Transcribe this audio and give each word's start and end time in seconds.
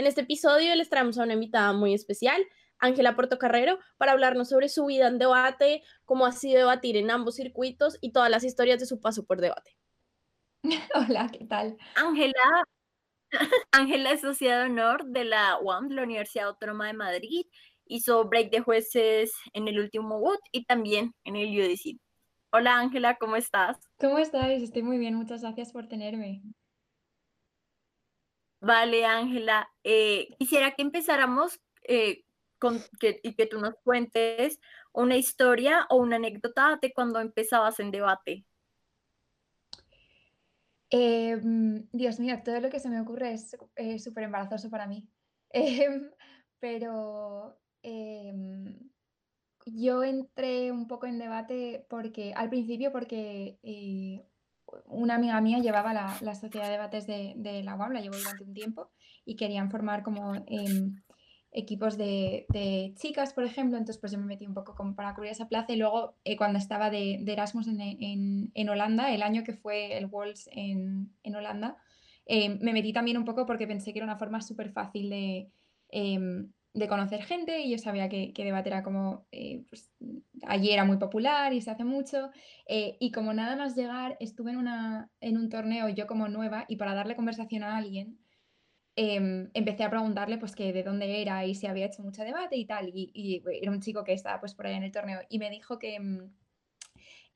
En 0.00 0.06
este 0.06 0.22
episodio 0.22 0.74
les 0.76 0.88
traemos 0.88 1.18
a 1.18 1.24
una 1.24 1.34
invitada 1.34 1.74
muy 1.74 1.92
especial, 1.92 2.42
Ángela 2.78 3.14
Portocarrero, 3.14 3.78
para 3.98 4.12
hablarnos 4.12 4.48
sobre 4.48 4.70
su 4.70 4.86
vida 4.86 5.08
en 5.08 5.18
debate, 5.18 5.82
cómo 6.06 6.24
ha 6.24 6.32
sido 6.32 6.56
debatir 6.56 6.96
en 6.96 7.10
ambos 7.10 7.34
circuitos 7.34 7.98
y 8.00 8.10
todas 8.10 8.30
las 8.30 8.42
historias 8.42 8.80
de 8.80 8.86
su 8.86 8.98
paso 8.98 9.26
por 9.26 9.42
debate. 9.42 9.76
Hola, 10.94 11.28
¿qué 11.30 11.44
tal? 11.44 11.76
Ángela, 11.96 12.64
Ángela 13.72 14.12
es 14.12 14.22
sociedad 14.22 14.60
de 14.60 14.70
honor 14.70 15.04
de 15.04 15.26
la 15.26 15.58
UAM, 15.60 15.90
la 15.90 16.04
Universidad 16.04 16.48
Autónoma 16.48 16.86
de 16.86 16.94
Madrid. 16.94 17.44
Hizo 17.84 18.24
break 18.24 18.50
de 18.52 18.60
jueces 18.60 19.34
en 19.52 19.68
el 19.68 19.78
último 19.78 20.18
vote 20.18 20.40
y 20.50 20.64
también 20.64 21.12
en 21.24 21.36
el 21.36 21.50
UDC. 21.50 22.00
Hola 22.52 22.78
Ángela, 22.78 23.16
¿cómo 23.16 23.36
estás? 23.36 23.76
¿Cómo 23.98 24.18
estáis? 24.18 24.62
Estoy 24.62 24.82
muy 24.82 24.96
bien, 24.96 25.14
muchas 25.14 25.42
gracias 25.42 25.72
por 25.74 25.88
tenerme. 25.88 26.40
Vale, 28.60 29.06
Ángela. 29.06 29.70
Eh, 29.84 30.28
quisiera 30.38 30.72
que 30.72 30.82
empezáramos 30.82 31.60
eh, 31.88 32.24
con 32.58 32.78
que, 32.98 33.20
y 33.22 33.34
que 33.34 33.46
tú 33.46 33.58
nos 33.58 33.74
cuentes 33.82 34.60
una 34.92 35.16
historia 35.16 35.86
o 35.88 35.96
una 35.96 36.16
anécdota 36.16 36.78
de 36.80 36.92
cuando 36.92 37.20
empezabas 37.20 37.80
en 37.80 37.90
debate. 37.90 38.44
Em, 40.90 41.86
Dios 41.92 42.18
mío, 42.18 42.40
todo 42.44 42.60
lo 42.60 42.68
que 42.68 42.80
se 42.80 42.88
me 42.88 43.00
ocurre 43.00 43.34
es 43.34 44.04
súper 44.04 44.24
embarazoso 44.24 44.70
para 44.70 44.86
mí. 44.86 45.08
Em, 45.52 46.08
pero 46.60 47.58
em, 47.82 48.78
yo 49.66 50.04
entré 50.04 50.70
un 50.70 50.86
poco 50.86 51.06
en 51.06 51.18
debate 51.18 51.86
porque, 51.88 52.32
al 52.34 52.50
principio, 52.50 52.92
porque 52.92 53.58
eh, 53.64 54.24
una 54.86 55.14
amiga 55.14 55.40
mía 55.40 55.58
llevaba 55.58 55.92
la, 55.92 56.16
la 56.20 56.34
sociedad 56.34 56.66
de 56.66 56.72
debates 56.72 57.06
de, 57.06 57.34
de 57.36 57.62
la 57.62 57.76
UAM, 57.76 57.92
la 57.92 58.00
llevó 58.00 58.16
durante 58.16 58.44
un 58.44 58.54
tiempo, 58.54 58.90
y 59.24 59.36
querían 59.36 59.70
formar 59.70 60.02
como 60.02 60.34
em, 60.46 61.02
equipos 61.52 61.96
de, 61.96 62.46
de, 62.48 62.92
chicas, 62.96 63.32
por 63.32 63.44
ejemplo, 63.44 63.76
entonces 63.76 64.00
pues 64.00 64.12
yo 64.12 64.18
me 64.18 64.26
metí 64.26 64.46
un 64.46 64.54
poco 64.54 64.74
como 64.74 64.94
para 64.94 65.14
cubrir 65.14 65.32
esa 65.32 65.48
plaza. 65.48 65.72
Y 65.72 65.76
luego 65.76 66.16
eh, 66.24 66.36
cuando 66.36 66.58
estaba 66.58 66.90
de, 66.90 67.18
de 67.22 67.32
Erasmus 67.32 67.68
en, 67.68 67.80
en, 67.80 68.50
en, 68.54 68.68
Holanda, 68.68 69.12
el 69.12 69.22
año 69.22 69.44
que 69.44 69.54
fue 69.54 69.96
el 69.98 70.06
Worlds 70.06 70.48
en, 70.52 71.12
en 71.22 71.34
Holanda, 71.34 71.76
eh, 72.26 72.58
me 72.60 72.72
metí 72.72 72.92
también 72.92 73.18
un 73.18 73.24
poco 73.24 73.46
porque 73.46 73.66
pensé 73.66 73.92
que 73.92 73.98
era 73.98 74.06
una 74.06 74.18
forma 74.18 74.40
súper 74.40 74.70
fácil 74.70 75.10
de, 75.10 75.50
eh, 75.90 76.18
de 76.72 76.88
conocer 76.88 77.22
gente 77.22 77.60
y 77.60 77.70
yo 77.70 77.78
sabía 77.78 78.08
que, 78.08 78.32
que 78.32 78.44
debate 78.44 78.68
era 78.68 78.82
como, 78.82 79.26
eh, 79.32 79.64
pues, 79.68 79.90
allí 80.46 80.70
era 80.70 80.84
muy 80.84 80.98
popular 80.98 81.52
y 81.52 81.60
se 81.60 81.70
hace 81.70 81.84
mucho 81.84 82.30
eh, 82.66 82.96
y 83.00 83.10
como 83.10 83.32
nada 83.32 83.56
más 83.56 83.74
llegar 83.74 84.16
estuve 84.20 84.52
en, 84.52 84.58
una, 84.58 85.10
en 85.20 85.36
un 85.36 85.48
torneo 85.48 85.88
yo 85.88 86.06
como 86.06 86.28
nueva 86.28 86.66
y 86.68 86.76
para 86.76 86.94
darle 86.94 87.16
conversación 87.16 87.64
a 87.64 87.76
alguien 87.76 88.18
eh, 88.94 89.48
empecé 89.54 89.82
a 89.82 89.90
preguntarle 89.90 90.38
pues 90.38 90.54
que 90.54 90.72
de 90.72 90.84
dónde 90.84 91.22
era 91.22 91.44
y 91.44 91.54
si 91.56 91.66
había 91.66 91.86
hecho 91.86 92.02
mucho 92.02 92.22
debate 92.22 92.56
y 92.56 92.66
tal 92.66 92.88
y, 92.88 93.10
y, 93.14 93.42
era 93.60 93.72
un 93.72 93.80
chico 93.80 94.04
que 94.04 94.12
estaba 94.12 94.38
pues 94.38 94.54
por 94.54 94.66
ahí 94.66 94.74
en 94.74 94.84
el 94.84 94.92
torneo 94.92 95.20
y 95.28 95.38
me 95.38 95.50
dijo 95.50 95.78
que... 95.78 95.98
Mm, 95.98 96.32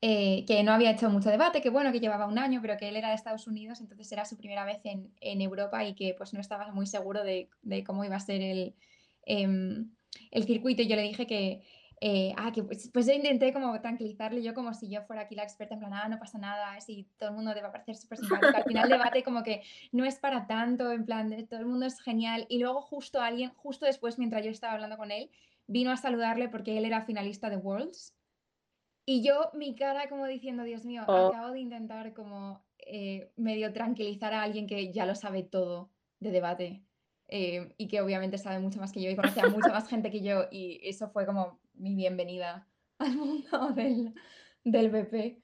eh, 0.06 0.44
que 0.46 0.62
no 0.62 0.72
había 0.72 0.90
hecho 0.90 1.08
mucho 1.08 1.30
debate, 1.30 1.62
que 1.62 1.70
bueno, 1.70 1.90
que 1.90 1.98
llevaba 1.98 2.26
un 2.26 2.38
año, 2.38 2.60
pero 2.60 2.76
que 2.76 2.90
él 2.90 2.96
era 2.96 3.08
de 3.08 3.14
Estados 3.14 3.46
Unidos, 3.46 3.80
entonces 3.80 4.12
era 4.12 4.26
su 4.26 4.36
primera 4.36 4.66
vez 4.66 4.80
en, 4.84 5.14
en 5.22 5.40
Europa 5.40 5.82
y 5.82 5.94
que 5.94 6.14
pues 6.14 6.34
no 6.34 6.40
estaba 6.40 6.70
muy 6.72 6.86
seguro 6.86 7.24
de, 7.24 7.48
de 7.62 7.84
cómo 7.84 8.04
iba 8.04 8.16
a 8.16 8.20
ser 8.20 8.42
el, 8.42 8.74
Em, 9.26 9.90
el 10.30 10.44
circuito 10.44 10.82
y 10.82 10.88
yo 10.88 10.96
le 10.96 11.02
dije 11.02 11.26
que, 11.26 11.62
eh, 12.00 12.34
ah, 12.36 12.52
que 12.52 12.62
pues, 12.62 12.90
pues, 12.92 13.06
yo 13.06 13.12
intenté 13.12 13.52
como 13.52 13.80
tranquilizarle 13.80 14.42
yo 14.42 14.52
como 14.52 14.74
si 14.74 14.90
yo 14.90 15.02
fuera 15.02 15.22
aquí 15.22 15.34
la 15.34 15.44
experta 15.44 15.74
en 15.74 15.80
plan, 15.80 15.94
ah, 15.94 16.08
no 16.08 16.18
pasa 16.18 16.38
nada, 16.38 16.80
si 16.80 17.08
todo 17.16 17.30
el 17.30 17.34
mundo 17.36 17.54
debe 17.54 17.70
parecer 17.70 17.96
súper 17.96 18.18
simpático. 18.52 18.56
Al 18.56 18.64
final 18.64 18.84
el 18.84 18.98
debate 18.98 19.22
como 19.22 19.42
que 19.42 19.62
no 19.92 20.04
es 20.04 20.16
para 20.16 20.46
tanto, 20.46 20.92
en 20.92 21.04
plan, 21.04 21.46
todo 21.48 21.60
el 21.60 21.66
mundo 21.66 21.86
es 21.86 22.00
genial. 22.00 22.46
Y 22.48 22.58
luego 22.58 22.82
justo 22.82 23.20
alguien, 23.20 23.50
justo 23.56 23.86
después, 23.86 24.18
mientras 24.18 24.44
yo 24.44 24.50
estaba 24.50 24.74
hablando 24.74 24.96
con 24.96 25.10
él, 25.10 25.30
vino 25.66 25.90
a 25.90 25.96
saludarle 25.96 26.48
porque 26.48 26.76
él 26.76 26.84
era 26.84 27.04
finalista 27.04 27.48
de 27.48 27.56
Worlds. 27.56 28.14
Y 29.06 29.22
yo, 29.22 29.50
mi 29.54 29.74
cara 29.74 30.08
como 30.08 30.26
diciendo, 30.26 30.62
Dios 30.62 30.84
mío, 30.84 31.04
oh. 31.06 31.28
acabo 31.28 31.52
de 31.52 31.60
intentar 31.60 32.14
como 32.14 32.64
eh, 32.78 33.30
medio 33.36 33.72
tranquilizar 33.72 34.32
a 34.32 34.42
alguien 34.42 34.66
que 34.66 34.92
ya 34.92 35.06
lo 35.06 35.14
sabe 35.14 35.42
todo 35.42 35.90
de 36.20 36.30
debate. 36.30 36.82
Eh, 37.28 37.74
y 37.78 37.88
que 37.88 38.00
obviamente 38.00 38.38
sabe 38.38 38.58
mucho 38.58 38.78
más 38.78 38.92
que 38.92 39.00
yo 39.02 39.10
y 39.10 39.16
conoce 39.16 39.40
a 39.40 39.48
mucha 39.48 39.70
más 39.70 39.88
gente 39.88 40.10
que 40.10 40.20
yo 40.20 40.44
y 40.50 40.78
eso 40.82 41.08
fue 41.08 41.24
como 41.24 41.58
mi 41.72 41.94
bienvenida 41.94 42.68
al 42.98 43.16
mundo 43.16 43.70
del, 43.70 44.14
del 44.62 44.90
BP. 44.90 45.42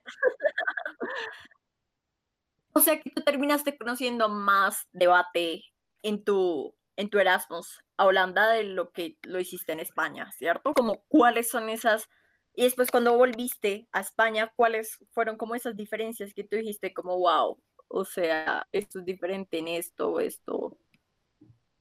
O 2.73 2.81
sea 2.81 3.01
que 3.01 3.11
tú 3.11 3.23
terminaste 3.23 3.77
conociendo 3.77 4.29
más 4.29 4.87
debate 4.93 5.65
en 6.03 6.23
tu, 6.23 6.75
en 6.97 7.11
tu 7.11 7.19
Erasmus 7.19 7.83
a 7.97 8.07
Holanda 8.07 8.51
de 8.51 8.65
lo 8.65 8.93
que 8.93 9.19
lo 9.23 9.41
hiciste 9.41 9.73
en 9.73 9.81
España, 9.81 10.31
¿cierto? 10.33 10.73
Como 10.73 11.03
cuáles 11.09 11.51
son 11.51 11.69
esas, 11.69 12.09
y 12.55 12.62
después 12.62 12.91
cuando 12.91 13.17
volviste 13.17 13.89
a 13.93 14.01
España, 14.01 14.53
cuáles 14.55 14.99
fueron 15.11 15.37
como 15.37 15.55
esas 15.55 15.77
diferencias 15.77 16.33
que 16.33 16.45
tú 16.45 16.57
dijiste 16.57 16.95
como, 16.95 17.19
wow, 17.19 17.61
o 17.89 18.05
sea, 18.05 18.67
esto 18.73 19.01
es 19.01 19.05
diferente 19.05 19.59
en 19.59 19.69
esto, 19.69 20.21
esto, 20.21 20.79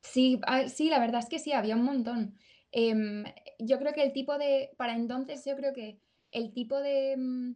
Sí, 0.01 0.39
ah, 0.47 0.67
sí, 0.67 0.89
la 0.89 0.99
verdad 0.99 1.21
es 1.21 1.29
que 1.29 1.39
sí, 1.39 1.51
había 1.51 1.75
un 1.75 1.83
montón. 1.83 2.35
Em, 2.71 3.23
yo 3.59 3.79
creo 3.79 3.93
que 3.93 4.03
el 4.03 4.13
tipo 4.13 4.37
de, 4.37 4.71
para 4.77 4.95
entonces 4.95 5.43
yo 5.45 5.55
creo 5.55 5.73
que 5.73 5.99
el 6.31 6.53
tipo 6.53 6.79
de, 6.79 7.15
mm, 7.17 7.55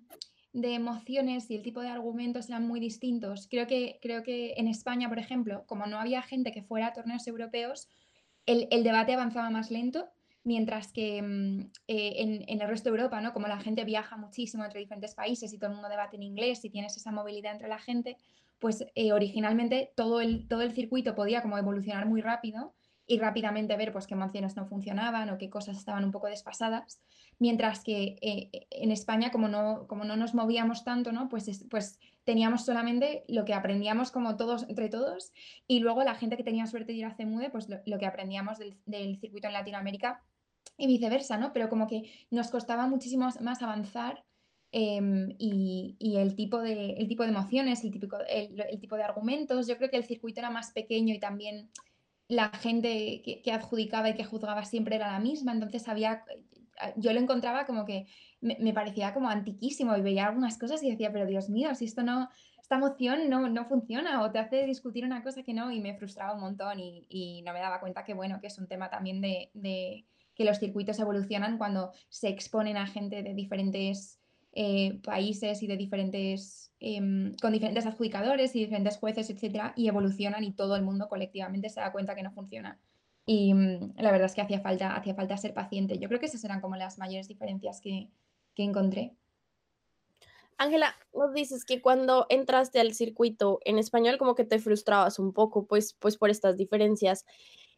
de 0.54 0.74
emociones 0.76 1.50
y 1.50 1.56
el 1.56 1.64
tipo 1.64 1.82
de 1.82 1.90
argumentos 1.90 2.50
eran 2.50 2.68
muy 2.68 2.80
distintos. 2.80 3.48
Creo 3.50 3.68
que, 3.68 4.00
creo 4.02 4.24
que 4.24 4.54
en 4.58 4.68
España, 4.68 5.10
por 5.10 5.20
ejemplo, 5.20 5.66
como 5.68 5.86
no 5.88 6.00
había 6.00 6.22
gente 6.22 6.52
que 6.52 6.64
fuera 6.64 6.88
a 6.88 6.94
torneos 6.94 7.28
europeos, 7.28 7.88
el, 8.46 8.68
el 8.72 8.84
debate 8.84 9.14
avanzaba 9.14 9.50
más 9.50 9.72
lento, 9.72 10.10
mientras 10.44 10.92
que 10.92 11.22
mm, 11.22 11.60
eh, 11.88 12.14
en, 12.18 12.44
en, 12.48 12.62
el 12.62 12.68
resto 12.68 12.90
de 12.90 12.98
Europa, 12.98 13.22
¿no? 13.22 13.34
Como 13.34 13.48
la 13.48 13.60
gente 13.60 13.84
viaja 13.86 14.18
muchísimo 14.18 14.66
entre 14.66 14.80
diferentes 14.82 15.16
países 15.16 15.54
y 15.54 15.58
todo 15.58 15.70
el 15.70 15.76
mundo 15.76 15.90
debate 15.90 16.18
en 16.18 16.24
inglés 16.24 16.64
y 16.66 16.70
tienes 16.70 16.98
esa 16.98 17.12
movilidad 17.12 17.54
entre 17.54 17.70
la 17.70 17.80
gente, 17.80 18.18
pues 18.64 18.86
eh, 18.96 19.12
originalmente 19.12 19.92
todo 19.94 20.22
el, 20.22 20.48
todo 20.48 20.62
el 20.62 20.72
circuito 20.72 21.16
podía 21.16 21.42
como 21.42 21.58
evolucionar 21.58 22.06
muy 22.06 22.22
rápido 22.22 22.74
y 23.06 23.20
rápidamente 23.20 23.76
ver 23.76 23.92
pues 23.92 24.08
qué 24.08 24.16
mociones 24.16 24.56
no 24.56 24.66
funcionaban 24.66 25.30
o 25.30 25.38
qué 25.38 25.50
cosas 25.50 25.78
estaban 25.78 26.06
un 26.06 26.14
poco 26.14 26.28
despasadas, 26.28 27.02
mientras 27.40 27.84
que 27.84 28.16
eh, 28.22 28.68
en 28.70 28.92
España 28.92 29.32
como 29.32 29.50
no, 29.50 29.86
como 29.90 30.06
no 30.06 30.16
nos 30.16 30.34
movíamos 30.34 30.86
tanto, 30.86 31.12
¿no? 31.12 31.28
pues, 31.28 31.66
pues 31.70 32.00
teníamos 32.24 32.64
solamente 32.64 33.26
lo 33.28 33.44
que 33.44 33.54
aprendíamos 33.54 34.12
como 34.12 34.38
todos 34.38 34.64
entre 34.70 34.88
todos 34.88 35.34
y 35.68 35.82
luego 35.82 36.06
la 36.06 36.16
gente 36.16 36.38
que 36.38 36.46
tenía 36.46 36.66
suerte 36.66 36.94
de 36.94 37.00
ir 37.00 37.06
a 37.06 37.16
CEMUDE, 37.16 37.50
pues 37.50 37.68
lo, 37.68 37.82
lo 37.86 38.00
que 38.00 38.06
aprendíamos 38.06 38.60
del, 38.60 38.78
del, 38.86 39.20
circuito 39.20 39.48
en 39.48 39.54
Latinoamérica 39.54 40.24
y 40.78 40.88
viceversa, 40.88 41.38
¿no? 41.38 41.52
Pero 41.52 41.68
como 41.68 41.86
que 41.86 42.10
nos 42.32 42.50
costaba 42.50 42.88
muchísimo 42.88 43.28
más 43.42 43.62
avanzar 43.62 44.24
eh, 44.76 45.00
y, 45.38 45.96
y, 46.00 46.18
el, 46.18 46.36
tipo 46.36 46.60
de, 46.60 46.94
el 46.94 47.08
tipo 47.08 47.22
de 47.22 47.30
emociones, 47.30 47.84
el, 47.84 47.92
típico, 47.92 48.18
el, 48.28 48.60
el, 48.60 48.80
tipo 48.80 48.96
de 48.96 49.04
argumentos. 49.04 49.68
Yo 49.68 49.78
creo 49.78 49.92
que 49.92 49.98
el 49.98 50.04
circuito 50.04 50.40
era 50.40 50.50
más 50.50 50.72
pequeño 50.72 51.14
y 51.14 51.20
también 51.20 51.70
la 52.28 52.50
gente 52.50 53.22
que, 53.24 53.44
que, 53.44 53.52
adjudicaba 53.52 54.10
y 54.10 54.16
que 54.16 54.24
juzgaba 54.24 54.66
siempre 54.66 54.96
era 54.96 55.12
la 55.12 55.20
misma, 55.20 55.52
entonces 55.52 55.88
había, 55.88 56.24
yo 56.98 57.14
lo 57.14 57.20
encontraba 57.20 57.68
como 57.68 57.86
que 57.86 58.08
me, 58.42 58.58
me, 58.60 58.74
parecía 58.74 59.14
como 59.14 59.30
antiquísimo 59.30 59.96
y 59.96 60.02
veía 60.02 60.26
algunas 60.26 60.58
cosas 60.58 60.82
y 60.82 60.90
decía, 60.90 61.12
pero 61.14 61.28
Dios 61.28 61.50
mío, 61.50 61.76
si 61.76 61.86
esto 61.86 62.02
no, 62.02 62.30
esta 62.60 62.76
emoción 62.76 63.30
no, 63.30 63.48
no 63.50 63.66
funciona 63.66 64.24
o 64.24 64.32
te 64.32 64.40
hace 64.40 64.66
discutir 64.66 65.06
una 65.06 65.22
cosa 65.22 65.44
que 65.44 65.54
no 65.54 65.72
y 65.72 65.82
me 65.82 65.96
frustraba 65.96 66.34
un 66.34 66.42
montón 66.42 66.80
y, 66.80 67.06
y 67.10 67.44
no 67.44 67.54
me 67.54 67.60
daba 67.60 67.80
cuenta 67.80 68.04
que 68.04 68.16
bueno, 68.16 68.42
que 68.42 68.48
es 68.48 68.58
un 68.58 68.68
tema 68.68 68.90
también 68.90 69.22
de, 69.22 69.52
de 69.54 70.08
que 70.34 70.46
los 70.46 70.58
circuitos 70.58 70.98
evolucionan 70.98 71.60
cuando 71.60 71.92
se 72.10 72.30
exponen 72.30 72.78
a 72.78 72.88
gente 72.88 73.22
de 73.22 73.36
diferentes 73.36 74.23
eh, 74.56 75.00
países 75.04 75.64
y 75.64 75.68
de 75.68 75.78
diferentes, 75.78 76.72
eh, 76.80 77.02
con 77.42 77.52
diferentes 77.52 77.88
adjudicadores 77.88 78.56
y 78.56 78.60
diferentes 78.60 78.98
jueces, 78.98 79.30
etcétera, 79.32 79.74
y 79.76 79.88
evolucionan 79.88 80.44
y 80.44 80.52
todo 80.54 80.76
el 80.76 80.84
mundo 80.84 81.10
colectivamente 81.10 81.70
se 81.70 81.80
da 81.80 81.92
cuenta 81.92 82.14
que 82.14 82.22
no 82.22 82.32
funciona. 82.32 82.80
Y 83.26 83.54
mm, 83.54 83.96
la 83.98 84.12
verdad 84.12 84.28
es 84.28 84.36
que 84.36 84.42
hacía 84.42 84.60
falta, 84.60 84.96
hacía 84.96 85.16
falta 85.16 85.38
ser 85.38 85.56
paciente. 85.56 85.98
Yo 85.98 86.08
creo 86.08 86.20
que 86.20 86.28
esas 86.28 86.44
eran 86.44 86.62
como 86.62 86.76
las 86.76 87.00
mayores 87.00 87.28
diferencias 87.28 87.82
que, 87.82 88.10
que 88.54 88.64
encontré. 88.64 89.16
Ángela, 90.58 90.96
nos 91.14 91.34
dices 91.34 91.66
que 91.66 91.82
cuando 91.82 92.28
entraste 92.30 92.80
al 92.80 92.94
circuito 92.94 93.60
en 93.66 93.80
español 93.80 94.20
como 94.20 94.36
que 94.36 94.46
te 94.46 94.60
frustrabas 94.60 95.18
un 95.18 95.34
poco, 95.34 95.66
pues, 95.66 95.96
pues 95.96 96.18
por 96.18 96.30
estas 96.30 96.58
diferencias. 96.58 97.26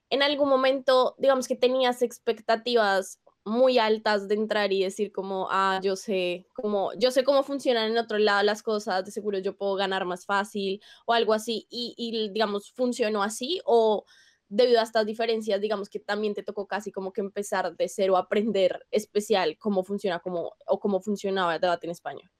en 0.10 0.22
algún 0.24 0.50
momento, 0.50 1.16
digamos 1.18 1.48
que 1.48 1.56
tenías 1.56 2.01
expectativas 2.01 3.19
muy 3.46 3.78
altas 3.78 4.28
de 4.28 4.36
entrar 4.36 4.74
y 4.74 4.84
decir 4.84 5.12
como, 5.12 5.48
ah, 5.52 5.80
yo 5.82 5.96
sé, 5.96 6.48
como, 6.54 6.92
yo 6.96 7.12
sé 7.12 7.24
cómo 7.24 7.44
funcionan 7.44 7.92
en 7.92 7.98
otro 7.98 8.18
lado 8.18 8.44
las 8.44 8.64
cosas, 8.64 9.06
de 9.06 9.12
seguro 9.12 9.38
yo 9.38 9.56
puedo 9.56 9.76
ganar 9.76 10.06
más 10.06 10.26
fácil 10.26 10.82
o 11.06 11.14
algo 11.14 11.34
así, 11.34 11.68
y, 11.70 11.94
y 11.98 12.30
digamos, 12.30 12.72
funcionó 12.72 13.22
así, 13.24 13.62
o 13.66 14.04
debido 14.50 14.80
a 14.80 14.84
estas 14.84 15.06
diferencias, 15.06 15.62
digamos 15.62 15.90
que 15.90 16.00
también 16.00 16.34
te 16.34 16.44
tocó 16.44 16.68
casi 16.68 16.92
como 16.92 17.14
que 17.14 17.22
empezar 17.22 17.76
de 17.76 17.88
cero 17.88 18.18
a 18.18 18.22
aprender 18.22 18.86
especial 18.92 19.58
cómo 19.58 19.84
funciona 19.84 20.20
como, 20.20 20.54
o 20.66 20.80
cómo 20.80 21.00
funcionaba 21.00 21.56
el 21.56 21.62
debate 21.62 21.88
en 21.88 21.92
España. 21.92 22.32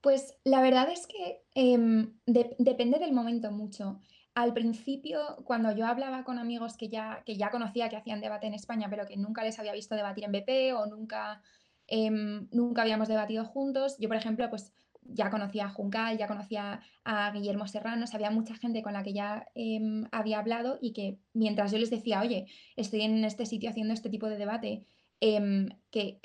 Pues 0.00 0.36
la 0.44 0.60
verdad 0.62 0.90
es 0.90 1.06
que 1.06 1.42
em, 1.54 2.18
depende 2.26 2.98
del 2.98 3.12
momento 3.12 3.50
mucho. 3.50 4.00
Al 4.38 4.54
principio, 4.54 5.18
cuando 5.44 5.72
yo 5.72 5.84
hablaba 5.84 6.22
con 6.22 6.38
amigos 6.38 6.76
que 6.76 6.88
ya, 6.88 7.24
que 7.26 7.34
ya 7.36 7.50
conocía 7.50 7.88
que 7.88 7.96
hacían 7.96 8.20
debate 8.20 8.46
en 8.46 8.54
España, 8.54 8.86
pero 8.88 9.04
que 9.04 9.16
nunca 9.16 9.42
les 9.42 9.58
había 9.58 9.72
visto 9.72 9.96
debatir 9.96 10.22
en 10.22 10.30
BP 10.30 10.74
o 10.74 10.86
nunca, 10.86 11.42
em, 11.88 12.46
nunca 12.52 12.82
habíamos 12.82 13.08
debatido 13.08 13.44
juntos, 13.44 13.96
yo, 13.98 14.06
por 14.06 14.16
ejemplo, 14.16 14.48
pues 14.48 14.72
ya 15.02 15.28
conocía 15.28 15.64
a 15.64 15.70
Juncal, 15.70 16.18
ya 16.18 16.28
conocía 16.28 16.80
a 17.02 17.32
Guillermo 17.32 17.66
Serrano, 17.66 18.04
había 18.12 18.30
mucha 18.30 18.54
gente 18.54 18.80
con 18.80 18.92
la 18.92 19.02
que 19.02 19.12
ya 19.12 19.48
em, 19.56 20.06
había 20.12 20.38
hablado 20.38 20.78
y 20.80 20.92
que 20.92 21.18
mientras 21.32 21.72
yo 21.72 21.78
les 21.78 21.90
decía, 21.90 22.20
oye, 22.20 22.46
estoy 22.76 23.00
en 23.02 23.24
este 23.24 23.44
sitio 23.44 23.70
haciendo 23.70 23.92
este 23.92 24.08
tipo 24.08 24.28
de 24.28 24.38
debate, 24.38 24.86
em, 25.18 25.68
que, 25.90 26.20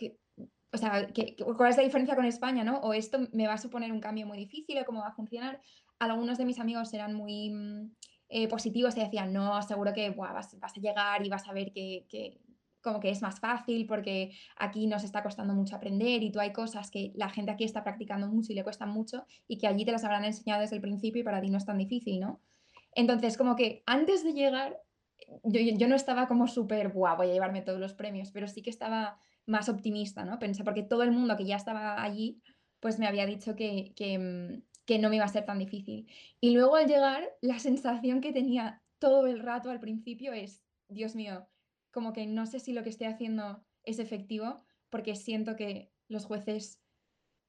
o 0.72 0.78
sea, 0.78 1.08
¿cuál 1.58 1.72
es 1.72 1.78
la 1.78 1.84
diferencia 1.84 2.16
con 2.16 2.26
España, 2.26 2.64
no? 2.64 2.78
O 2.82 2.94
esto 2.94 3.28
me 3.32 3.48
va 3.48 3.54
a 3.54 3.58
suponer 3.58 3.92
un 3.92 4.02
cambio 4.02 4.28
muy 4.28 4.38
difícil 4.38 4.78
o 4.78 4.86
cómo 4.86 5.02
va 5.02 5.08
a 5.08 5.16
funcionar. 5.16 5.60
Algunos 6.12 6.38
de 6.38 6.46
mis 6.46 6.60
amigos 6.60 6.94
eran 6.94 7.14
muy 7.14 7.50
mm, 7.50 7.92
eh, 8.30 8.48
positivos 8.48 8.98
y 8.98 9.02
decían, 9.02 9.34
no, 9.34 9.62
seguro 9.62 9.94
que 9.94 10.10
vas, 10.12 10.56
a 10.62 10.80
llegar 10.80 11.26
y 11.26 11.30
vas 11.30 11.48
a 11.48 11.54
ver 11.54 11.72
que, 11.72 12.06
que, 12.10 12.40
como 12.84 13.00
que 13.00 13.10
es 13.10 13.22
más 13.22 13.40
fácil 13.40 13.88
porque 13.88 14.32
aquí 14.58 14.86
nos 14.86 15.04
está 15.04 15.24
costando 15.24 15.54
mucho 15.54 15.76
aprender 15.76 16.22
y 16.22 16.32
tú 16.32 16.40
hay 16.40 16.52
cosas 16.52 16.92
que 16.92 17.14
la 17.16 17.30
gente 17.30 17.52
aquí 17.52 17.64
está 17.64 17.84
practicando 17.84 18.28
mucho 18.28 18.52
y 18.52 18.56
le 18.56 18.64
cuestan 18.64 18.90
mucho 18.90 19.26
y 19.48 19.58
que 19.58 19.68
allí 19.68 19.86
te 19.86 19.92
las 19.92 20.04
habrán 20.04 20.26
enseñado 20.26 20.62
desde 20.62 20.76
el 20.76 20.82
principio 20.82 21.22
y 21.22 21.24
para 21.24 21.42
ti 21.42 21.50
no 21.50 21.58
es 21.58 21.66
tan 21.66 21.78
difícil, 21.78 22.20
¿no? 22.20 22.42
Entonces, 22.94 23.38
como 23.38 23.56
que 23.56 23.82
antes 23.86 24.24
de 24.24 24.34
llegar, 24.34 24.80
yo, 25.44 25.88
no 25.88 25.96
estaba 25.96 26.28
como 26.28 26.48
súper, 26.48 26.90
guau, 26.90 27.18
voy 27.18 27.30
a 27.30 27.34
llevarme 27.34 27.62
todos 27.62 27.80
los 27.80 27.94
premios, 27.94 28.32
pero 28.32 28.48
sí 28.48 28.62
que 28.62 28.70
estaba 28.70 29.18
más 29.46 29.70
optimista, 29.70 30.26
¿no? 30.26 30.38
Pensé, 30.38 30.64
porque 30.64 30.84
todo 30.84 31.04
el 31.04 31.12
mundo 31.12 31.36
que 31.38 31.46
ya 31.46 31.56
estaba 31.56 32.04
allí, 32.04 32.42
pues 32.80 33.00
me 33.00 33.08
había 33.08 33.26
dicho 33.26 33.56
que, 33.56 33.94
que, 33.96 34.20
mm, 34.20 34.64
que 34.86 35.00
no 35.00 35.10
me 35.10 35.18
iba 35.18 35.26
a 35.26 35.30
ser 35.30 35.46
tan 35.46 35.60
difícil. 35.60 36.08
Y 36.42 36.52
luego 36.52 36.76
al 36.76 36.88
llegar, 36.88 37.30
la 37.42 37.60
sensación 37.60 38.22
que 38.22 38.34
tenía 38.34 38.82
todo 39.00 39.28
el 39.28 39.40
rato 39.40 39.70
al 39.70 39.80
principio 39.80 40.34
es, 40.34 40.64
Dios 40.88 41.16
mío, 41.16 41.48
como 41.92 42.14
que 42.14 42.26
no 42.26 42.46
sé 42.46 42.60
si 42.60 42.74
lo 42.74 42.84
que 42.84 42.90
estoy 42.90 43.08
haciendo 43.08 43.64
es 43.84 44.00
efectivo 44.00 44.64
porque 44.90 45.16
siento 45.16 45.56
que 45.56 45.92
los 46.08 46.26
jueces 46.26 46.82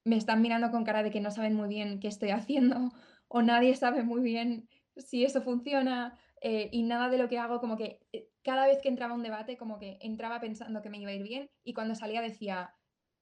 me 0.05 0.17
están 0.17 0.43
mirando 0.43 0.71
con 0.71 0.85
cara 0.85 1.03
de 1.03 1.11
que 1.11 1.21
no 1.21 1.31
saben 1.31 1.55
muy 1.55 1.69
bien 1.69 2.01
qué 2.01 2.09
estoy 2.09 2.31
haciendo 2.31 2.93
o 3.29 3.43
nadie 3.43 3.75
sabe 3.75 4.03
muy 4.03 4.23
bien 4.23 4.69
si 4.97 5.25
eso 5.25 5.41
funciona 5.43 6.19
eh, 6.41 6.69
y 6.73 6.83
nada 6.83 7.09
de 7.09 7.19
lo 7.19 7.29
que 7.29 7.39
hago 7.39 7.61
como 7.61 7.77
que 7.77 8.01
eh, 8.13 8.29
cada 8.43 8.67
vez 8.67 8.81
que 8.83 8.89
entraba 8.89 9.15
un 9.15 9.23
debate 9.23 9.57
como 9.57 9.79
que 9.79 9.99
entraba 10.01 10.41
pensando 10.41 10.83
que 10.83 10.91
me 10.91 10.99
iba 10.99 11.11
a 11.11 11.15
ir 11.15 11.23
bien 11.23 11.51
y 11.63 11.73
cuando 11.73 11.95
salía 11.95 12.21
decía 12.21 12.75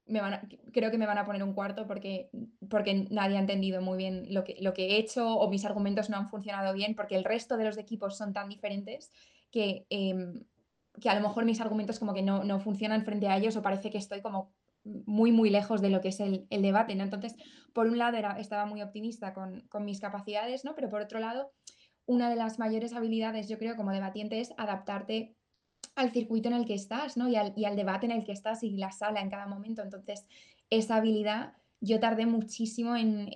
me 0.05 0.21
van 0.21 0.49
creo 0.71 0.91
que 0.91 0.97
me 0.97 1.05
van 1.05 1.17
a 1.17 1.25
poner 1.25 1.43
un 1.43 1.53
cuarto 1.53 1.87
porque, 1.87 2.29
porque 2.69 3.07
nadie 3.09 3.37
ha 3.37 3.39
entendido 3.39 3.81
muy 3.81 3.97
bien 3.97 4.33
lo 4.33 4.43
que, 4.43 4.57
lo 4.59 4.73
que 4.73 4.87
he 4.87 4.97
hecho 4.97 5.35
o 5.35 5.49
mis 5.49 5.65
argumentos 5.65 6.09
no 6.09 6.17
han 6.17 6.27
funcionado 6.27 6.73
bien 6.73 6.95
porque 6.95 7.15
el 7.15 7.23
resto 7.23 7.57
de 7.57 7.65
los 7.65 7.77
equipos 7.77 8.17
son 8.17 8.33
tan 8.33 8.49
diferentes 8.49 9.11
que 9.51 9.85
em, 9.89 10.43
que 11.01 11.09
a 11.09 11.15
lo 11.15 11.21
mejor 11.21 11.45
mis 11.45 11.61
argumentos 11.61 11.99
como 11.99 12.13
que 12.13 12.21
no, 12.21 12.43
no 12.43 12.59
funcionan 12.59 13.03
frente 13.03 13.27
a 13.27 13.37
ellos 13.37 13.55
o 13.55 13.61
parece 13.61 13.89
que 13.89 13.97
estoy 13.97 14.21
como 14.21 14.53
muy, 14.83 15.31
muy 15.31 15.49
lejos 15.49 15.81
de 15.81 15.89
lo 15.89 16.01
que 16.01 16.09
es 16.09 16.19
el, 16.19 16.45
el 16.49 16.61
debate, 16.61 16.95
¿no? 16.95 17.03
Entonces, 17.03 17.35
por 17.73 17.87
un 17.87 17.97
lado 17.97 18.17
era, 18.17 18.39
estaba 18.39 18.65
muy 18.65 18.81
optimista 18.81 19.33
con, 19.33 19.61
con, 19.69 19.85
mis 19.85 19.99
capacidades, 19.99 20.65
¿no? 20.65 20.75
Pero 20.75 20.89
por 20.89 21.01
otro 21.01 21.19
lado, 21.19 21.51
una 22.05 22.29
de 22.29 22.35
las 22.35 22.59
mayores 22.59 22.93
habilidades, 22.93 23.47
yo 23.47 23.57
creo, 23.57 23.75
como 23.75 23.91
debatiente 23.91 24.41
es 24.41 24.53
adaptarte 24.57 25.35
al 25.95 26.11
circuito 26.11 26.49
en 26.49 26.55
el 26.55 26.65
que 26.65 26.73
estás, 26.73 27.17
¿no? 27.17 27.27
Y 27.27 27.35
al, 27.35 27.53
y 27.55 27.65
al 27.65 27.75
debate 27.75 28.05
en 28.05 28.11
el 28.11 28.23
que 28.23 28.31
estás 28.31 28.63
y 28.63 28.77
la 28.77 28.91
sala 28.91 29.21
en 29.21 29.29
cada 29.29 29.47
momento. 29.47 29.81
Entonces, 29.81 30.25
esa 30.69 30.95
habilidad 30.95 31.53
yo 31.81 31.99
tardé 31.99 32.25
muchísimo 32.25 32.95
en, 32.95 33.27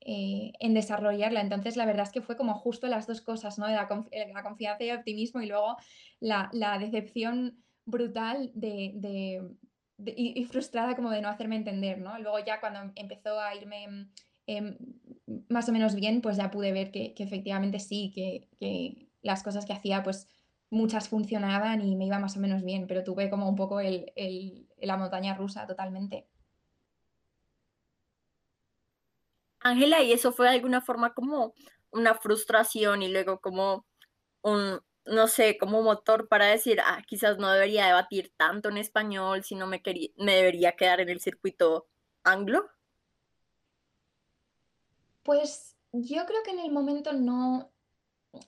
eh, 0.00 0.52
en, 0.58 0.74
desarrollarla. 0.74 1.40
Entonces, 1.40 1.76
la 1.76 1.86
verdad 1.86 2.02
es 2.02 2.10
que 2.10 2.20
fue 2.20 2.36
como 2.36 2.54
justo 2.54 2.88
las 2.88 3.06
dos 3.06 3.20
cosas, 3.20 3.58
¿no? 3.58 3.68
La, 3.68 3.88
eh, 4.10 4.32
la 4.34 4.42
confianza 4.42 4.82
y 4.82 4.88
el 4.88 4.98
optimismo 4.98 5.40
y 5.40 5.46
luego 5.46 5.76
la, 6.18 6.50
la 6.52 6.78
decepción 6.80 7.62
brutal 7.84 8.50
de, 8.54 8.92
de, 8.96 10.12
y, 10.16 10.44
frustrada 10.46 10.96
como 10.96 11.10
de 11.10 11.22
no 11.22 11.28
hacerme 11.28 11.54
entender, 11.54 12.00
¿no? 12.00 12.18
Luego 12.18 12.40
ya 12.44 12.58
cuando 12.58 12.92
empezó 12.96 13.38
a 13.38 13.54
irme 13.54 14.08
em, 14.48 14.76
más 15.48 15.68
o 15.68 15.72
menos 15.72 15.94
bien, 15.94 16.20
pues 16.22 16.36
ya 16.36 16.50
pude 16.50 16.72
ver 16.72 16.90
que, 16.90 17.14
que 17.14 17.22
efectivamente 17.22 17.78
sí, 17.78 18.10
que, 18.12 18.48
que, 18.58 19.06
las 19.22 19.44
cosas 19.44 19.64
que 19.64 19.74
hacía, 19.74 20.02
pues 20.02 20.26
muchas 20.70 21.08
funcionaban 21.08 21.82
y 21.82 21.96
me 21.96 22.06
iba 22.06 22.18
más 22.18 22.36
o 22.36 22.40
menos 22.40 22.62
bien, 22.62 22.86
pero 22.86 23.04
tuve 23.04 23.28
como 23.28 23.48
un 23.48 23.56
poco 23.56 23.80
el, 23.80 24.12
el, 24.16 24.68
la 24.80 24.96
montaña 24.96 25.34
rusa 25.34 25.66
totalmente. 25.66 26.26
Ángela, 29.60 30.02
¿y 30.02 30.12
eso 30.12 30.32
fue 30.32 30.46
de 30.46 30.54
alguna 30.54 30.80
forma 30.80 31.12
como 31.12 31.54
una 31.90 32.14
frustración 32.14 33.02
y 33.02 33.08
luego 33.08 33.40
como 33.40 33.84
un, 34.42 34.80
no 35.04 35.26
sé, 35.26 35.58
como 35.58 35.82
motor 35.82 36.28
para 36.28 36.46
decir, 36.46 36.80
ah, 36.80 37.02
quizás 37.06 37.36
no 37.38 37.50
debería 37.50 37.86
debatir 37.86 38.32
tanto 38.36 38.68
en 38.68 38.78
español, 38.78 39.44
sino 39.44 39.66
me, 39.66 39.82
quería, 39.82 40.08
me 40.16 40.36
debería 40.36 40.72
quedar 40.76 41.00
en 41.00 41.10
el 41.10 41.20
circuito 41.20 41.88
anglo? 42.22 42.70
Pues 45.22 45.76
yo 45.92 46.24
creo 46.26 46.42
que 46.42 46.52
en 46.52 46.60
el 46.60 46.72
momento 46.72 47.12
no, 47.12 47.70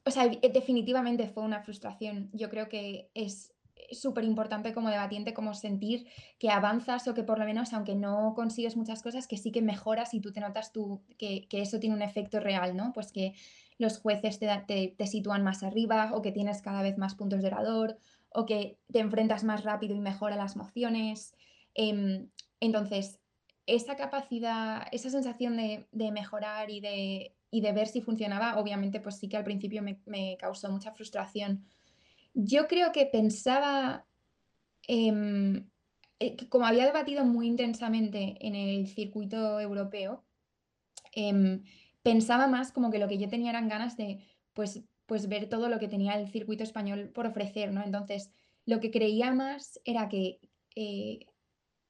o 0.04 0.10
sea, 0.10 0.28
definitivamente 0.28 1.28
fue 1.28 1.42
una 1.42 1.62
frustración. 1.62 2.30
Yo 2.32 2.48
creo 2.48 2.68
que 2.68 3.10
es 3.14 3.52
súper 3.90 4.24
importante 4.24 4.72
como 4.72 4.90
debatiente, 4.90 5.34
como 5.34 5.54
sentir 5.54 6.06
que 6.38 6.50
avanzas 6.50 7.06
o 7.08 7.14
que 7.14 7.24
por 7.24 7.38
lo 7.38 7.44
menos, 7.44 7.72
aunque 7.72 7.94
no 7.94 8.32
consigues 8.34 8.76
muchas 8.76 9.02
cosas, 9.02 9.26
que 9.26 9.36
sí 9.36 9.50
que 9.50 9.62
mejoras 9.62 10.14
y 10.14 10.20
tú 10.20 10.32
te 10.32 10.40
notas 10.40 10.72
tú 10.72 11.02
que, 11.18 11.46
eso 11.50 11.80
tiene 11.80 11.96
un 11.96 12.02
efecto 12.02 12.40
real, 12.40 12.76
¿no? 12.76 12.92
Pues 12.92 13.12
que 13.12 13.34
los 13.78 13.98
jueces 13.98 14.38
te, 14.38 14.94
te, 14.96 15.06
sitúan 15.06 15.42
más 15.42 15.62
arriba 15.62 16.12
o 16.14 16.22
que 16.22 16.32
tienes 16.32 16.62
cada 16.62 16.82
vez 16.82 16.98
más 16.98 17.14
puntos 17.14 17.42
de 17.42 17.48
orador 17.48 17.98
o 18.30 18.46
que 18.46 18.78
te 18.92 19.00
enfrentas 19.00 19.44
más 19.44 19.64
rápido 19.64 19.94
y 19.94 20.00
mejor 20.00 20.32
a 20.32 20.36
las 20.36 20.56
mociones. 20.56 21.34
Em, 21.74 22.28
entonces, 22.60 23.18
esa 23.66 23.96
capacidad, 23.96 24.86
esa 24.92 25.10
sensación 25.10 25.56
de, 25.56 26.12
mejorar 26.12 26.70
y 26.70 26.80
de, 26.80 27.34
y 27.52 27.60
de, 27.60 27.70
ver 27.72 27.86
si 27.86 28.00
funcionaba, 28.00 28.58
obviamente, 28.58 28.98
pues 28.98 29.18
sí 29.18 29.28
que 29.28 29.36
al 29.36 29.44
principio 29.44 29.82
me, 29.82 30.36
causó 30.40 30.68
mucha 30.70 30.90
frustración 30.90 31.64
yo 32.34 32.66
creo 32.66 32.92
que 32.92 33.06
pensaba, 33.06 34.06
em, 34.88 35.68
eh, 36.18 36.36
como 36.48 36.66
había 36.66 36.86
debatido 36.86 37.24
muy 37.24 37.46
intensamente 37.46 38.36
en 38.40 38.54
el 38.54 38.88
circuito 38.88 39.60
europeo, 39.60 40.24
em, 41.12 41.62
pensaba 42.02 42.46
más 42.48 42.72
como 42.72 42.90
que 42.90 42.98
lo 42.98 43.08
que 43.08 43.18
yo 43.18 43.28
tenía 43.28 43.50
eran 43.50 43.68
ganas 43.68 43.96
de 43.96 44.24
pues, 44.54 44.82
pues 45.06 45.28
ver 45.28 45.48
todo 45.48 45.68
lo 45.68 45.78
que 45.78 45.88
tenía 45.88 46.14
el 46.14 46.28
circuito 46.30 46.62
español 46.62 47.10
por 47.10 47.26
ofrecer, 47.26 47.72
¿no? 47.72 47.82
Entonces, 47.82 48.30
lo 48.66 48.80
que 48.80 48.90
creía 48.90 49.32
más 49.32 49.80
era 49.84 50.08
que, 50.08 50.40
eh, 50.76 51.26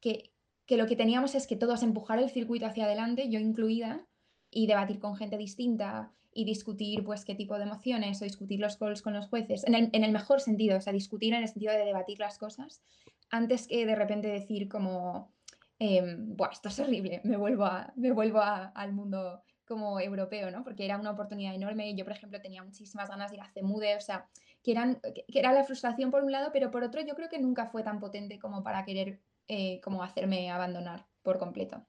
que, 0.00 0.32
que 0.66 0.76
lo 0.76 0.86
que 0.86 0.96
teníamos 0.96 1.34
es 1.34 1.46
que 1.46 1.56
todos 1.56 1.82
empujar 1.82 2.18
el 2.18 2.30
circuito 2.30 2.66
hacia 2.66 2.84
adelante, 2.84 3.28
yo 3.30 3.40
incluida, 3.40 4.06
y 4.52 4.66
debatir 4.66 5.00
con 5.00 5.16
gente 5.16 5.36
distinta 5.38 6.12
y 6.32 6.44
discutir 6.44 7.02
pues 7.04 7.24
qué 7.24 7.34
tipo 7.34 7.56
de 7.56 7.64
emociones 7.64 8.20
o 8.20 8.24
discutir 8.24 8.60
los 8.60 8.76
calls 8.76 9.02
con 9.02 9.14
los 9.14 9.28
jueces, 9.28 9.64
en 9.66 9.74
el, 9.74 10.12
mejor 10.12 10.40
sentido, 10.40 10.78
o 10.78 10.80
sea, 10.80 10.92
discutir 10.92 11.34
en 11.34 11.42
el 11.42 11.48
sentido 11.48 11.72
de 11.72 11.84
debatir 11.84 12.20
las 12.20 12.38
cosas, 12.38 12.82
antes 13.30 13.66
que 13.66 13.84
de 13.86 13.94
repente 13.94 14.28
decir 14.28 14.68
como, 14.68 15.32
eh, 15.78 16.16
esto 16.52 16.68
es 16.68 16.78
horrible, 16.78 17.20
me 17.24 17.36
vuelvo, 17.36 17.64
a, 17.64 17.92
me 17.96 18.12
vuelvo 18.12 18.40
al 18.40 18.92
mundo 18.92 19.42
como 19.64 20.00
europeo, 20.00 20.50
¿no? 20.50 20.64
Porque 20.64 20.84
era 20.84 20.98
una 20.98 21.12
oportunidad 21.12 21.54
enorme. 21.54 21.94
Yo, 21.94 22.04
por 22.04 22.12
ejemplo, 22.12 22.40
tenía 22.40 22.62
muchísimas 22.62 23.08
ganas 23.08 23.30
de 23.30 23.36
ir 23.38 23.42
a 23.42 23.50
CEMUDE, 23.52 23.96
o 23.96 24.00
sea, 24.00 24.28
que, 24.62 24.72
eran, 24.72 25.00
que, 25.00 25.38
era 25.38 25.52
la 25.52 25.64
frustración 25.64 26.10
por 26.10 26.24
un 26.24 26.32
lado, 26.32 26.50
pero 26.52 26.70
por 26.70 26.82
otro 26.82 27.00
yo 27.00 27.14
creo 27.14 27.30
que 27.30 27.38
nunca 27.38 27.66
fue 27.66 27.82
tan 27.82 27.98
potente 27.98 28.38
como 28.38 28.62
para 28.62 28.84
querer 28.84 29.20
eh, 29.48 29.80
como 29.80 30.02
hacerme 30.02 30.50
abandonar 30.50 31.06
por 31.22 31.38
completo. 31.38 31.86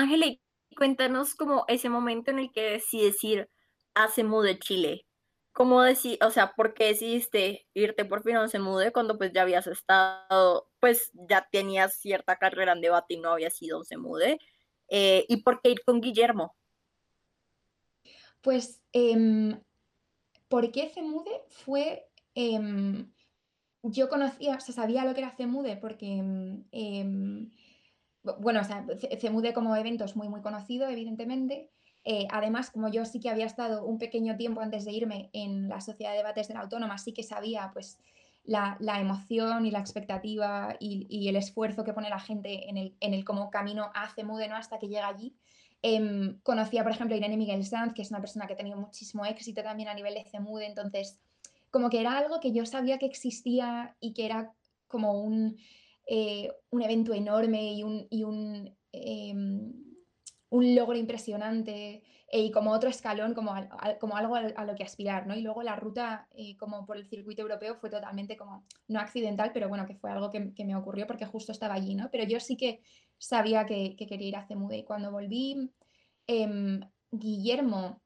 Ángela, 0.00 0.26
cuéntanos 0.76 1.34
como 1.34 1.64
ese 1.68 1.90
momento 1.90 2.30
en 2.30 2.38
el 2.38 2.52
que 2.52 2.62
decides 2.62 3.22
ir 3.22 3.50
a 3.94 4.08
de 4.08 4.58
Chile. 4.58 5.06
¿Cómo 5.52 5.82
decir, 5.82 6.18
o 6.24 6.30
sea, 6.30 6.54
por 6.54 6.72
qué 6.74 6.86
decidiste 6.86 7.66
irte 7.74 8.04
por 8.06 8.22
fin 8.22 8.36
a 8.36 8.48
Semude 8.48 8.92
cuando 8.92 9.18
pues 9.18 9.32
ya 9.34 9.42
habías 9.42 9.66
estado, 9.66 10.70
pues 10.80 11.10
ya 11.28 11.46
tenías 11.52 12.00
cierta 12.00 12.36
carrera 12.36 12.72
en 12.72 12.80
debate 12.80 13.14
y 13.14 13.20
no 13.20 13.32
habías 13.32 13.54
sido 13.56 13.84
Semude? 13.84 14.38
Eh, 14.88 15.26
¿Y 15.28 15.42
por 15.42 15.60
qué 15.60 15.70
ir 15.70 15.82
con 15.84 16.00
Guillermo? 16.00 16.56
Pues 18.40 18.80
em, 18.92 19.60
¿por 20.48 20.72
qué 20.72 20.88
CEMUDE 20.88 21.42
fue... 21.48 22.08
Em, 22.34 23.12
yo 23.82 24.08
conocía, 24.08 24.56
o 24.56 24.60
sea, 24.60 24.74
sabía 24.74 25.04
lo 25.04 25.14
que 25.14 25.20
era 25.20 25.36
CEMUDE 25.36 25.76
porque, 25.76 26.16
em, 26.72 27.50
bueno, 28.22 28.60
o 28.60 28.64
sea, 28.64 28.84
CEMUDE 29.18 29.52
como 29.52 29.74
evento 29.76 30.04
es 30.04 30.16
muy, 30.16 30.28
muy 30.28 30.42
conocido, 30.42 30.88
evidentemente. 30.88 31.70
Eh, 32.04 32.26
además, 32.30 32.70
como 32.70 32.88
yo 32.88 33.04
sí 33.04 33.20
que 33.20 33.30
había 33.30 33.46
estado 33.46 33.84
un 33.84 33.98
pequeño 33.98 34.36
tiempo 34.36 34.60
antes 34.60 34.84
de 34.84 34.92
irme 34.92 35.30
en 35.32 35.68
la 35.68 35.80
Sociedad 35.80 36.12
de 36.12 36.18
Debates 36.18 36.48
de 36.48 36.54
la 36.54 36.60
Autónoma, 36.60 36.98
sí 36.98 37.12
que 37.12 37.22
sabía 37.22 37.70
pues 37.72 37.98
la, 38.44 38.76
emoción 39.00 39.66
y 39.66 39.70
la 39.70 39.80
expectativa 39.80 40.76
y, 40.80 41.28
el 41.28 41.36
esfuerzo 41.36 41.84
que 41.84 41.92
pone 41.92 42.08
la 42.08 42.18
gente 42.18 42.68
en 42.68 42.76
el, 42.76 42.96
en 43.00 43.14
el 43.14 43.24
como 43.24 43.50
camino 43.50 43.90
a 43.94 44.08
CEMUDE 44.08 44.48
¿no? 44.48 44.56
hasta 44.56 44.78
que 44.78 44.88
llega 44.88 45.08
allí. 45.08 45.36
Em, 45.82 46.40
conocía, 46.42 46.82
por 46.82 46.92
ejemplo, 46.92 47.14
a 47.14 47.18
Irene 47.18 47.36
Miguel 47.36 47.64
Sanz, 47.64 47.94
que 47.94 48.02
es 48.02 48.10
una 48.10 48.20
persona 48.20 48.46
que 48.46 48.52
ha 48.52 48.56
tenido 48.56 48.76
muchísimo 48.76 49.24
éxito 49.24 49.62
también 49.62 49.88
a 49.88 49.94
nivel 49.94 50.14
de 50.14 50.24
CEMUDE, 50.24 50.66
entonces 50.66 51.18
como 51.70 51.88
que 51.88 52.00
era 52.00 52.18
algo 52.18 52.40
que 52.40 52.52
yo 52.52 52.66
sabía 52.66 52.98
que 52.98 53.06
existía 53.06 53.96
y 54.00 54.12
que 54.12 54.26
era 54.26 54.52
como 54.88 55.20
un, 55.22 55.56
eh, 56.12 56.52
un 56.70 56.82
evento 56.82 57.14
enorme 57.14 57.72
y 57.72 57.84
un, 57.84 58.04
y 58.10 58.24
un, 58.24 58.76
em, 58.90 59.72
un 60.48 60.74
logro 60.74 60.98
impresionante 60.98 62.02
eh, 62.26 62.40
y 62.46 62.50
como 62.50 62.72
otro 62.72 62.90
escalón, 62.90 63.32
como, 63.32 63.54
como 64.00 64.16
algo 64.16 64.34
a, 64.34 64.64
lo 64.64 64.74
que 64.74 64.82
aspirar, 64.82 65.28
¿no? 65.28 65.36
Y 65.36 65.42
luego 65.42 65.62
la 65.62 65.76
ruta 65.76 66.26
eh, 66.32 66.56
como 66.56 66.84
por 66.84 66.96
el 66.96 67.06
circuito 67.06 67.42
europeo 67.42 67.76
fue 67.76 67.90
totalmente 67.90 68.36
como, 68.36 68.66
no 68.88 68.98
accidental, 68.98 69.52
pero 69.54 69.68
bueno, 69.68 69.86
que 69.86 69.94
fue 69.94 70.10
algo 70.10 70.32
que, 70.32 70.64
me 70.64 70.74
ocurrió 70.74 71.06
porque 71.06 71.26
justo 71.26 71.52
estaba 71.52 71.74
allí, 71.74 71.94
¿no? 71.94 72.10
Pero 72.10 72.24
yo 72.24 72.40
sí 72.40 72.56
que 72.56 72.80
sabía 73.16 73.64
que, 73.64 73.94
que 73.94 74.08
quería 74.08 74.28
ir 74.28 74.36
a 74.36 74.46
CEMUDE 74.48 74.78
y 74.78 74.84
cuando 74.84 75.12
volví, 75.12 75.70
em, 76.26 76.80
Guillermo 77.12 78.02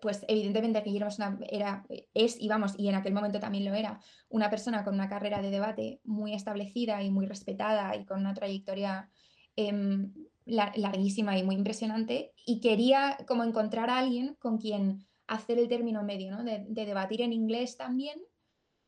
pues 0.00 0.24
evidentemente 0.28 0.80
Guillermo 0.80 1.08
es, 1.08 1.18
era, 1.50 1.84
es, 2.14 2.40
y 2.40 2.48
vamos, 2.48 2.74
y 2.78 2.88
en 2.88 2.94
aquel 2.94 3.12
momento 3.12 3.40
también 3.40 3.64
lo 3.64 3.74
era, 3.74 4.00
una 4.28 4.50
persona 4.50 4.84
con 4.84 4.94
una 4.94 5.08
carrera 5.08 5.40
de 5.42 5.50
debate 5.50 6.00
muy 6.04 6.34
establecida 6.34 7.02
y 7.02 7.10
muy 7.10 7.26
respetada 7.26 7.96
y 7.96 8.04
con 8.04 8.20
una 8.20 8.34
trayectoria 8.34 9.10
em, 9.56 10.12
larguísima 10.46 11.36
y 11.38 11.42
muy 11.42 11.56
impresionante, 11.56 12.32
y 12.46 12.60
quería 12.60 13.18
como 13.26 13.44
encontrar 13.44 13.90
a 13.90 13.98
alguien 13.98 14.34
con 14.38 14.58
quien 14.58 15.06
hacer 15.26 15.58
el 15.58 15.68
término 15.68 16.02
medio, 16.02 16.30
¿no? 16.30 16.42
de, 16.42 16.64
debatir 16.68 17.20
en 17.20 17.32
inglés 17.32 17.76
también, 17.76 18.18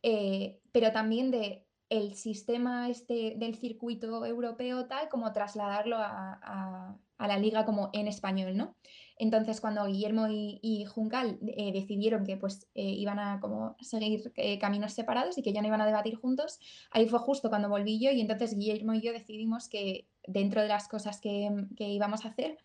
eh, 0.02 0.58
pero 0.72 0.92
también 0.92 1.30
de 1.30 1.66
el 1.90 2.14
sistema 2.14 2.88
este 2.88 3.34
del 3.36 3.56
circuito 3.56 4.24
europeo 4.24 4.86
tal, 4.86 5.08
como 5.08 5.32
trasladarlo 5.32 5.96
a, 5.98 6.96
a 7.20 7.28
la 7.28 7.38
liga 7.38 7.64
como 7.66 7.90
en 7.92 8.08
español, 8.08 8.56
¿no? 8.56 8.76
Entonces, 9.20 9.60
cuando 9.60 9.84
Guillermo 9.84 10.28
y, 10.30 10.86
Juncal 10.86 11.38
eh, 11.42 11.72
decidieron 11.74 12.24
que 12.24 12.38
pues, 12.38 12.66
eh, 12.74 12.84
iban 12.84 13.18
a 13.18 13.38
como, 13.38 13.76
seguir 13.82 14.32
eh, 14.36 14.58
caminos 14.58 14.94
separados 14.94 15.36
y 15.36 15.42
que 15.42 15.52
ya 15.52 15.60
no 15.60 15.68
iban 15.68 15.82
a 15.82 15.86
debatir 15.86 16.16
juntos, 16.16 16.58
ahí 16.90 17.06
fue 17.06 17.18
justo 17.18 17.50
cuando 17.50 17.68
volví 17.68 18.00
yo 18.00 18.10
y 18.12 18.22
entonces 18.22 18.56
Guillermo 18.56 18.94
y 18.94 19.02
yo 19.02 19.12
decidimos 19.12 19.68
que 19.68 20.08
dentro 20.26 20.62
de 20.62 20.68
las 20.68 20.88
cosas 20.88 21.20
que, 21.20 21.50
íbamos 21.76 22.24
a 22.24 22.28
hacer, 22.28 22.56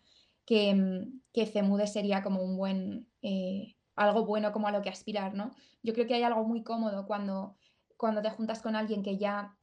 que, 0.46 1.04
que, 1.34 1.44
CEMUDE 1.44 1.88
sería 1.88 2.22
como 2.22 2.42
un 2.42 2.56
buen, 2.56 3.06
algo 3.94 4.24
bueno 4.24 4.50
como 4.50 4.68
a 4.68 4.72
lo 4.72 4.80
que 4.80 4.88
aspirar, 4.88 5.34
¿no? 5.34 5.54
Yo 5.82 5.92
creo 5.92 6.06
que 6.06 6.14
hay 6.14 6.22
algo 6.22 6.44
muy 6.44 6.62
cómodo 6.62 7.06
cuando, 7.06 7.58
cuando 7.98 8.22
te 8.22 8.30
juntas 8.30 8.62
con 8.62 8.76
alguien 8.76 9.02
que 9.02 9.18
ya 9.18 9.54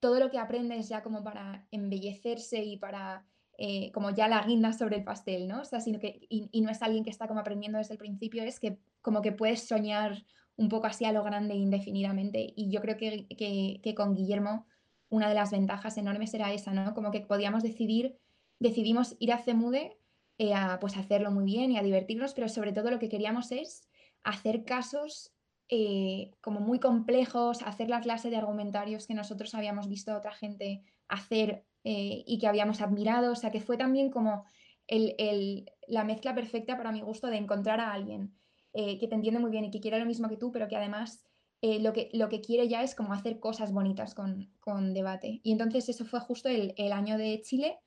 todo 0.00 0.18
lo 0.18 0.30
que 0.30 0.38
aprendes 0.38 0.88
ya 0.88 1.02
como 1.02 1.22
para 1.22 1.66
embellecerse 1.70 2.64
y 2.64 2.78
para 2.78 3.26
eh, 3.56 3.92
como 3.92 4.10
ya 4.10 4.28
la 4.28 4.44
guinda 4.44 4.72
sobre 4.72 4.96
el 4.96 5.04
pastel, 5.04 5.46
¿no? 5.46 5.60
O 5.60 5.64
sea, 5.64 5.80
sino 5.80 6.00
que, 6.00 6.26
y, 6.28 6.60
no 6.60 6.70
es 6.70 6.82
alguien 6.82 7.04
que 7.04 7.10
está 7.10 7.28
como 7.28 7.40
aprendiendo 7.40 7.78
desde 7.78 7.94
el 7.94 7.98
principio, 7.98 8.42
es 8.42 8.58
que 8.58 8.78
como 9.00 9.22
que 9.22 9.32
puedes 9.32 9.66
soñar 9.66 10.24
un 10.56 10.68
poco 10.68 10.86
así 10.86 11.04
a 11.04 11.12
lo 11.12 11.22
grande 11.22 11.54
indefinidamente. 11.54 12.52
Y 12.56 12.70
yo 12.70 12.80
creo 12.80 12.96
que, 12.96 13.26
que, 13.36 13.94
con 13.94 14.14
Guillermo 14.14 14.66
una 15.08 15.28
de 15.28 15.34
las 15.34 15.52
ventajas 15.52 15.96
enormes 15.98 16.34
era 16.34 16.52
esa, 16.52 16.72
¿no? 16.72 16.94
Como 16.94 17.10
que 17.12 17.20
podíamos 17.20 17.62
decidir, 17.62 18.18
decidimos 18.58 19.14
ir 19.20 19.32
a 19.32 19.38
Cemude 19.38 19.96
eh, 20.38 20.54
a 20.54 20.78
pues 20.80 20.96
hacerlo 20.96 21.30
muy 21.30 21.44
bien 21.44 21.70
y 21.70 21.78
a 21.78 21.82
divertirnos, 21.82 22.34
pero 22.34 22.48
sobre 22.48 22.72
todo 22.72 22.90
lo 22.90 22.98
que 22.98 23.08
queríamos 23.08 23.52
es 23.52 23.86
hacer 24.24 24.64
casos 24.64 25.32
eh, 25.68 26.32
como 26.40 26.60
muy 26.60 26.80
complejos, 26.80 27.62
hacer 27.62 27.88
la 27.88 28.00
clase 28.00 28.30
de 28.30 28.36
argumentarios 28.36 29.06
que 29.06 29.14
nosotros 29.14 29.54
habíamos 29.54 29.88
visto 29.88 30.12
a 30.12 30.18
otra 30.18 30.32
gente 30.32 30.82
hacer 31.08 31.64
eh, 31.84 32.24
y 32.26 32.38
que 32.38 32.46
habíamos 32.46 32.80
admirado. 32.80 33.32
O 33.32 33.36
sea, 33.36 33.50
que 33.50 33.60
fue 33.60 33.76
también 33.76 34.10
como 34.10 34.46
la 34.88 36.04
mezcla 36.04 36.34
perfecta 36.34 36.76
para 36.76 36.92
mi 36.92 37.00
gusto 37.00 37.28
de 37.28 37.36
encontrar 37.36 37.80
a 37.80 37.92
alguien 37.92 38.34
eh, 38.72 38.98
que 38.98 39.08
te 39.08 39.14
entiende 39.14 39.40
muy 39.40 39.50
bien 39.50 39.64
y 39.64 39.70
que 39.70 39.80
quiere 39.80 39.98
lo 39.98 40.06
mismo 40.06 40.28
que 40.28 40.36
tú, 40.36 40.50
pero 40.50 40.68
que 40.68 40.76
además 40.76 41.24
eh, 41.62 41.78
lo, 41.80 41.92
que, 41.92 42.10
lo 42.12 42.28
que 42.28 42.40
quiere 42.40 42.68
ya 42.68 42.82
es 42.82 42.94
como 42.94 43.14
hacer 43.14 43.38
cosas 43.38 43.72
bonitas 43.72 44.14
con, 44.14 44.94
debate. 44.94 45.40
Y 45.42 45.52
entonces 45.52 45.88
eso 45.88 46.04
fue 46.04 46.20
justo 46.20 46.48
el, 46.48 46.92
año 46.92 47.18
de 47.18 47.40
Chile. 47.42 47.78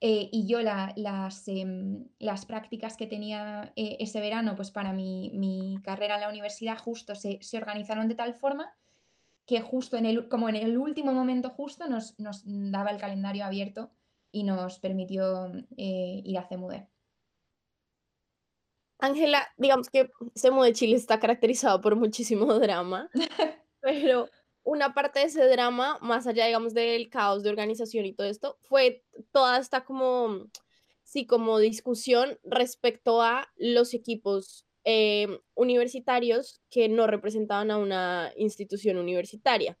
y 0.00 0.46
yo 0.46 0.62
las, 0.62 1.46
em, 1.48 2.06
las, 2.18 2.46
prácticas 2.46 2.96
que 2.96 3.06
tenía 3.06 3.72
ese 3.76 4.20
verano, 4.20 4.54
pues 4.56 4.70
para 4.70 4.92
mi, 4.92 5.30
mi, 5.34 5.78
carrera 5.82 6.14
en 6.14 6.22
la 6.22 6.28
universidad, 6.28 6.78
justo 6.78 7.14
se, 7.14 7.38
se 7.42 7.58
organizaron 7.58 8.08
de 8.08 8.14
tal 8.14 8.34
forma 8.34 8.72
que 9.50 9.60
justo 9.60 9.96
en 9.96 10.06
el, 10.06 10.28
como 10.28 10.48
en 10.48 10.54
el 10.54 10.78
último 10.78 11.12
momento 11.12 11.50
justo 11.50 11.88
nos, 11.88 12.14
daba 12.44 12.92
el 12.92 13.00
calendario 13.00 13.44
abierto 13.44 13.90
y 14.30 14.44
nos 14.44 14.78
permitió 14.78 15.48
eh, 15.76 16.22
ir 16.24 16.38
a 16.38 16.46
CEMUDE. 16.46 16.88
Ángela, 19.00 19.48
digamos 19.56 19.90
que 19.90 20.08
CEMUDE 20.36 20.72
Chile 20.72 20.94
está 20.94 21.18
caracterizado 21.18 21.80
por 21.80 21.96
muchísimo 21.96 22.46
drama, 22.60 23.10
pero 23.80 24.28
una 24.62 24.94
parte 24.94 25.18
de 25.18 25.26
ese 25.26 25.44
drama, 25.48 25.98
más 26.00 26.28
allá, 26.28 26.46
digamos, 26.46 26.72
del 26.72 27.10
caos 27.10 27.42
de 27.42 27.50
organización 27.50 28.06
y 28.06 28.12
todo 28.12 28.28
esto, 28.28 28.56
fue 28.60 29.02
toda 29.32 29.58
esta 29.58 29.84
como, 29.84 30.46
sí, 31.02 31.26
como 31.26 31.58
discusión 31.58 32.38
respecto 32.44 33.20
a 33.20 33.48
los 33.56 33.94
equipos 33.94 34.64
Em, 34.84 35.38
universitarios 35.54 36.62
que 36.70 36.88
no 36.88 37.06
representaban 37.06 37.70
a 37.70 37.76
una 37.76 38.32
institución 38.36 38.96
universitaria. 38.96 39.78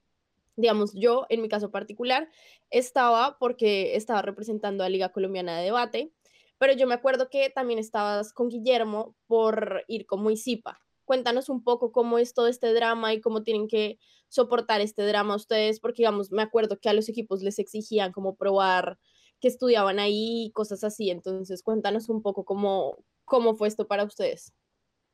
Digamos, 0.56 0.92
yo 0.94 1.24
en 1.30 1.40
mi 1.40 1.48
caso 1.48 1.70
particular 1.70 2.28
estaba 2.68 3.38
porque 3.38 3.96
estaba 3.96 4.20
representando 4.20 4.84
a 4.84 4.90
Liga 4.90 5.10
Colombiana 5.10 5.56
de 5.56 5.64
Debate, 5.64 6.12
pero 6.58 6.74
yo 6.74 6.86
me 6.86 6.94
acuerdo 6.94 7.30
que 7.30 7.48
también 7.48 7.78
estabas 7.78 8.34
con 8.34 8.50
Guillermo 8.50 9.16
por 9.26 9.84
ir 9.88 10.04
como 10.04 10.30
ICIPA. 10.30 10.78
Cuéntanos 11.06 11.48
un 11.48 11.64
poco 11.64 11.92
cómo 11.92 12.18
es 12.18 12.34
todo 12.34 12.46
este 12.46 12.74
drama 12.74 13.14
y 13.14 13.22
cómo 13.22 13.42
tienen 13.42 13.68
que 13.68 13.98
soportar 14.28 14.82
este 14.82 15.02
drama 15.06 15.34
ustedes, 15.34 15.80
porque 15.80 16.02
digamos, 16.02 16.30
me 16.30 16.42
acuerdo 16.42 16.78
que 16.78 16.90
a 16.90 16.92
los 16.92 17.08
equipos 17.08 17.42
les 17.42 17.58
exigían 17.58 18.12
como 18.12 18.36
probar 18.36 18.98
que 19.40 19.48
estudiaban 19.48 19.98
ahí, 19.98 20.52
cosas 20.54 20.84
así. 20.84 21.10
Entonces, 21.10 21.62
cuéntanos 21.62 22.10
un 22.10 22.20
poco 22.20 22.44
cómo, 22.44 22.98
cómo 23.24 23.56
fue 23.56 23.68
esto 23.68 23.88
para 23.88 24.04
ustedes. 24.04 24.52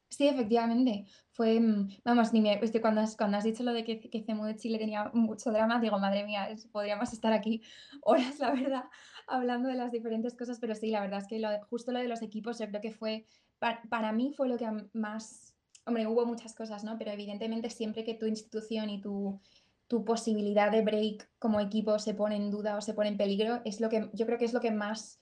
Sí, 0.09 0.29
efectivamente. 0.29 1.07
Fue, 1.33 1.61
mm, 1.61 1.89
vamos, 2.05 2.33
ni 2.33 2.41
me, 2.41 2.61
cuando, 2.81 3.01
has, 3.01 3.17
cuando 3.17 3.37
has 3.37 3.45
dicho 3.45 3.63
lo 3.63 3.73
de 3.73 3.85
que, 3.85 4.01
que 4.01 4.23
CEMU 4.23 4.45
de 4.45 4.57
Chile 4.57 4.79
tenía 4.79 5.11
mucho 5.13 5.51
drama, 5.51 5.81
digo, 5.81 5.99
madre 5.99 6.25
mía, 6.25 6.49
podríamos 6.73 7.13
estar 7.13 7.33
aquí 7.33 7.63
horas, 8.03 8.39
la 8.39 8.53
verdad, 8.53 8.85
hablando 9.27 9.69
de 9.69 9.75
las 9.75 9.93
diferentes 9.93 10.35
cosas, 10.35 10.59
pero 10.61 10.75
sí, 10.75 10.91
la 10.91 11.01
verdad 11.01 11.21
es 11.21 11.27
que 11.27 11.39
lo 11.39 11.49
justo 11.69 11.93
lo 11.93 11.99
de 11.99 12.09
los 12.09 12.23
equipos, 12.23 12.59
yo 12.59 12.69
creo 12.69 12.81
que 12.81 12.93
fue, 12.93 13.27
para, 13.59 14.13
mí 14.13 14.33
fue 14.35 14.49
lo 14.49 14.57
que 14.57 14.69
más, 14.93 15.55
hombre, 15.85 16.07
hubo 16.07 16.25
muchas 16.25 16.55
cosas, 16.55 16.85
¿no? 16.85 16.97
Pero 16.99 17.11
evidentemente 17.11 17.69
siempre 17.71 18.05
que 18.05 18.15
tu 18.15 18.27
institución 18.27 18.89
y 18.89 19.01
tu, 19.01 19.41
tu 19.89 20.05
posibilidad 20.05 20.71
de 20.71 20.83
break 20.83 21.29
como 21.39 21.61
equipo 21.61 21.99
se 21.99 22.15
pone 22.15 22.37
en 22.37 22.51
duda 22.51 22.77
o 22.77 22.81
se 22.81 22.95
pone 22.95 23.09
en 23.09 23.17
peligro, 23.17 23.61
es 23.65 23.81
lo 23.81 23.89
que, 23.89 24.09
yo 24.13 24.25
creo 24.25 24.39
que 24.39 24.45
es 24.45 24.53
lo 24.53 24.61
que 24.61 24.71
más 24.71 25.21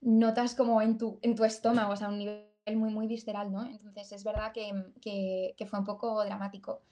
notas 0.00 0.54
como 0.54 0.80
en 0.80 0.98
tu, 0.98 1.18
en 1.22 1.34
tu 1.34 1.44
estómago, 1.44 1.92
o 1.92 1.96
sea, 1.96 2.08
un 2.08 2.18
nivel 2.18 2.48
muy, 2.76 3.06
visceral, 3.06 3.52
¿no? 3.52 3.64
Entonces 3.66 4.12
es 4.12 4.24
verdad 4.24 4.52
que, 4.52 5.66
fue 5.66 5.78
un 5.78 5.84
poco 5.84 6.24
dramático. 6.24 6.82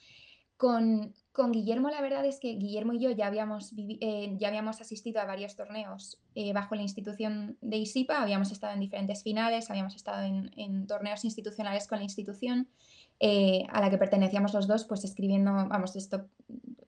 Con, 0.56 1.12
Guillermo, 1.52 1.90
la 1.90 2.00
verdad 2.00 2.24
es 2.24 2.40
que 2.40 2.54
Guillermo 2.54 2.94
y 2.94 2.98
yo 2.98 3.10
ya 3.10 3.26
habíamos, 3.26 3.74
eh, 3.76 4.34
ya 4.38 4.48
habíamos 4.48 4.80
asistido 4.80 5.20
a 5.20 5.26
varios 5.26 5.54
torneos 5.54 6.18
eh, 6.34 6.54
bajo 6.54 6.74
la 6.74 6.80
institución 6.80 7.58
de 7.60 7.76
ISIPA, 7.76 8.22
habíamos 8.22 8.50
estado 8.52 8.72
en 8.72 8.80
diferentes 8.80 9.22
finales, 9.22 9.68
habíamos 9.68 9.94
estado 9.94 10.24
en, 10.24 10.86
torneos 10.86 11.24
institucionales 11.24 11.86
con 11.86 11.98
la 11.98 12.04
institución 12.04 12.68
eh, 13.20 13.66
a 13.70 13.82
la 13.82 13.90
que 13.90 13.98
pertenecíamos 13.98 14.54
los 14.54 14.66
dos, 14.66 14.84
pues 14.86 15.04
escribiendo, 15.04 15.52
vamos, 15.52 15.94
esto 15.94 16.26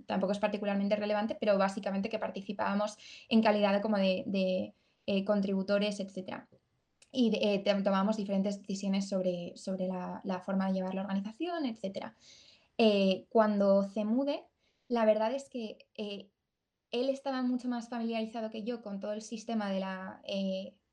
tampoco 0.07 0.33
es 0.33 0.38
particularmente 0.38 0.97
relevante, 0.97 1.37
pero 1.38 1.59
básicamente 1.59 2.09
que 2.09 2.18
participábamos 2.18 2.97
en 3.28 3.42
calidad 3.42 3.83
como 3.83 3.99
de, 3.99 4.25
de 5.04 5.25
contributores, 5.25 6.00
etcétera 6.00 6.49
y 7.11 7.33
eh, 7.37 7.62
tomamos 7.83 8.17
diferentes 8.17 8.61
decisiones 8.61 9.09
sobre, 9.09 9.57
sobre 9.57 9.88
la, 9.88 10.43
forma 10.45 10.69
de 10.69 10.75
llevar 10.75 10.95
la 10.95 11.03
organización, 11.03 11.67
etc. 11.67 12.12
Eh, 12.77 13.27
cuando 13.29 13.85
CEMUDE, 13.85 14.45
la 14.88 15.05
verdad 15.05 15.33
es 15.33 15.49
que 15.49 15.79
eh, 15.97 16.31
él 16.91 17.09
estaba 17.09 17.43
mucho 17.43 17.69
más 17.69 17.88
familiarizado 17.88 18.50
que 18.50 18.62
yo 18.62 18.83
con 18.83 19.00
todo 19.00 19.12
el 19.12 19.23
sistema 19.23 19.71
de 19.71 19.81
la 19.81 20.23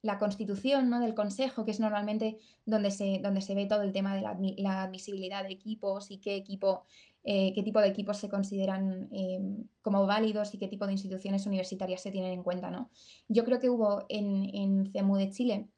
la 0.05 0.19
constitución 0.19 0.89
¿no? 0.89 0.99
del 0.99 1.15
consejo, 1.15 1.65
que 1.65 1.71
es 1.71 1.79
normalmente 1.79 2.37
donde 2.65 2.91
se, 2.91 3.19
donde 3.23 3.41
se 3.41 3.55
ve 3.55 3.65
todo 3.65 3.81
el 3.81 3.91
tema 3.91 4.15
de 4.15 4.21
la, 4.57 4.83
admisibilidad 4.83 5.43
de 5.43 5.51
equipos 5.51 6.11
y 6.11 6.19
qué 6.19 6.35
equipo, 6.35 6.83
eh, 7.23 7.51
qué 7.53 7.63
tipo 7.63 7.81
de 7.81 7.87
equipos 7.87 8.17
se 8.17 8.29
consideran 8.29 9.09
em, 9.11 9.67
como 9.81 10.05
válidos 10.05 10.53
y 10.53 10.59
qué 10.59 10.67
tipo 10.67 10.85
de 10.85 10.93
instituciones 10.93 11.47
universitarias 11.47 12.01
se 12.01 12.11
tienen 12.11 12.33
en 12.33 12.43
cuenta. 12.43 12.69
¿no? 12.69 12.91
Yo 13.27 13.43
creo 13.45 13.59
que 13.59 13.71
hubo 13.71 14.05
en, 14.07 14.49
en 14.53 14.91
CEMU 14.91 15.17
de 15.17 15.31
Chile, 15.31 15.69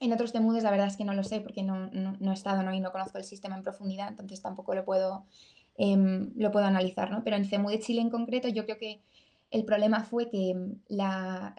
en 0.00 0.12
otros 0.12 0.32
CEMUDES 0.32 0.62
la 0.62 0.70
verdad 0.70 0.88
es 0.88 0.96
que 0.96 1.04
no 1.04 1.14
lo 1.14 1.24
sé 1.24 1.40
porque 1.40 1.62
no, 1.62 1.88
no, 1.88 2.30
he 2.30 2.34
estado 2.34 2.62
¿no? 2.62 2.72
y 2.72 2.80
no 2.80 2.92
conozco 2.92 3.18
el 3.18 3.24
sistema 3.24 3.56
en 3.56 3.62
profundidad, 3.62 4.08
entonces 4.08 4.42
tampoco 4.42 4.74
lo 4.74 4.84
puedo, 4.84 5.26
em, 5.76 6.32
lo 6.36 6.50
puedo 6.50 6.66
analizar, 6.66 7.10
¿no? 7.10 7.24
pero 7.24 7.36
en 7.36 7.44
CEMU 7.44 7.70
de 7.70 7.80
Chile 7.80 8.00
en 8.00 8.10
concreto 8.10 8.48
yo 8.48 8.64
creo 8.64 8.78
que 8.78 9.02
el 9.50 9.64
problema 9.64 10.04
fue 10.04 10.28
que 10.28 10.50
em, 10.50 10.78
la, 10.88 11.54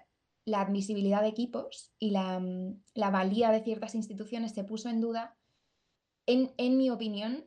la 0.48 0.62
admisibilidad 0.62 1.22
de 1.22 1.28
equipos 1.28 1.92
y 2.00 2.12
mm, 2.12 2.82
la, 2.94 3.10
valía 3.10 3.52
de 3.52 3.64
ciertas 3.64 3.96
instituciones 3.96 4.54
se 4.54 4.64
puso 4.64 4.90
en 4.90 5.02
duda, 5.02 5.36
en, 6.26 6.54
en, 6.58 6.78
mi 6.78 6.90
opinión, 6.90 7.46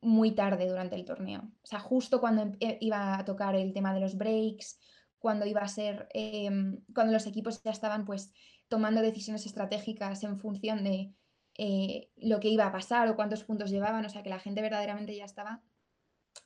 muy 0.00 0.32
tarde 0.32 0.68
durante 0.68 0.96
el 0.96 1.04
torneo. 1.04 1.42
O 1.62 1.66
sea, 1.66 1.80
justo 1.80 2.20
cuando 2.20 2.42
em, 2.42 2.52
eh, 2.60 2.78
iba 2.80 3.18
a 3.18 3.24
tocar 3.24 3.56
el 3.56 3.72
tema 3.72 3.94
de 3.94 4.00
los 4.00 4.16
breaks, 4.16 4.78
cuando 5.18 5.46
iba 5.46 5.62
a 5.62 5.68
ser, 5.68 6.08
em, 6.12 6.82
cuando 6.94 7.14
los 7.14 7.26
equipos 7.26 7.62
ya 7.62 7.70
estaban 7.70 8.04
pues 8.04 8.32
tomando 8.68 9.00
decisiones 9.00 9.46
estratégicas 9.46 10.22
en 10.24 10.38
función 10.38 10.84
de 10.84 11.12
eh, 11.58 12.10
lo 12.16 12.40
que 12.40 12.48
iba 12.48 12.66
a 12.66 12.72
pasar 12.72 13.08
o 13.08 13.16
cuántos 13.16 13.44
puntos 13.44 13.70
llevaban, 13.70 14.04
o 14.04 14.08
sea, 14.08 14.22
que 14.22 14.30
la 14.30 14.38
gente 14.38 14.60
verdaderamente 14.60 15.16
ya 15.16 15.24
estaba 15.24 15.62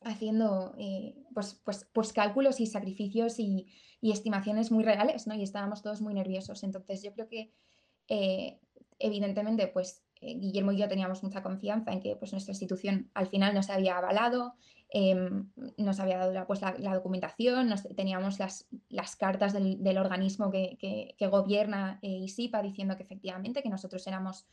haciendo 0.02 0.74
eh, 0.78 1.16
pues, 1.34 1.60
pues, 1.64 1.88
pues, 1.92 2.12
cálculos 2.12 2.60
y 2.60 2.66
sacrificios 2.66 3.38
y, 3.38 3.66
estimaciones 4.02 4.70
muy 4.70 4.82
reales, 4.82 5.26
¿no? 5.26 5.34
Y 5.34 5.42
estábamos 5.42 5.82
todos 5.82 6.00
muy 6.00 6.14
nerviosos. 6.14 6.62
Entonces 6.62 7.02
yo 7.02 7.12
creo 7.12 7.28
que 7.28 7.52
eh, 8.08 8.58
evidentemente 8.98 9.66
pues 9.66 10.02
Guillermo 10.20 10.72
y 10.72 10.78
yo 10.78 10.88
teníamos 10.88 11.22
mucha 11.22 11.42
confianza 11.42 11.92
en 11.92 12.00
que 12.00 12.16
pues, 12.16 12.32
nuestra 12.32 12.52
institución 12.52 13.10
al 13.14 13.28
final 13.28 13.54
nos 13.54 13.68
había 13.68 13.98
avalado, 13.98 14.54
em, 14.92 15.50
nos 15.76 16.00
había 16.00 16.18
dado 16.18 16.46
pues, 16.46 16.60
la, 16.60 16.94
documentación, 16.94 17.68
nos, 17.68 17.82
teníamos 17.94 18.38
las, 18.38 19.16
cartas 19.16 19.52
del, 19.52 19.98
organismo 19.98 20.50
que, 20.50 21.14
gobierna 21.30 21.98
ISIPA 22.02 22.62
diciendo 22.62 22.96
que 22.96 23.04
efectivamente 23.04 23.62
que 23.62 23.68
nosotros 23.68 24.06
éramos 24.06 24.46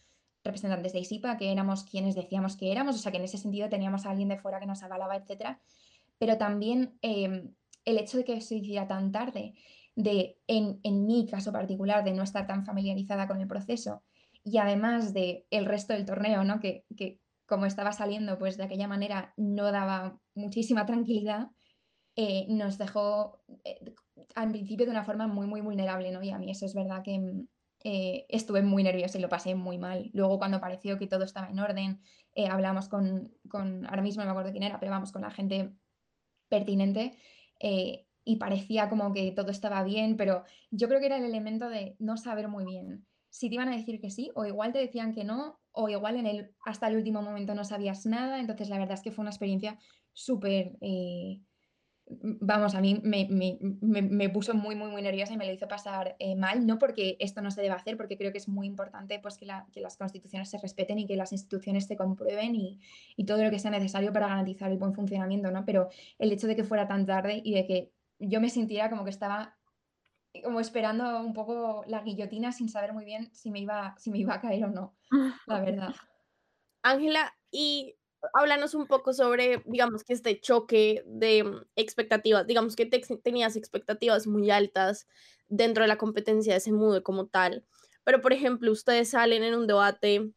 representantes 0.44 0.94
de 0.94 1.00
ISIPA, 1.00 1.38
que 1.38 1.51
éramos 1.51 1.84
quienes 1.84 2.15
decíamos 2.15 2.56
que 2.56 2.72
éramos, 2.72 2.96
o 2.96 3.00
sea 3.00 3.12
que 3.12 3.17
en 3.17 3.24
ese 3.24 3.38
sentido 3.38 3.67
teníamos 3.67 4.06
a 4.06 4.12
alguien 4.12 4.29
de 4.29 4.38
fuera 4.38 4.60
que 4.60 4.67
nos 4.67 4.84
avalaba, 4.84 5.15
etcétera. 5.15 5.60
Pero 6.20 6.38
también 6.38 6.98
em, 7.01 7.53
el 7.86 7.98
hecho 7.98 8.17
de 8.17 8.24
que 8.24 8.41
se 8.41 8.56
hiciera 8.56 8.88
tan 8.88 9.12
tarde, 9.12 9.56
de, 9.96 10.38
en, 10.48 11.06
mi 11.08 11.25
caso 11.25 11.51
particular, 11.51 12.03
de 12.03 12.13
no 12.13 12.22
estar 12.22 12.46
tan 12.46 12.63
familiarizada 12.63 13.27
con 13.27 13.41
el 13.41 13.48
proceso, 13.48 14.03
y 14.44 14.60
además 14.60 15.13
de 15.13 15.46
el 15.50 15.65
resto 15.65 15.94
del 15.94 16.06
torneo, 16.06 16.44
¿no? 16.44 16.60
que 16.60 16.86
como 17.47 17.65
estaba 17.65 17.91
saliendo, 17.93 18.37
pues 18.37 18.57
de 18.57 18.63
aquella 18.63 18.87
manera 18.87 19.33
no 19.37 19.71
daba 19.71 20.19
muchísima 20.35 20.85
tranquilidad, 20.85 21.47
eh, 22.15 22.45
nos 22.49 22.77
dejó 22.77 23.41
eh, 23.63 23.93
al 24.35 24.51
principio 24.51 24.85
de 24.85 24.91
una 24.91 25.03
forma 25.03 25.27
muy, 25.27 25.47
muy 25.47 25.61
vulnerable, 25.61 26.11
¿no? 26.11 26.21
Y 26.21 26.31
a 26.31 26.39
mí 26.39 26.51
eso 26.51 26.65
es 26.65 26.73
verdad 26.73 27.03
que, 27.03 27.15
em, 27.15 27.47
eh, 27.83 28.25
estuve 28.29 28.61
muy 28.63 28.83
nerviosa 28.83 29.17
y 29.17 29.21
lo 29.21 29.29
pasé 29.29 29.55
muy 29.55 29.77
mal. 29.77 30.09
Luego 30.13 30.39
cuando 30.39 30.59
pareció 30.59 30.97
que 30.97 31.07
todo 31.07 31.23
estaba 31.23 31.47
en 31.47 31.59
orden, 31.59 32.01
eh, 32.33 32.47
hablamos 32.47 32.89
con, 32.89 33.33
con, 33.49 33.85
ahora 33.85 34.01
mismo 34.01 34.23
no 34.23 34.27
me 34.27 34.31
acuerdo 34.31 34.51
quién 34.51 34.63
era, 34.63 34.79
pero 34.79 34.91
vamos 34.91 35.11
con 35.11 35.21
la 35.21 35.31
gente 35.31 35.71
pertinente 36.49 37.17
y 37.59 38.35
parecía 38.37 38.89
como 38.89 39.13
que 39.13 39.31
todo 39.31 39.51
estaba 39.51 39.83
bien, 39.83 40.17
pero 40.17 40.43
yo 40.69 40.87
creo 40.87 40.99
que 40.99 41.05
era 41.07 41.17
el 41.17 41.23
elemento 41.23 41.69
de 41.69 41.95
no 41.99 42.17
saber 42.17 42.49
muy 42.49 42.65
bien 42.65 43.07
si 43.38 43.50
te 43.50 43.56
iban 43.56 43.70
a 43.70 43.75
decir 43.75 44.00
que 44.01 44.10
sí 44.10 44.32
o 44.36 44.46
igual 44.46 44.74
te 44.74 44.79
decían 44.79 45.13
que 45.13 45.24
no 45.24 45.60
o 45.72 45.89
igual 45.89 46.15
en 46.17 46.25
el, 46.25 46.51
hasta 46.65 46.88
el 46.88 46.96
último 46.96 47.22
momento 47.22 47.53
no 47.53 47.63
sabías 47.63 48.06
nada. 48.06 48.39
Entonces 48.39 48.70
la 48.70 48.79
verdad 48.79 48.96
es 48.96 49.01
que 49.01 49.12
fue 49.12 49.22
una 49.22 49.29
experiencia 49.29 49.77
súper 50.12 50.78
vamos, 52.10 52.76
a 52.76 52.82
mí 52.82 53.02
me, 53.04 54.30
puso 54.30 54.54
muy, 54.54 54.76
muy, 54.76 54.89
muy 54.89 55.02
nerviosa 55.02 55.34
y 55.34 55.38
me 55.38 55.45
lo 55.45 55.52
hizo 55.52 55.67
pasar 55.67 56.15
eh, 56.19 56.36
mal, 56.36 56.65
no 56.65 56.80
porque 56.80 57.17
esto 57.19 57.41
no 57.41 57.52
se 57.52 57.62
deba 57.62 57.76
hacer, 57.76 57.97
porque 57.97 58.17
creo 58.17 58.32
que 58.32 58.38
es 58.38 58.47
muy 58.47 58.65
importante 58.65 59.19
pues, 59.19 59.38
que, 59.38 59.45
las 59.45 59.97
constituciones 59.97 60.50
se 60.50 60.58
respeten 60.58 61.00
y 61.00 61.08
que 61.08 61.15
las 61.15 61.32
instituciones 61.32 61.86
se 61.86 61.97
comprueben 61.97 62.56
y, 62.56 62.80
todo 63.26 63.43
lo 63.43 63.52
que 63.52 63.60
sea 63.60 63.71
necesario 63.71 64.13
para 64.13 64.28
garantizar 64.28 64.71
el 64.71 64.78
buen 64.78 64.93
funcionamiento, 64.93 65.52
¿no? 65.52 65.65
Pero 65.65 65.89
el 66.17 66.32
hecho 66.32 66.47
de 66.47 66.56
que 66.56 66.63
fuera 66.63 66.88
tan 66.88 67.06
tarde 67.06 67.41
y 67.43 67.54
de 67.54 67.65
que 67.65 67.91
yo 68.19 68.39
me 68.39 68.50
sintiera 68.50 68.89
como 68.89 69.04
que 69.04 69.10
estaba 69.10 69.57
como 70.41 70.60
esperando 70.60 71.19
un 71.19 71.34
poco 71.34 71.84
la 71.88 72.02
guillotina 72.02 72.52
sin 72.52 72.69
saber 72.69 72.93
muy 72.93 73.06
bien 73.06 73.34
si 73.34 73.52
me 73.52 73.60
iba, 73.60 73.95
si 73.97 74.12
me 74.12 74.19
iba 74.19 74.36
a 74.36 74.41
caer 74.41 74.65
o 74.65 74.69
no, 74.69 74.95
la 75.45 75.60
verdad. 75.60 75.89
Ángela, 76.84 77.36
y 77.52 77.95
háblanos 78.34 78.73
un 78.73 78.88
poco 78.88 79.13
sobre, 79.13 79.62
digamos, 79.65 80.04
que 80.04 80.13
este 80.13 80.39
choque 80.39 81.04
de 81.06 81.43
mm, 81.43 81.65
expectativas, 81.76 82.47
digamos 82.47 82.76
que 82.76 82.86
tenías 82.86 83.56
expectativas 83.56 84.28
muy 84.28 84.52
altas 84.52 85.08
dentro 85.47 85.84
de 85.84 85.88
la 85.88 85.97
competencia 85.97 86.54
de 86.54 86.58
ese 86.58 86.71
mudo 86.71 87.04
como 87.04 87.28
tal, 87.28 87.65
pero 88.04 88.21
por 88.21 88.34
ejemplo, 88.34 88.71
ustedes 88.71 89.10
salen 89.10 89.43
en 89.43 89.56
un 89.56 89.67
debate 89.67 90.32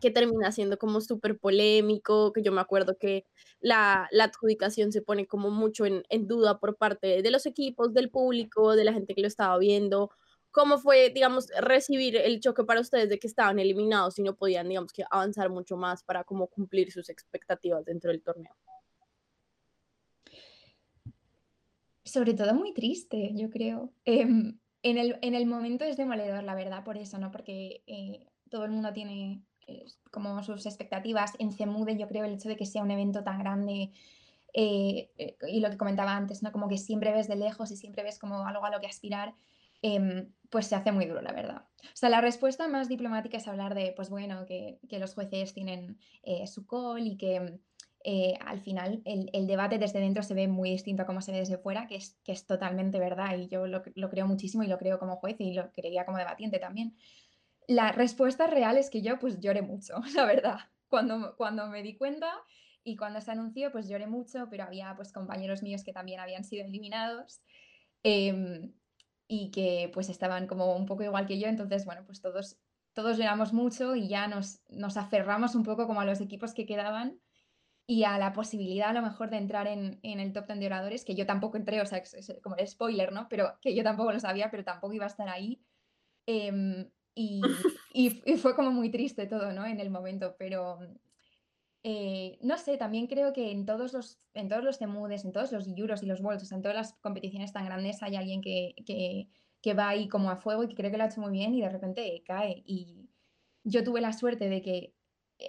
que 0.00 0.10
termina 0.10 0.52
siendo 0.52 0.78
como 0.78 1.00
súper 1.00 1.38
polémico, 1.38 2.32
que 2.32 2.42
yo 2.42 2.52
me 2.52 2.60
acuerdo 2.60 2.96
que 2.98 3.26
la, 3.60 4.08
la 4.12 4.24
adjudicación 4.24 4.92
se 4.92 5.02
pone 5.02 5.26
como 5.26 5.50
mucho 5.50 5.86
en, 5.86 6.04
en 6.08 6.26
duda 6.26 6.58
por 6.58 6.76
parte 6.76 7.22
de 7.22 7.30
los 7.30 7.46
equipos, 7.46 7.92
del 7.92 8.10
público, 8.10 8.76
de 8.76 8.84
la 8.84 8.92
gente 8.92 9.14
que 9.14 9.22
lo 9.22 9.28
estaba 9.28 9.58
viendo, 9.58 10.10
¿Cómo 10.52 10.78
fue, 10.78 11.10
digamos, 11.10 11.48
recibir 11.60 12.16
el 12.16 12.40
choque 12.40 12.64
para 12.64 12.80
ustedes 12.80 13.08
de 13.08 13.20
que 13.20 13.28
estaban 13.28 13.60
eliminados 13.60 14.18
y 14.18 14.22
no 14.22 14.34
podían, 14.34 14.68
digamos, 14.68 14.92
que 14.92 15.04
avanzar 15.08 15.48
mucho 15.48 15.76
más 15.76 16.02
para 16.02 16.24
como 16.24 16.48
cumplir 16.48 16.90
sus 16.90 17.08
expectativas 17.08 17.84
dentro 17.84 18.10
del 18.10 18.22
torneo? 18.22 18.52
Sobre 22.04 22.34
todo 22.34 22.52
muy 22.54 22.74
triste, 22.74 23.30
yo 23.34 23.48
creo. 23.48 23.92
Em, 24.04 24.58
en, 24.82 24.98
el, 24.98 25.18
en, 25.22 25.36
el, 25.36 25.46
momento 25.46 25.84
es 25.84 25.96
demoledor, 25.96 26.42
la 26.42 26.56
verdad, 26.56 26.82
por 26.82 26.96
eso, 26.96 27.18
¿no? 27.18 27.30
Porque 27.30 27.84
eh, 27.86 28.26
todo 28.48 28.64
el 28.64 28.72
mundo 28.72 28.92
tiene 28.92 29.32
eh, 29.32 29.42
como 30.10 30.42
sus 30.42 30.66
expectativas. 30.66 31.32
En 31.38 31.52
CEMUDE 31.52 31.98
yo 31.98 32.08
creo 32.08 32.24
el 32.24 32.34
hecho 32.34 32.48
de 32.48 32.56
que 32.56 32.66
sea 32.66 32.82
un 32.82 32.90
evento 32.90 33.22
tan 33.22 33.38
grande 33.38 33.92
eh, 34.52 35.10
y 35.48 35.60
lo 35.60 35.70
que 35.70 35.76
comentaba 35.76 36.16
antes, 36.16 36.42
¿no? 36.42 36.52
Como 36.52 36.68
que 36.68 36.78
siempre 36.78 37.12
ves 37.12 37.28
de 37.28 37.36
lejos 37.36 37.70
y 37.70 37.76
siempre 37.76 38.02
ves 38.02 38.18
como 38.18 38.46
algo 38.46 38.64
a 38.64 38.70
lo 38.70 38.80
que 38.80 38.86
aspirar. 38.86 39.34
Em, 39.82 40.30
pues 40.50 40.66
se 40.66 40.74
hace 40.74 40.92
muy 40.92 41.06
duro, 41.06 41.22
la 41.22 41.32
verdad. 41.32 41.64
O 41.84 41.94
sea, 41.96 42.10
la 42.10 42.20
respuesta 42.20 42.68
más 42.68 42.88
diplomática 42.88 43.38
es 43.38 43.48
hablar 43.48 43.74
de, 43.74 43.92
pues 43.96 44.10
bueno, 44.10 44.44
que, 44.46 44.78
los 44.90 45.14
jueces 45.14 45.54
tienen 45.54 45.98
eh, 46.22 46.46
su 46.46 46.66
call 46.66 47.06
y 47.06 47.16
que 47.16 47.60
eh, 48.02 48.34
al 48.44 48.60
final 48.60 49.02
el, 49.04 49.46
debate 49.46 49.78
desde 49.78 50.00
dentro 50.00 50.22
se 50.22 50.34
ve 50.34 50.48
muy 50.48 50.70
distinto 50.70 51.02
a 51.02 51.06
cómo 51.06 51.20
se 51.20 51.32
ve 51.32 51.38
desde 51.38 51.58
fuera, 51.58 51.86
que 51.86 51.96
es, 51.96 52.18
que 52.24 52.32
es 52.32 52.46
totalmente 52.46 52.98
verdad 52.98 53.36
y 53.36 53.48
yo 53.48 53.66
lo, 53.66 53.82
creo 53.82 54.26
muchísimo 54.26 54.62
y 54.62 54.68
lo 54.68 54.78
creo 54.78 54.98
como 54.98 55.16
juez 55.16 55.36
y 55.38 55.54
lo 55.54 55.70
creía 55.72 56.04
como 56.04 56.18
debatiente 56.18 56.58
también. 56.58 56.94
La 57.70 57.92
respuesta 57.92 58.48
real 58.48 58.76
es 58.78 58.90
que 58.90 59.00
yo 59.00 59.20
pues 59.20 59.38
lloré 59.38 59.62
mucho, 59.62 59.94
la 60.16 60.24
verdad. 60.24 60.58
Cuando, 60.88 61.36
cuando 61.36 61.68
me 61.68 61.84
di 61.84 61.96
cuenta 61.96 62.32
y 62.82 62.96
cuando 62.96 63.20
se 63.20 63.30
anunció 63.30 63.70
pues 63.70 63.88
lloré 63.88 64.08
mucho, 64.08 64.48
pero 64.50 64.64
había 64.64 64.92
pues 64.96 65.12
compañeros 65.12 65.62
míos 65.62 65.84
que 65.84 65.92
también 65.92 66.18
habían 66.18 66.42
sido 66.42 66.64
eliminados. 66.64 67.42
Em, 68.02 68.72
y 69.28 69.52
que 69.52 69.88
pues 69.94 70.08
estaban 70.08 70.48
como 70.48 70.74
un 70.74 70.84
poco 70.84 71.04
igual 71.04 71.28
que 71.28 71.38
yo, 71.38 71.46
entonces 71.46 71.84
bueno, 71.84 72.02
pues 72.04 72.20
todos, 72.20 72.58
todos 72.92 73.16
lloramos 73.18 73.52
mucho 73.52 73.94
y 73.94 74.08
ya 74.08 74.26
nos, 74.26 74.62
nos 74.68 74.96
aferramos 74.96 75.54
un 75.54 75.62
poco 75.62 75.86
como 75.86 76.00
a 76.00 76.04
los 76.04 76.20
equipos 76.20 76.54
que 76.54 76.66
quedaban 76.66 77.20
y 77.86 78.02
a 78.02 78.18
la 78.18 78.32
posibilidad 78.32 78.88
a 78.88 78.94
lo 78.94 79.02
mejor 79.02 79.30
de 79.30 79.36
entrar 79.36 79.68
en, 79.68 80.00
en 80.02 80.18
el 80.18 80.32
top 80.32 80.48
10 80.48 80.58
de 80.58 80.66
oradores, 80.66 81.04
que 81.04 81.14
yo 81.14 81.24
tampoco 81.24 81.56
entré, 81.56 81.80
o 81.80 81.86
sea, 81.86 81.98
es, 81.98 82.36
como 82.42 82.56
el 82.56 82.66
spoiler, 82.66 83.12
¿no? 83.12 83.28
Pero 83.28 83.56
que 83.60 83.76
yo 83.76 83.84
tampoco 83.84 84.10
lo 84.10 84.18
sabía, 84.18 84.50
pero 84.50 84.64
tampoco 84.64 84.92
iba 84.92 85.04
a 85.04 85.08
estar 85.08 85.28
ahí. 85.28 85.62
Em, 86.26 86.90
y, 87.92 88.22
y, 88.24 88.36
fue 88.36 88.54
como 88.54 88.70
muy 88.70 88.90
triste 88.90 89.26
todo, 89.26 89.52
¿no? 89.52 89.66
En 89.66 89.80
el 89.80 89.90
momento, 89.90 90.36
pero 90.38 90.78
eh, 91.82 92.38
no 92.42 92.58
sé, 92.58 92.76
también 92.76 93.06
creo 93.06 93.32
que 93.32 93.50
en 93.50 93.64
todos 93.64 93.92
los, 93.94 94.20
en 94.34 94.48
todos 94.48 94.62
los 94.62 94.78
temudes, 94.78 95.24
en 95.24 95.32
todos 95.32 95.50
los 95.52 95.66
Euros 95.66 96.02
y 96.02 96.06
los 96.06 96.20
Worlds, 96.20 96.52
en 96.52 96.62
todas 96.62 96.76
las 96.76 96.92
competiciones 96.94 97.52
tan 97.52 97.64
grandes 97.64 98.02
hay 98.02 98.16
alguien 98.16 98.42
que, 98.42 98.74
que, 99.62 99.74
va 99.74 99.88
ahí 99.88 100.08
como 100.08 100.30
a 100.30 100.36
fuego 100.36 100.64
y 100.64 100.68
que 100.68 100.74
cree 100.74 100.90
que 100.90 100.98
lo 100.98 101.04
ha 101.04 101.06
hecho 101.06 101.20
muy 101.20 101.32
bien 101.32 101.54
y 101.54 101.62
de 101.62 101.70
repente 101.70 102.22
cae. 102.26 102.62
Y 102.66 103.08
yo 103.64 103.82
tuve 103.82 104.00
la 104.00 104.12
suerte 104.12 104.48
de 104.48 104.60
que 104.60 104.94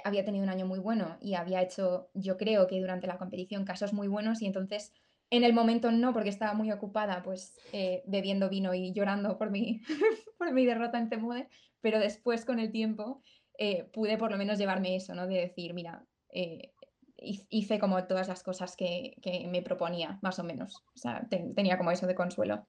había 0.05 0.23
tenido 0.23 0.43
un 0.43 0.49
año 0.49 0.65
muy 0.65 0.79
bueno 0.79 1.17
y 1.21 1.33
había 1.33 1.61
hecho, 1.61 2.09
yo 2.13 2.37
creo 2.37 2.67
que 2.67 2.79
durante 2.79 3.07
la 3.07 3.17
competición, 3.17 3.65
casos 3.65 3.91
muy 3.93 4.07
buenos 4.07 4.41
y 4.41 4.45
entonces 4.45 4.93
en 5.31 5.45
el 5.45 5.53
momento 5.53 5.91
no, 5.91 6.13
porque 6.13 6.29
estaba 6.29 6.53
muy 6.53 6.71
ocupada 6.71 7.23
pues 7.23 7.57
eh, 7.71 8.03
bebiendo 8.05 8.49
vino 8.49 8.73
y 8.73 8.93
llorando 8.93 9.37
por 9.37 9.49
mi, 9.49 9.81
por 10.37 10.51
mi 10.51 10.65
derrota 10.65 10.99
en 10.99 11.09
Temude, 11.09 11.49
pero 11.79 11.99
después 11.99 12.45
con 12.45 12.59
el 12.59 12.71
tiempo 12.71 13.23
eh, 13.57 13.85
pude 13.93 14.17
por 14.17 14.29
lo 14.29 14.37
menos 14.37 14.59
llevarme 14.59 14.95
eso, 14.95 15.15
¿no? 15.15 15.25
De 15.27 15.35
decir, 15.35 15.73
mira, 15.73 16.05
eh, 16.29 16.73
hice 17.17 17.79
como 17.79 18.03
todas 18.05 18.27
las 18.27 18.43
cosas 18.43 18.75
que, 18.75 19.15
me 19.49 19.61
proponía, 19.61 20.19
más 20.21 20.37
o 20.39 20.43
menos. 20.43 20.83
O 20.93 20.97
sea, 20.97 21.25
tenía 21.29 21.77
como 21.77 21.91
eso 21.91 22.07
de 22.07 22.15
consuelo. 22.15 22.67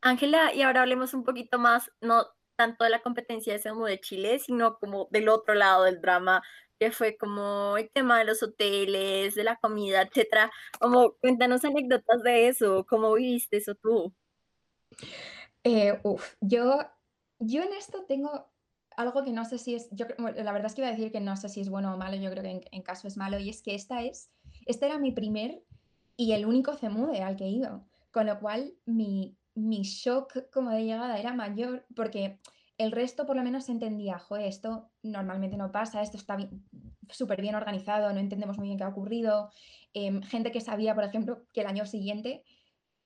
Ángela, 0.00 0.52
y 0.54 0.62
ahora 0.62 0.82
hablemos 0.82 1.14
un 1.14 1.24
poquito 1.24 1.58
más, 1.58 1.90
no 2.00 2.26
tanto 2.56 2.84
de 2.84 2.90
la 2.90 3.00
competencia 3.00 3.52
de 3.52 3.58
SEMU 3.58 3.86
de 3.86 4.00
Chile, 4.00 4.38
sino 4.38 4.78
como 4.78 5.08
del 5.10 5.28
otro 5.28 5.54
lado 5.54 5.84
del 5.84 6.00
drama, 6.00 6.42
que 6.78 6.90
fue 6.90 7.16
como 7.16 7.76
el 7.76 7.90
tema 7.90 8.18
de 8.18 8.24
los 8.24 8.42
hoteles, 8.42 9.34
de 9.34 9.44
la 9.44 9.56
comida, 9.56 10.02
etcétera. 10.02 10.50
Como, 10.80 11.12
cuéntanos 11.14 11.64
anécdotas 11.64 12.22
de 12.22 12.48
eso, 12.48 12.84
¿cómo 12.88 13.14
viviste 13.14 13.58
eso 13.58 13.74
tú? 13.74 14.12
Eh, 15.62 15.98
uf, 16.02 16.34
yo, 16.40 16.78
yo 17.38 17.62
en 17.62 17.72
esto 17.72 18.04
tengo 18.06 18.50
algo 18.96 19.24
que 19.24 19.32
no 19.32 19.44
sé 19.44 19.58
si 19.58 19.74
es, 19.74 19.88
yo, 19.90 20.06
la 20.18 20.52
verdad 20.52 20.66
es 20.66 20.74
que 20.74 20.82
iba 20.82 20.88
a 20.88 20.92
decir 20.92 21.10
que 21.10 21.20
no 21.20 21.36
sé 21.36 21.48
si 21.48 21.60
es 21.60 21.68
bueno 21.68 21.94
o 21.94 21.96
malo, 21.96 22.16
yo 22.16 22.30
creo 22.30 22.42
que 22.42 22.68
en, 22.70 22.82
caso 22.82 23.08
es 23.08 23.16
malo, 23.16 23.38
y 23.38 23.50
es 23.50 23.62
que 23.62 23.74
esta 23.74 24.02
es, 24.02 24.30
este 24.66 24.86
era 24.86 24.98
mi 24.98 25.10
primer 25.10 25.64
y 26.16 26.32
el 26.32 26.46
único 26.46 26.76
CEMUDE 26.76 27.22
al 27.22 27.36
que 27.36 27.48
ido, 27.48 27.84
con 28.12 28.26
lo 28.26 28.38
cual 28.38 28.74
mi, 28.84 29.36
mi 29.54 29.82
shock 29.82 30.50
como 30.52 30.70
de 30.70 30.84
llegada 30.84 31.18
era 31.18 31.34
mayor, 31.34 31.84
porque 31.96 32.38
el 32.78 32.92
resto 32.92 33.26
por 33.26 33.36
lo 33.36 33.42
menos 33.42 33.68
entendía, 33.68 34.18
joder, 34.18 34.46
esto 34.46 34.90
normalmente 35.02 35.56
no 35.56 35.70
pasa, 35.70 36.02
esto 36.02 36.16
está 36.16 36.36
súper 37.08 37.40
bien 37.40 37.54
organizado, 37.54 38.12
no 38.12 38.20
entendemos 38.20 38.58
muy 38.58 38.68
bien 38.68 38.78
qué 38.78 38.84
ha 38.84 38.88
ocurrido. 38.88 39.50
Em, 39.92 40.22
gente 40.22 40.50
que 40.50 40.60
sabía, 40.60 40.94
por 40.94 41.04
ejemplo, 41.04 41.46
que 41.52 41.60
el 41.60 41.66
año 41.66 41.86
siguiente 41.86 42.42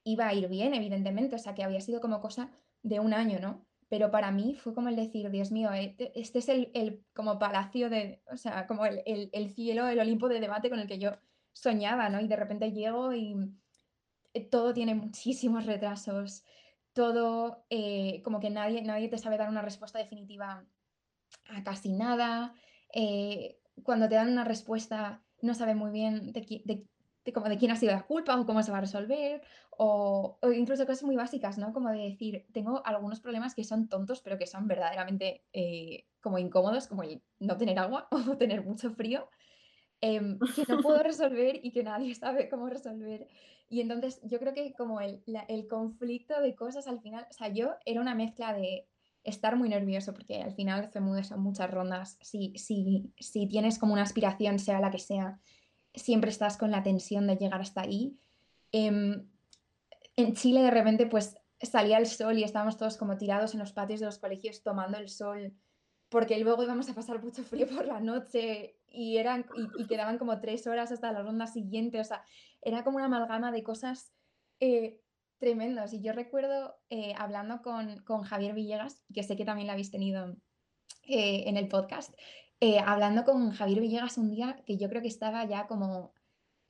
iba 0.04 0.28
a 0.28 0.35
ir 0.35 0.48
bien, 0.48 0.74
evidentemente, 0.74 1.37
o 1.37 1.38
sea, 1.38 1.54
que 1.54 1.64
había 1.64 1.81
sido 1.81 2.00
como 2.00 2.20
cosa 2.20 2.50
de 2.83 3.00
un 3.00 3.12
año, 3.12 3.38
¿no? 3.40 3.66
Pero 3.88 4.11
para 4.11 4.31
mí 4.31 4.54
fue 4.54 4.74
como 4.74 4.88
el 4.88 4.96
decir, 4.96 5.31
Dios 5.31 5.50
mío, 5.50 5.72
eh, 5.72 5.96
este 6.14 6.38
es 6.38 6.48
el, 6.48 6.70
el 6.74 7.04
como 7.14 7.38
palacio 7.38 7.90
de, 7.90 8.22
o 8.31 8.37
sea, 8.37 8.66
como 8.66 8.87
el, 8.87 9.02
el, 9.07 9.31
el, 9.33 9.54
cielo, 9.54 9.87
el 9.88 10.00
Olimpo 10.00 10.28
de 10.28 10.40
debate 10.40 10.70
con 10.70 10.78
el 10.78 10.87
que 10.87 10.98
yo 10.98 11.12
soñaba, 11.52 12.09
¿no? 12.09 12.20
Y 12.20 12.28
de 12.28 12.37
repente 12.37 12.72
llego 12.72 13.12
y 13.12 13.35
eh, 14.35 14.44
todo 14.44 14.72
tiene 14.72 14.94
muchísimos 14.94 15.66
retrasos, 15.66 16.44
todo, 16.99 17.65
eh, 17.71 18.23
como 18.25 18.41
que 18.41 18.51
nadie, 18.51 18.83
nadie 18.83 19.09
te 19.09 19.19
sabe 19.19 19.39
dar 19.39 19.49
una 19.49 19.63
respuesta 19.63 20.01
definitiva 20.01 20.67
a 21.47 21.63
casi 21.63 21.93
nada. 21.93 22.57
Eh, 22.93 23.61
cuando 23.85 24.09
te 24.09 24.17
dan 24.17 24.33
una 24.33 24.43
respuesta, 24.43 25.23
no 25.41 25.55
sabe 25.55 25.77
muy 25.77 25.93
bien 25.93 26.33
de, 26.33 26.43
de, 27.25 27.33
como 27.33 27.49
de 27.49 27.57
quién 27.57 27.71
ha 27.71 27.77
sido 27.77 27.93
la 27.93 28.03
culpa 28.03 28.35
o 28.37 28.45
cómo 28.45 28.65
se 28.65 28.73
va 28.73 28.79
a 28.79 28.81
resolver, 28.81 29.43
o, 29.77 30.41
incluso 30.53 30.87
cosas 30.87 31.05
muy 31.05 31.15
básicas, 31.15 31.57
¿no? 31.57 31.73
Como 31.73 31.89
de 31.91 32.01
decir, 32.01 32.47
tengo 32.53 32.85
algunos 32.85 33.21
problemas 33.21 33.55
que 33.55 33.63
son 33.63 33.89
tontos, 33.89 34.21
pero 34.21 34.37
que 34.37 34.49
son 34.49 34.67
verdaderamente 34.67 35.45
eh, 35.53 36.09
como 36.21 36.39
incómodos, 36.39 36.89
como 36.89 37.05
no 37.39 37.57
tener 37.57 37.79
agua 37.79 38.09
o 38.11 38.37
tener 38.37 38.65
mucho 38.65 38.91
frío, 38.91 39.31
em, 40.01 40.37
que 40.41 40.65
no 40.67 40.81
puedo 40.81 41.01
resolver 41.05 41.61
y 41.63 41.71
que 41.71 41.85
nadie 41.85 42.13
sabe 42.17 42.49
cómo 42.49 42.69
resolver. 42.69 43.29
Y 43.68 43.81
entonces 43.81 44.20
yo 44.22 44.38
creo 44.38 44.54
que 44.54 44.72
como 44.72 45.00
el, 45.00 45.22
el 45.48 45.68
conflicto 45.68 46.40
de 46.40 46.54
cosas 46.54 46.87
al 46.87 47.00
final, 47.00 47.26
o 47.28 47.33
sea, 47.33 47.48
yo 47.48 47.74
era 47.85 48.00
una 48.00 48.14
mezcla 48.14 48.54
de 48.54 48.87
estar 49.24 49.57
muy 49.57 49.68
nervioso, 49.68 50.14
porque 50.14 50.42
al 50.42 50.54
final 50.54 50.88
FEMUDE 50.88 51.24
son 51.24 51.40
muchas 51.40 51.70
rondas. 51.70 52.18
Si, 52.20 52.52
si, 52.57 53.12
si 53.18 53.46
tienes 53.46 53.78
como 53.78 53.92
una 53.92 54.02
aspiración, 54.02 54.59
sea 54.59 54.81
la 54.81 54.90
que 54.90 54.98
sea, 54.98 55.38
siempre 55.94 56.31
estás 56.31 56.57
con 56.57 56.70
la 56.70 56.83
tensión 56.83 57.26
de 57.26 57.37
llegar 57.37 57.61
hasta 57.61 57.83
ahí. 57.83 58.16
Em, 58.72 59.28
en 60.16 60.35
Chile 60.35 60.62
de 60.62 60.70
repente 60.70 61.07
pues 61.07 61.37
salía 61.61 61.98
el 61.98 62.07
sol 62.07 62.38
y 62.38 62.44
estábamos 62.44 62.76
todos 62.76 62.96
como 62.96 63.16
tirados 63.16 63.54
en 63.54 63.61
los 63.61 63.72
patios 63.72 64.00
de 64.00 64.07
los 64.07 64.18
colegios 64.18 64.62
tomando 64.62 64.98
el 64.98 65.09
sol, 65.09 65.54
porque 66.09 66.38
luego 66.38 66.62
íbamos 66.62 66.88
a 66.88 66.94
pasar 66.94 67.22
mucho 67.22 67.42
frío 67.42 67.66
por 67.66 67.87
la 67.87 68.00
noche 68.00 68.78
y, 68.90 69.18
eran, 69.18 69.46
y, 69.77 69.87
quedaban 69.87 70.18
como 70.18 70.40
tres 70.40 70.66
horas 70.66 70.92
hasta 70.92 71.12
la 71.12 71.22
ronda 71.22 71.46
siguiente. 71.46 72.01
O 72.01 72.05
sea, 72.05 72.24
era 72.62 72.85
como 72.85 72.96
una 72.96 73.07
amalgama 73.07 73.53
de 73.53 73.62
cosas 73.62 74.12
eh, 74.61 75.01
tremendas. 75.38 75.92
Y 75.92 76.03
yo 76.03 76.12
recuerdo 76.12 76.77
eh, 76.90 77.14
hablando 77.16 77.62
con, 77.62 78.03
con, 78.03 78.22
Javier 78.22 78.55
Villegas, 78.55 79.03
que 79.12 79.22
sé 79.22 79.37
que 79.37 79.44
también 79.44 79.66
la 79.66 79.74
habéis 79.74 79.90
tenido 79.90 80.37
eh, 81.07 81.44
en 81.46 81.57
el 81.57 81.68
podcast, 81.68 82.14
hablando 82.85 83.24
con 83.24 83.53
Javier 83.53 83.81
Villegas 83.81 84.18
un 84.18 84.31
día 84.31 84.62
que 84.66 84.77
yo 84.77 84.88
creo 84.88 85.03
que 85.03 85.09
estaba 85.09 85.44
ya 85.44 85.66
como... 85.66 86.12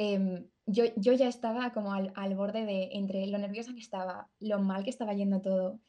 Em, 0.00 0.46
yo, 0.66 0.84
yo, 0.96 1.14
ya 1.14 1.28
estaba 1.28 1.72
como 1.72 1.92
al, 1.92 2.12
al, 2.14 2.36
borde 2.36 2.66
de 2.66 2.90
entre 2.92 3.26
lo 3.26 3.38
nerviosa 3.38 3.72
que 3.72 3.80
estaba, 3.80 4.28
lo 4.38 4.60
mal 4.60 4.84
que 4.84 4.90
estaba 4.90 5.14
yendo 5.14 5.40
todo 5.40 5.80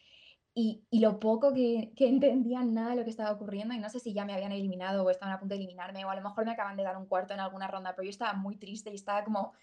y, 0.53 0.83
y 0.89 0.99
lo 0.99 1.19
poco 1.19 1.53
que, 1.53 1.93
que, 1.95 2.07
entendía 2.07 2.63
nada 2.63 2.91
de 2.91 2.95
lo 2.97 3.03
que 3.03 3.09
estaba 3.09 3.31
ocurriendo 3.31 3.73
y 3.73 3.79
no 3.79 3.89
sé 3.89 3.99
si 3.99 4.13
ya 4.13 4.25
me 4.25 4.33
habían 4.33 4.51
eliminado 4.51 5.03
o 5.03 5.09
estaban 5.09 5.33
a 5.33 5.39
punto 5.39 5.53
de 5.53 5.61
eliminarme 5.61 6.03
o 6.05 6.09
a 6.09 6.15
lo 6.15 6.21
mejor 6.21 6.45
me 6.45 6.51
acaban 6.51 6.75
de 6.75 6.83
dar 6.83 6.97
un 6.97 7.05
cuarto 7.05 7.33
en 7.33 7.39
alguna 7.39 7.67
ronda, 7.67 7.93
pero 7.95 8.05
yo 8.05 8.09
estaba 8.09 8.33
muy 8.33 8.57
triste 8.57 8.91
y 8.91 8.95
estaba 8.95 9.23
como 9.23 9.53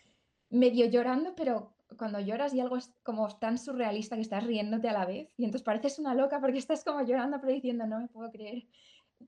medio 0.49 0.87
llorando, 0.87 1.35
pero 1.35 1.75
cuando 1.99 2.21
lloras 2.21 2.55
y 2.55 2.61
algo 2.61 2.77
es 2.77 2.93
como 3.03 3.29
tan 3.39 3.59
surrealista 3.59 4.17
que 4.17 4.23
estás 4.23 4.45
riéndote 4.45 4.89
a 4.89 4.93
la 4.93 5.07
vez 5.07 5.29
y 5.37 5.45
entonces 5.45 5.65
pareces 5.65 5.99
una 5.99 6.15
loca 6.15 6.41
porque 6.41 6.59
estás 6.59 6.85
como 6.85 7.03
llorando 7.03 7.41
pero 7.41 7.53
diciendo 7.53 7.87
no 7.87 8.01
me 8.01 8.09
puedo 8.09 8.31
creer 8.31 8.67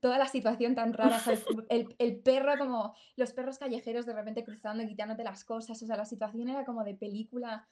toda 0.01 0.17
la 0.17 0.27
situación 0.27 0.75
tan 0.75 0.93
rara, 0.93 1.19
el, 1.69 1.95
el, 1.97 2.19
perro 2.19 2.57
como 2.57 2.93
los 3.15 3.33
perros 3.33 3.57
callejeros 3.57 4.05
de 4.05 4.13
repente 4.13 4.43
cruzando 4.43 4.83
y 4.83 4.87
quitándote 4.87 5.23
las 5.23 5.43
cosas, 5.43 5.81
o 5.81 5.85
sea, 5.85 5.97
la 5.97 6.05
situación 6.05 6.47
era 6.49 6.63
como 6.63 6.83
de 6.83 6.93
película 6.93 7.65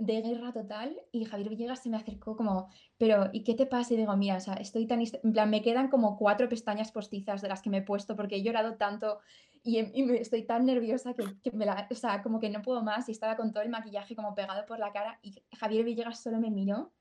de 0.00 0.22
guerra 0.22 0.50
total 0.50 0.98
y 1.12 1.26
Javier 1.26 1.50
Villegas 1.50 1.82
se 1.82 1.90
me 1.90 1.98
acercó 1.98 2.34
como, 2.34 2.68
pero 2.96 3.28
¿y 3.34 3.44
qué 3.44 3.54
te 3.54 3.66
pasa? 3.66 3.92
Y 3.92 3.98
digo, 3.98 4.16
mira, 4.16 4.36
o 4.36 4.40
sea, 4.40 4.54
estoy 4.54 4.86
tan, 4.86 5.02
en 5.02 5.32
plan, 5.32 5.50
me 5.50 5.60
quedan 5.60 5.88
como 5.88 6.16
cuatro 6.16 6.48
pestañas 6.48 6.90
postizas 6.90 7.42
de 7.42 7.48
las 7.48 7.60
que 7.60 7.68
me 7.68 7.78
he 7.78 7.82
puesto 7.82 8.16
porque 8.16 8.36
he 8.36 8.42
llorado 8.42 8.76
tanto 8.76 9.20
y, 9.62 9.78
estoy 10.14 10.44
tan 10.44 10.64
nerviosa 10.64 11.12
que, 11.12 11.50
me 11.52 11.66
la, 11.66 11.86
o 11.90 11.94
sea, 11.94 12.22
como 12.22 12.40
que 12.40 12.48
no 12.48 12.62
puedo 12.62 12.82
más 12.82 13.10
y 13.10 13.12
estaba 13.12 13.36
con 13.36 13.52
todo 13.52 13.62
el 13.62 13.68
maquillaje 13.68 14.16
como 14.16 14.34
pegado 14.34 14.64
por 14.64 14.78
la 14.78 14.90
cara 14.90 15.18
y 15.22 15.34
Javier 15.54 15.84
Villegas 15.84 16.22
solo 16.22 16.40
me 16.40 16.50
miró 16.50 16.92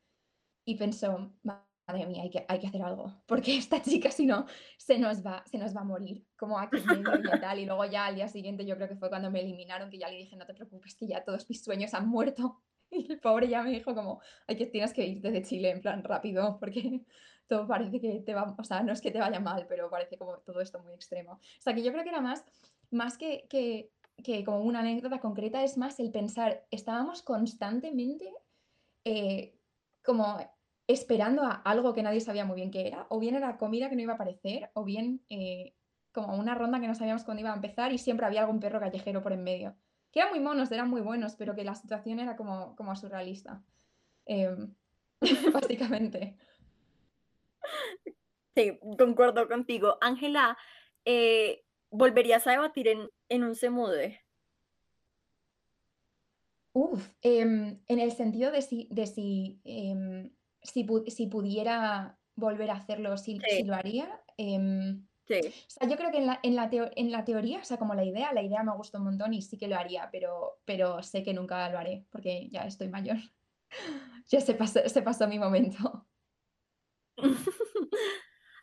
y 0.66 0.76
pensó, 0.76 1.32
madre 1.42 2.06
mía, 2.06 2.24
hay 2.24 2.30
que, 2.30 2.46
hay 2.50 2.60
que 2.60 2.68
hacer 2.68 2.82
algo, 2.82 3.14
porque 3.28 3.56
esta 3.56 3.82
chica 3.82 4.12
si 4.12 4.26
no 4.26 4.46
se 4.78 5.00
nos 5.00 5.26
va, 5.26 5.42
se 5.46 5.58
nos 5.58 5.74
va 5.74 5.82
a 5.82 5.86
morir, 5.86 6.26
como 6.36 6.60
aquí 6.60 6.80
y 6.80 7.40
tal, 7.40 7.60
y 7.60 7.66
luego 7.66 7.86
ya 7.86 8.08
al 8.08 8.16
día 8.16 8.28
siguiente 8.28 8.66
yo 8.66 8.76
creo 8.76 8.90
que 8.90 8.98
fue 8.98 9.08
cuando 9.08 9.32
me 9.32 9.40
eliminaron 9.40 9.90
que 9.90 10.00
ya 10.00 10.10
le 10.10 10.18
dije, 10.18 10.36
no 10.36 10.46
te 10.46 10.54
preocupes, 10.54 10.96
que 10.96 11.08
ya 11.08 11.24
todos 11.24 11.50
mis 11.50 11.64
sueños 11.64 11.94
han 11.94 12.10
muerto 12.10 12.62
Y 12.92 13.12
el 13.12 13.20
pobre 13.20 13.48
ya 13.48 13.62
me 13.64 13.72
dijo 13.72 13.94
como, 13.96 14.22
hay 14.48 14.56
que 14.56 14.66
tienes 14.66 14.94
que 14.94 15.06
ir 15.06 15.22
desde 15.22 15.44
Chile 15.44 15.72
en 15.72 15.82
plan 15.82 16.04
rápido, 16.04 16.58
porque 16.60 17.02
todo 17.48 17.68
parece 17.68 18.00
que 18.00 18.20
te 18.20 18.34
va, 18.34 18.56
o 18.58 18.64
sea, 18.64 18.84
no 18.84 18.94
es 18.94 19.02
que 19.02 19.12
te 19.12 19.20
vaya 19.20 19.40
mal, 19.40 19.66
pero 19.68 19.90
parece 19.90 20.18
como 20.18 20.38
todo 20.40 20.62
esto 20.62 20.80
muy 20.80 20.94
extremo. 20.94 21.34
O 21.34 21.62
sea, 21.62 21.74
que 21.74 21.84
yo 21.84 21.92
creo 21.92 22.04
que 22.04 22.10
era 22.10 22.22
más, 22.22 22.46
más 22.92 23.18
que, 23.18 23.48
que, 23.50 23.92
que 24.24 24.44
como 24.44 24.62
una 24.62 24.80
anécdota 24.80 25.20
concreta, 25.20 25.64
es 25.64 25.78
más 25.78 26.00
el 26.00 26.12
pensar, 26.12 26.66
estábamos 26.70 27.24
constantemente 27.24 28.32
eh, 29.04 29.56
como 30.04 30.38
esperando 30.88 31.44
a 31.44 31.54
algo 31.54 31.94
que 31.94 32.04
nadie 32.04 32.22
sabía 32.22 32.46
muy 32.46 32.56
bien 32.56 32.72
qué 32.72 32.88
era, 32.88 33.08
o 33.10 33.20
bien 33.20 33.36
era 33.36 33.58
comida 33.58 33.90
que 33.90 33.96
no 33.96 34.02
iba 34.02 34.14
a 34.14 34.16
aparecer, 34.16 34.72
o 34.74 34.84
bien 34.84 35.24
eh, 35.30 35.76
como 36.12 36.36
una 36.36 36.56
ronda 36.56 36.80
que 36.80 36.88
no 36.88 36.96
sabíamos 36.96 37.24
cuándo 37.24 37.42
iba 37.42 37.52
a 37.52 37.56
empezar 37.56 37.94
y 37.94 37.98
siempre 37.98 38.26
había 38.26 38.42
algún 38.42 38.60
perro 38.60 38.80
callejero 38.80 39.22
por 39.22 39.34
en 39.34 39.44
medio 39.44 39.76
que 40.12 40.20
eran 40.20 40.32
muy 40.32 40.40
monos, 40.40 40.72
eran 40.72 40.90
muy 40.90 41.02
buenos, 41.02 41.36
pero 41.36 41.56
que 41.56 41.64
la 41.64 41.76
situación 41.76 42.20
era 42.20 42.36
como, 42.36 42.76
como 42.76 42.96
surrealista, 42.96 43.64
em, 44.26 44.74
básicamente. 45.54 46.38
Sí, 48.56 48.80
concuerdo 48.98 49.48
contigo. 49.48 49.98
Ángela, 50.02 50.58
eh, 51.06 51.64
¿volverías 51.92 52.46
a 52.48 52.52
debatir 52.52 52.88
en, 52.88 53.10
en 53.30 53.44
un 53.44 53.56
semude? 53.56 54.22
Uf, 56.74 57.10
em, 57.22 57.80
en 57.88 58.00
el 58.00 58.12
sentido 58.12 58.52
de 58.52 58.62
si, 58.62 58.88
de 58.92 59.08
si, 59.08 59.60
em, 59.64 60.32
si, 60.62 60.86
si, 61.08 61.28
pudiera 61.28 62.20
volver 62.36 62.70
a 62.72 62.76
hacerlo, 62.76 63.18
si, 63.18 63.40
si 63.40 63.64
lo 63.64 63.76
haría. 63.76 64.22
O 65.30 65.70
sea, 65.70 65.88
yo 65.88 65.96
creo 65.96 66.12
que 66.12 66.18
en 66.18 66.26
la, 66.26 66.40
en 66.42 66.56
la, 66.56 66.70
en 66.72 67.12
la 67.12 67.24
teoría, 67.24 67.60
o 67.60 67.64
sea, 67.64 67.78
como 67.78 67.94
la 67.94 68.04
idea, 68.04 68.34
la 68.34 68.42
idea 68.42 68.64
me 68.64 68.76
gusta 68.76 68.98
un 68.98 69.06
montón 69.06 69.34
y 69.34 69.42
sí 69.42 69.58
que 69.58 69.68
lo 69.68 69.78
haría, 69.78 70.10
pero, 70.12 70.60
pero 70.66 71.04
sé 71.04 71.24
que 71.24 71.34
nunca 71.34 71.70
lo 71.70 71.78
haré 71.78 72.06
porque 72.10 72.50
ya 72.52 72.62
estoy 72.62 72.90
mayor. 72.90 73.18
ya 74.28 74.42
se 74.42 74.56
pasó, 74.56 74.80
se 74.88 75.02
pasó 75.02 75.28
mi 75.28 75.38
momento. 75.38 76.08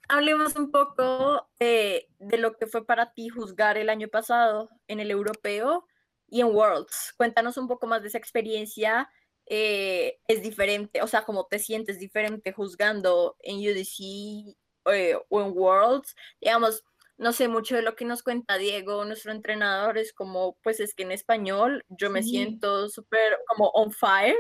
Hablemos 0.09 0.55
un 0.57 0.71
poco 0.71 1.49
de, 1.59 2.09
de, 2.19 2.39
lo 2.39 2.57
que 2.57 2.67
fue 2.67 2.87
para 2.87 3.13
ti 3.13 3.29
juzgar 3.29 3.77
el 3.77 3.89
año 3.89 4.09
pasado 4.09 4.71
en 4.87 5.01
el 5.01 5.11
europeo 5.11 5.85
y 6.29 6.41
en 6.41 6.49
Worlds. 6.49 7.15
Cuéntanos 7.17 7.57
un 7.57 7.67
poco 7.67 7.87
más 7.87 8.03
de 8.03 8.09
esa 8.09 8.19
experiencia. 8.19 9.11
Eh, 9.47 10.19
es 10.27 10.43
diferente, 10.43 11.03
o 11.03 11.07
sea, 11.07 11.25
cómo 11.25 11.47
te 11.47 11.59
sientes 11.59 11.99
diferente 12.01 12.53
juzgando 12.53 13.37
en 13.41 13.59
UDC 13.59 14.57
eh, 14.93 15.17
o 15.29 15.41
en 15.41 15.53
Worlds, 15.57 16.15
digamos, 16.41 16.85
no 17.19 17.33
sé 17.33 17.49
mucho 17.49 17.77
de 17.77 17.83
lo 17.83 17.97
que 17.97 18.05
nos 18.05 18.23
cuenta 18.23 18.59
Diego, 18.59 19.05
nuestro 19.05 19.33
entrenador, 19.33 19.97
es 19.99 20.13
como, 20.13 20.57
pues 20.63 20.81
es 20.81 20.95
que 20.95 21.05
en 21.05 21.13
español 21.13 21.85
yo 21.89 22.11
me 22.11 22.23
siento 22.23 22.89
súper 22.89 23.39
como 23.47 23.69
on 23.71 23.91
fire, 23.91 24.37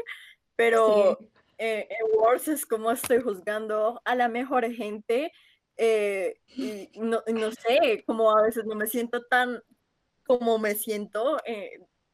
pero 0.56 1.18
eh, 1.58 1.88
en 1.88 2.18
Worlds 2.18 2.48
es 2.48 2.66
como 2.66 2.90
estoy 2.90 3.22
juzgando 3.22 4.00
a 4.04 4.14
la 4.14 4.28
mejor 4.28 4.70
gente, 4.72 5.32
eh, 5.78 6.38
y 6.46 6.90
no, 6.96 7.22
no, 7.26 7.52
sé, 7.52 8.04
como 8.06 8.36
a 8.36 8.42
veces 8.42 8.64
no 8.66 8.74
me 8.74 8.86
siento 8.86 9.24
tan 9.24 9.62
como 10.24 10.58
me 10.58 10.74
siento 10.74 11.38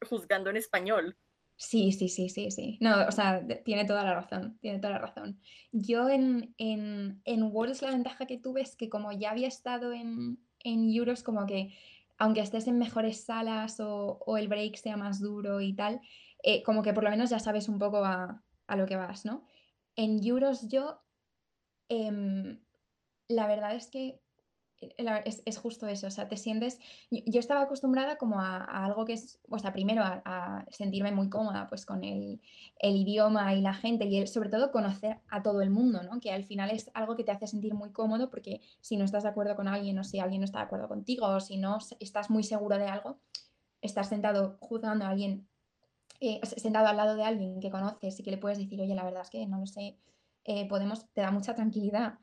juzgando 0.07 0.49
en 0.49 0.57
español. 0.57 1.17
Sí, 1.65 1.93
sí, 1.93 2.09
sí, 2.09 2.27
sí, 2.29 2.51
sí. 2.51 2.77
No, 2.81 3.07
o 3.07 3.11
sea, 3.11 3.45
tiene 3.63 3.85
toda 3.85 4.03
la 4.03 4.13
razón, 4.13 4.57
tiene 4.59 4.79
toda 4.79 4.93
la 4.93 4.99
razón. 4.99 5.39
Yo 5.71 6.09
en, 6.09 6.53
en, 6.57 7.21
en 7.23 7.43
Worlds 7.43 7.81
la 7.81 7.91
ventaja 7.91 8.25
que 8.25 8.37
tuve 8.37 8.61
es 8.61 8.75
que 8.75 8.89
como 8.89 9.13
ya 9.13 9.31
había 9.31 9.47
estado 9.47 9.93
en, 9.93 10.45
en 10.59 10.89
Euros, 10.89 11.23
como 11.23 11.45
que 11.45 11.73
aunque 12.17 12.41
estés 12.41 12.67
en 12.67 12.77
mejores 12.79 13.23
salas 13.23 13.79
o, 13.79 14.19
o 14.25 14.37
el 14.37 14.49
break 14.49 14.75
sea 14.75 14.97
más 14.97 15.21
duro 15.21 15.61
y 15.61 15.73
tal, 15.73 16.01
eh, 16.43 16.63
como 16.63 16.83
que 16.83 16.93
por 16.93 17.05
lo 17.05 17.09
menos 17.09 17.29
ya 17.29 17.39
sabes 17.39 17.69
un 17.69 17.79
poco 17.79 18.03
a, 18.03 18.43
a 18.67 18.75
lo 18.75 18.85
que 18.85 18.97
vas, 18.97 19.25
¿no? 19.25 19.45
En 19.95 20.21
Euros 20.23 20.67
yo, 20.67 21.01
em, 21.89 22.61
la 23.29 23.47
verdad 23.47 23.75
es 23.75 23.89
que 23.89 24.22
es, 25.25 25.57
justo 25.57 25.87
eso, 25.87 26.07
o 26.07 26.11
sea, 26.11 26.27
te 26.27 26.37
sientes, 26.37 26.79
yo, 27.09 27.39
estaba 27.39 27.61
acostumbrada 27.61 28.17
como 28.17 28.39
a, 28.39 28.57
algo 28.85 29.05
que 29.05 29.13
es, 29.13 29.39
o 29.49 29.59
sea, 29.59 29.73
primero 29.73 30.03
a, 30.03 30.65
sentirme 30.69 31.11
muy 31.11 31.29
cómoda 31.29 31.67
pues 31.67 31.85
con 31.85 32.03
el, 32.03 32.41
idioma 32.81 33.53
y 33.53 33.61
la 33.61 33.73
gente 33.73 34.05
y 34.05 34.27
sobre 34.27 34.49
todo 34.49 34.71
conocer 34.71 35.19
a 35.29 35.41
todo 35.41 35.61
el 35.61 35.69
mundo, 35.69 36.03
¿no? 36.03 36.19
Que 36.19 36.31
al 36.31 36.45
final 36.45 36.71
es 36.71 36.91
algo 36.93 37.15
que 37.15 37.23
te 37.23 37.31
hace 37.31 37.47
sentir 37.47 37.73
muy 37.73 37.91
cómodo 37.91 38.29
porque 38.29 38.61
si 38.81 38.97
no 38.97 39.05
estás 39.05 39.23
de 39.23 39.29
acuerdo 39.29 39.55
con 39.55 39.67
alguien 39.67 39.97
o 39.99 40.03
si 40.03 40.19
alguien 40.19 40.41
no 40.41 40.45
está 40.45 40.59
de 40.59 40.65
acuerdo 40.65 40.87
contigo 40.87 41.27
o 41.27 41.39
si 41.39 41.57
no 41.57 41.77
estás 41.99 42.29
muy 42.29 42.43
seguro 42.43 42.77
de 42.77 42.87
algo, 42.87 43.19
estás 43.81 44.09
sentado 44.09 44.57
juzgando 44.59 45.05
a 45.05 45.09
alguien, 45.09 45.47
eh, 46.19 46.39
sentado 46.45 46.87
al 46.87 46.97
lado 46.97 47.15
de 47.15 47.23
alguien 47.23 47.59
que 47.59 47.69
conoces 47.69 48.19
y 48.19 48.23
que 48.23 48.31
le 48.31 48.37
puedes 48.37 48.57
decir, 48.57 48.81
oye, 48.81 48.95
la 48.95 49.03
verdad 49.03 49.21
es 49.21 49.29
que 49.29 49.45
no 49.45 49.59
lo 49.59 49.67
sé, 49.67 49.97
eh, 50.45 50.67
podemos, 50.67 51.05
te 51.13 51.21
da 51.21 51.31
mucha 51.31 51.55
tranquilidad. 51.55 52.19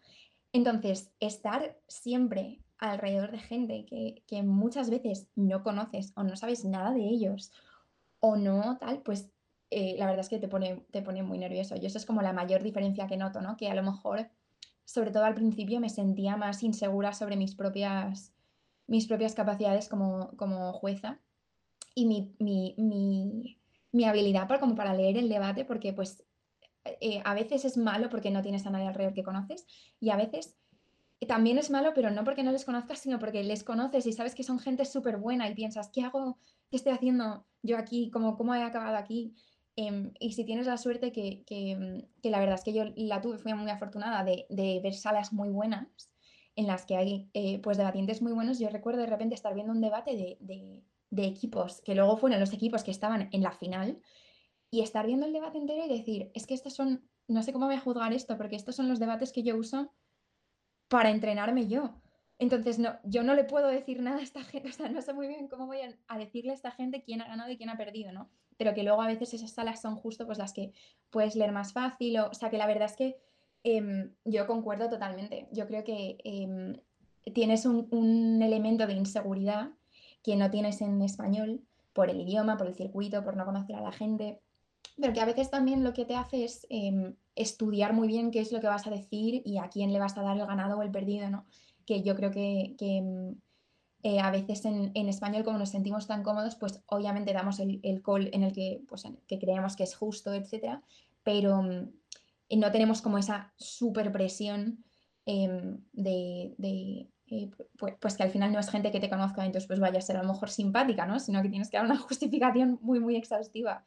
Entonces, 0.53 1.13
estar 1.21 1.79
siempre 1.87 2.61
alrededor 2.79 3.31
de 3.31 3.39
gente 3.39 3.87
que, 3.87 4.43
muchas 4.43 4.91
veces 4.91 5.29
no 5.37 5.63
conoces 5.63 6.13
o 6.17 6.23
no 6.23 6.37
sabes 6.37 6.65
nada 6.65 6.93
de 6.93 7.05
ellos 7.05 7.53
o 8.21 8.37
no 8.37 8.79
tal, 8.79 9.03
pues 9.03 9.31
eh, 9.71 9.95
la 9.99 10.07
verdad 10.07 10.21
es 10.21 10.29
que 10.29 10.39
te 10.39 10.49
pone, 10.49 10.85
te 10.91 11.03
pone 11.03 11.23
muy 11.23 11.39
nervioso. 11.39 11.77
Y 11.77 11.87
eso 11.87 11.99
es 11.99 12.07
como 12.07 12.23
la 12.23 12.33
mayor 12.33 12.63
diferencia 12.63 13.07
que 13.07 13.17
noto, 13.17 13.41
¿no? 13.41 13.57
Que 13.57 13.69
a 13.69 13.75
lo 13.75 13.83
mejor, 13.83 14.29
sobre 14.85 15.11
todo 15.11 15.25
al 15.25 15.35
principio, 15.35 15.79
me 15.79 15.91
sentía 15.91 16.37
más 16.37 16.63
insegura 16.63 17.13
sobre 17.13 17.37
mis 17.37 17.55
propias, 17.55 18.33
mis 18.87 19.07
propias 19.07 19.35
capacidades 19.35 19.89
como, 19.89 20.31
como 20.37 20.73
jueza 20.73 21.21
y 21.95 22.07
mi, 22.07 22.35
mi, 22.39 22.75
mi, 22.79 23.61
mi 23.93 24.05
habilidad 24.05 24.49
para, 24.49 24.61
como 24.61 24.75
para 24.75 24.95
leer 24.95 25.17
el 25.19 25.29
debate, 25.29 25.65
porque 25.65 25.93
pues 25.93 26.25
eh, 26.85 27.21
a 27.25 27.35
veces 27.35 27.65
es 27.65 27.77
malo 27.77 28.09
porque 28.09 28.31
no 28.31 28.43
tienes 28.43 28.67
a 28.67 28.71
nadie 28.71 28.89
alrededor 28.89 29.15
que 29.15 29.23
conoces 29.23 29.67
y 30.01 30.11
a 30.11 30.17
veces 30.17 30.57
también 31.27 31.59
es 31.59 31.71
malo, 31.71 31.93
pero 31.95 32.11
no 32.11 32.25
porque 32.25 32.43
no 32.43 32.53
les 32.53 32.65
conozcas, 32.65 33.01
sino 33.01 33.19
porque 33.19 33.45
les 33.45 33.63
conoces 33.63 34.07
y 34.07 34.13
sabes 34.13 34.35
que 34.35 34.43
son 34.43 34.59
gente 34.59 34.85
súper 34.85 35.19
buena 35.19 35.49
y 35.49 35.55
piensas, 35.55 35.91
¿qué 35.93 36.03
hago? 36.03 36.39
¿Qué 36.71 36.77
estoy 36.77 36.93
haciendo 36.93 37.47
yo 37.63 37.77
aquí? 37.77 38.11
¿Cómo, 38.11 38.37
cómo 38.37 38.55
he 38.55 38.63
acabado 38.63 38.97
aquí? 38.97 39.35
Em, 39.77 40.13
y 40.19 40.33
si 40.33 40.45
tienes 40.45 40.67
la 40.67 40.79
suerte 40.79 41.13
que, 41.13 41.45
que, 41.47 42.09
la 42.23 42.41
verdad 42.41 42.57
es 42.57 42.65
que 42.65 42.73
yo 42.73 42.85
la 42.97 43.21
tuve, 43.21 43.39
fui 43.39 43.53
muy 43.55 43.71
afortunada 43.71 44.25
de, 44.25 44.47
de 44.49 44.81
ver 44.83 44.95
salas 44.95 45.33
muy 45.33 45.51
buenas 45.51 46.11
en 46.57 46.67
las 46.67 46.85
que 46.85 46.97
hay 46.97 47.31
eh, 47.35 47.61
pues 47.61 47.77
debatientes 47.77 48.23
muy 48.23 48.33
buenos. 48.33 48.59
Yo 48.59 48.69
recuerdo 48.69 49.01
de 49.01 49.07
repente 49.07 49.35
estar 49.35 49.55
viendo 49.55 49.73
un 49.73 49.81
debate 49.81 50.17
de, 50.17 50.39
de, 50.41 50.83
de 51.11 51.25
equipos, 51.25 51.81
que 51.83 51.95
luego 51.95 52.17
fueron 52.17 52.41
los 52.41 52.53
equipos 52.53 52.83
que 52.83 52.91
estaban 52.91 53.29
en 53.33 53.43
la 53.43 53.53
final, 53.53 54.01
y 54.71 54.83
estar 54.83 55.07
viendo 55.07 55.27
el 55.27 55.33
debate 55.33 55.59
entero 55.59 55.85
y 55.85 55.99
decir, 55.99 56.31
es 56.35 56.47
que 56.47 56.55
estos 56.55 56.75
son, 56.75 57.09
no 57.27 57.43
sé 57.43 57.53
cómo 57.53 57.67
voy 57.67 57.75
a 57.75 57.81
juzgar 57.81 58.13
esto, 58.13 58.37
porque 58.37 58.57
estos 58.57 58.77
son 58.77 58.89
los 58.89 59.01
debates 59.01 59.33
que 59.33 59.43
yo 59.43 59.57
uso 59.57 59.93
para 60.89 61.11
entrenarme 61.11 61.67
yo. 61.67 62.01
Entonces, 62.39 62.79
no, 62.79 62.99
yo 63.05 63.23
no 63.23 63.35
le 63.35 63.45
puedo 63.45 63.69
decir 63.69 64.01
nada 64.01 64.19
a 64.19 64.23
esta 64.23 64.43
gente, 64.45 64.69
o 64.71 64.73
sea, 64.73 64.89
no 64.89 65.03
sé 65.03 65.13
muy 65.13 65.27
bien 65.27 65.49
cómo 65.49 65.67
voy 65.67 65.79
a, 65.81 66.19
decirle 66.19 66.53
a 66.53 66.55
esta 66.55 66.71
gente 66.71 67.03
quién 67.03 67.21
ha 67.21 67.29
ganado 67.29 67.51
y 67.51 67.57
quién 67.57 67.69
ha 67.69 67.77
perdido, 67.77 68.13
¿no? 68.13 68.31
Pero 68.57 68.75
que 68.75 68.83
luego 68.83 69.03
a 69.03 69.07
veces 69.07 69.35
esas 69.35 69.53
salas 69.53 69.81
son 69.81 69.97
justo 69.97 70.27
pues 70.27 70.39
las 70.39 70.53
que 70.53 70.73
puedes 71.11 71.35
leer 71.35 71.53
más 71.53 71.73
fácil, 71.73 72.19
o, 72.19 72.35
sea, 72.35 72.51
que 72.51 72.59
la 72.59 72.67
verdad 72.67 72.87
es 72.87 72.97
que 72.97 73.17
em, 73.65 74.15
yo 74.25 74.47
concuerdo 74.47 74.89
totalmente. 74.89 75.49
Yo 75.53 75.67
creo 75.67 75.83
que 75.83 76.19
em, 76.25 76.81
tienes 77.35 77.67
un 77.67 78.41
elemento 78.43 78.87
de 78.87 78.95
inseguridad 78.95 79.71
que 80.23 80.37
no 80.37 80.51
tienes 80.51 80.81
en 80.83 81.01
español 81.03 81.63
por 81.93 82.11
el 82.11 82.21
idioma, 82.21 82.57
por 82.57 82.67
el 82.67 82.75
circuito, 82.75 83.25
por 83.25 83.37
no 83.37 83.45
conocer 83.45 83.77
a 83.77 83.81
la 83.81 83.93
gente 83.93 84.41
pero 84.97 85.13
que 85.13 85.21
a 85.21 85.25
veces 85.25 85.51
también 85.51 85.85
lo 85.85 85.93
que 85.93 86.05
te 86.05 86.17
hace 86.17 86.45
es 86.45 86.67
em, 86.71 87.15
estudiar 87.35 87.93
muy 87.93 88.09
bien 88.09 88.31
qué 88.31 88.41
es 88.41 88.53
lo 88.53 88.61
que 88.61 88.67
vas 88.67 88.87
a 88.87 88.91
decir 88.91 89.43
y 89.45 89.59
a 89.59 89.69
quién 89.69 89.93
le 89.93 89.99
vas 89.99 90.17
a 90.17 90.23
dar 90.23 90.37
el 90.37 90.47
ganado 90.47 90.79
o 90.79 90.83
el 90.83 90.91
perdido, 90.91 91.31
¿no? 91.31 91.47
Que 91.87 92.03
yo 92.03 92.15
creo 92.17 92.31
que, 92.31 92.77
em, 92.79 93.37
eh, 94.03 94.21
a 94.21 94.31
veces 94.31 94.65
en, 94.65 95.09
español, 95.09 95.45
como 95.45 95.59
nos 95.59 95.71
sentimos 95.71 96.07
tan 96.07 96.23
cómodos, 96.23 96.57
pues 96.57 96.83
obviamente 96.87 97.33
damos 97.33 97.61
el, 97.61 98.03
call 98.03 98.31
en 98.33 98.43
el 98.45 98.53
que, 98.53 98.83
pues, 98.89 99.05
que 99.27 99.39
creemos 99.39 99.77
que 99.77 99.85
es 99.85 99.95
justo, 99.95 100.33
etcétera, 100.33 100.83
pero 101.23 101.61
em, 101.61 101.91
no 102.59 102.71
tenemos 102.73 103.03
como 103.03 103.19
esa 103.19 103.53
super 103.57 104.11
presión 104.13 104.85
de, 105.27 107.07
eh, 107.31 107.51
pues, 107.79 107.95
pues, 108.01 108.17
que 108.17 108.23
al 108.25 108.31
final 108.31 108.53
no 108.53 108.59
es 108.59 108.71
gente 108.71 108.91
que 108.91 109.01
te 109.01 109.11
conozca, 109.11 109.45
entonces 109.47 109.69
pues 109.69 109.79
vaya 109.79 109.99
a 109.99 110.03
ser 110.03 110.17
a 110.17 110.23
lo 110.23 110.33
mejor 110.33 110.51
simpática, 110.51 111.07
¿no? 111.07 111.21
Sino 111.21 111.41
que 111.43 111.49
tienes 111.49 111.71
que 111.71 111.77
dar 111.77 111.87
una 111.87 111.97
justificación 112.09 112.79
muy, 112.83 113.01
muy 113.01 113.17
exhaustiva 113.17 113.85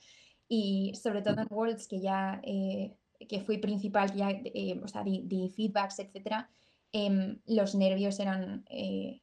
y 0.56 0.94
sobre 0.94 1.24
todo 1.24 1.42
en 1.42 1.48
Worlds, 1.50 1.88
que 1.88 2.00
ya 2.00 2.40
eh, 2.44 2.96
que 3.28 3.42
fui 3.42 3.58
principal, 3.58 4.14
ya, 4.14 4.30
eh, 4.30 4.80
o 4.84 4.88
sea, 4.88 5.04
di, 5.04 5.50
feedbacks, 5.50 5.98
etc., 5.98 6.46
em, 6.92 7.40
los 7.48 7.74
nervios 7.74 8.20
eran 8.20 8.64
eh, 8.70 9.22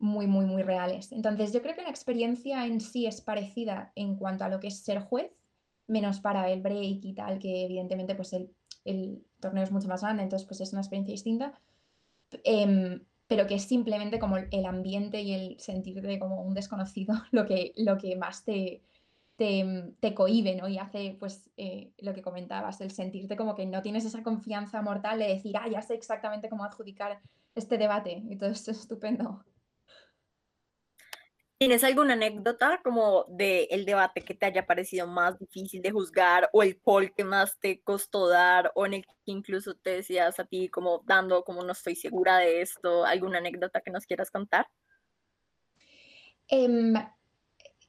muy, 0.00 0.26
muy, 0.26 0.46
muy 0.46 0.62
reales. 0.62 1.12
Entonces, 1.12 1.52
yo 1.52 1.62
creo 1.62 1.76
que 1.76 1.82
la 1.82 1.90
experiencia 1.90 2.66
en 2.66 2.80
sí 2.80 3.06
es 3.06 3.20
parecida 3.20 3.92
en 3.94 4.16
cuanto 4.16 4.44
a 4.44 4.48
lo 4.48 4.58
que 4.58 4.66
es 4.66 4.80
ser 4.80 4.98
juez, 4.98 5.30
menos 5.86 6.18
para 6.18 6.50
el 6.50 6.60
break 6.60 7.04
y 7.04 7.14
tal, 7.14 7.38
que 7.38 7.66
evidentemente 7.66 8.16
pues 8.16 8.32
el, 8.32 8.50
el 8.84 9.24
torneo 9.38 9.62
es 9.62 9.70
mucho 9.70 9.86
más 9.86 10.02
grande, 10.02 10.24
entonces 10.24 10.48
pues 10.48 10.60
es 10.60 10.72
una 10.72 10.82
experiencia 10.82 11.12
distinta, 11.12 11.60
em, 12.42 13.04
pero 13.28 13.46
que 13.46 13.54
es 13.54 13.62
simplemente 13.62 14.18
como 14.18 14.38
el 14.38 14.66
ambiente 14.66 15.22
y 15.22 15.34
el 15.34 15.60
sentirte 15.60 16.18
como 16.18 16.42
un 16.42 16.54
desconocido 16.54 17.14
lo 17.30 17.46
que, 17.46 17.72
lo 17.76 17.96
que 17.96 18.16
más 18.16 18.44
te, 18.44 18.82
te, 19.36 19.64
mm, 19.64 19.96
te 20.00 20.14
cohibe, 20.14 20.54
¿no? 20.56 20.68
Y 20.68 20.78
hace, 20.78 21.16
pues, 21.18 21.50
eh, 21.56 21.92
lo 21.98 22.14
que 22.14 22.22
comentabas, 22.22 22.80
el 22.80 22.90
sentirte 22.90 23.36
como 23.36 23.54
que 23.54 23.66
no 23.66 23.82
tienes 23.82 24.04
esa 24.04 24.22
confianza 24.22 24.82
mortal 24.82 25.18
de 25.18 25.28
decir, 25.28 25.56
ah, 25.56 25.68
ya 25.68 25.82
sé 25.82 25.94
exactamente 25.94 26.48
cómo 26.48 26.64
adjudicar 26.64 27.20
este 27.54 27.78
debate. 27.78 28.22
Y 28.28 28.36
todo 28.36 28.50
esto 28.50 28.70
es 28.70 28.80
estupendo. 28.80 29.44
¿Tienes 31.56 31.84
alguna 31.84 32.14
anécdota 32.14 32.80
como 32.82 33.24
de 33.28 33.68
el 33.70 33.84
debate 33.84 34.22
que 34.22 34.34
te 34.34 34.44
haya 34.44 34.66
parecido 34.66 35.06
más 35.06 35.38
difícil 35.38 35.80
de 35.82 35.92
juzgar 35.92 36.50
o 36.52 36.62
el 36.62 36.80
call 36.80 37.14
que 37.14 37.24
más 37.24 37.58
te 37.60 37.80
costó 37.80 38.28
dar 38.28 38.72
o 38.74 38.84
en 38.86 38.94
el 38.94 39.06
que 39.06 39.12
incluso 39.26 39.74
te 39.74 39.90
decías 39.90 40.38
a 40.40 40.44
ti 40.44 40.68
como 40.68 41.02
dando 41.06 41.44
como 41.44 41.62
no 41.62 41.72
estoy 41.72 41.94
segura 41.94 42.38
de 42.38 42.60
esto? 42.60 43.06
¿Alguna 43.06 43.38
anécdota 43.38 43.80
que 43.80 43.92
nos 43.92 44.04
quieras 44.04 44.30
contar? 44.30 44.66
Em, 46.48 46.92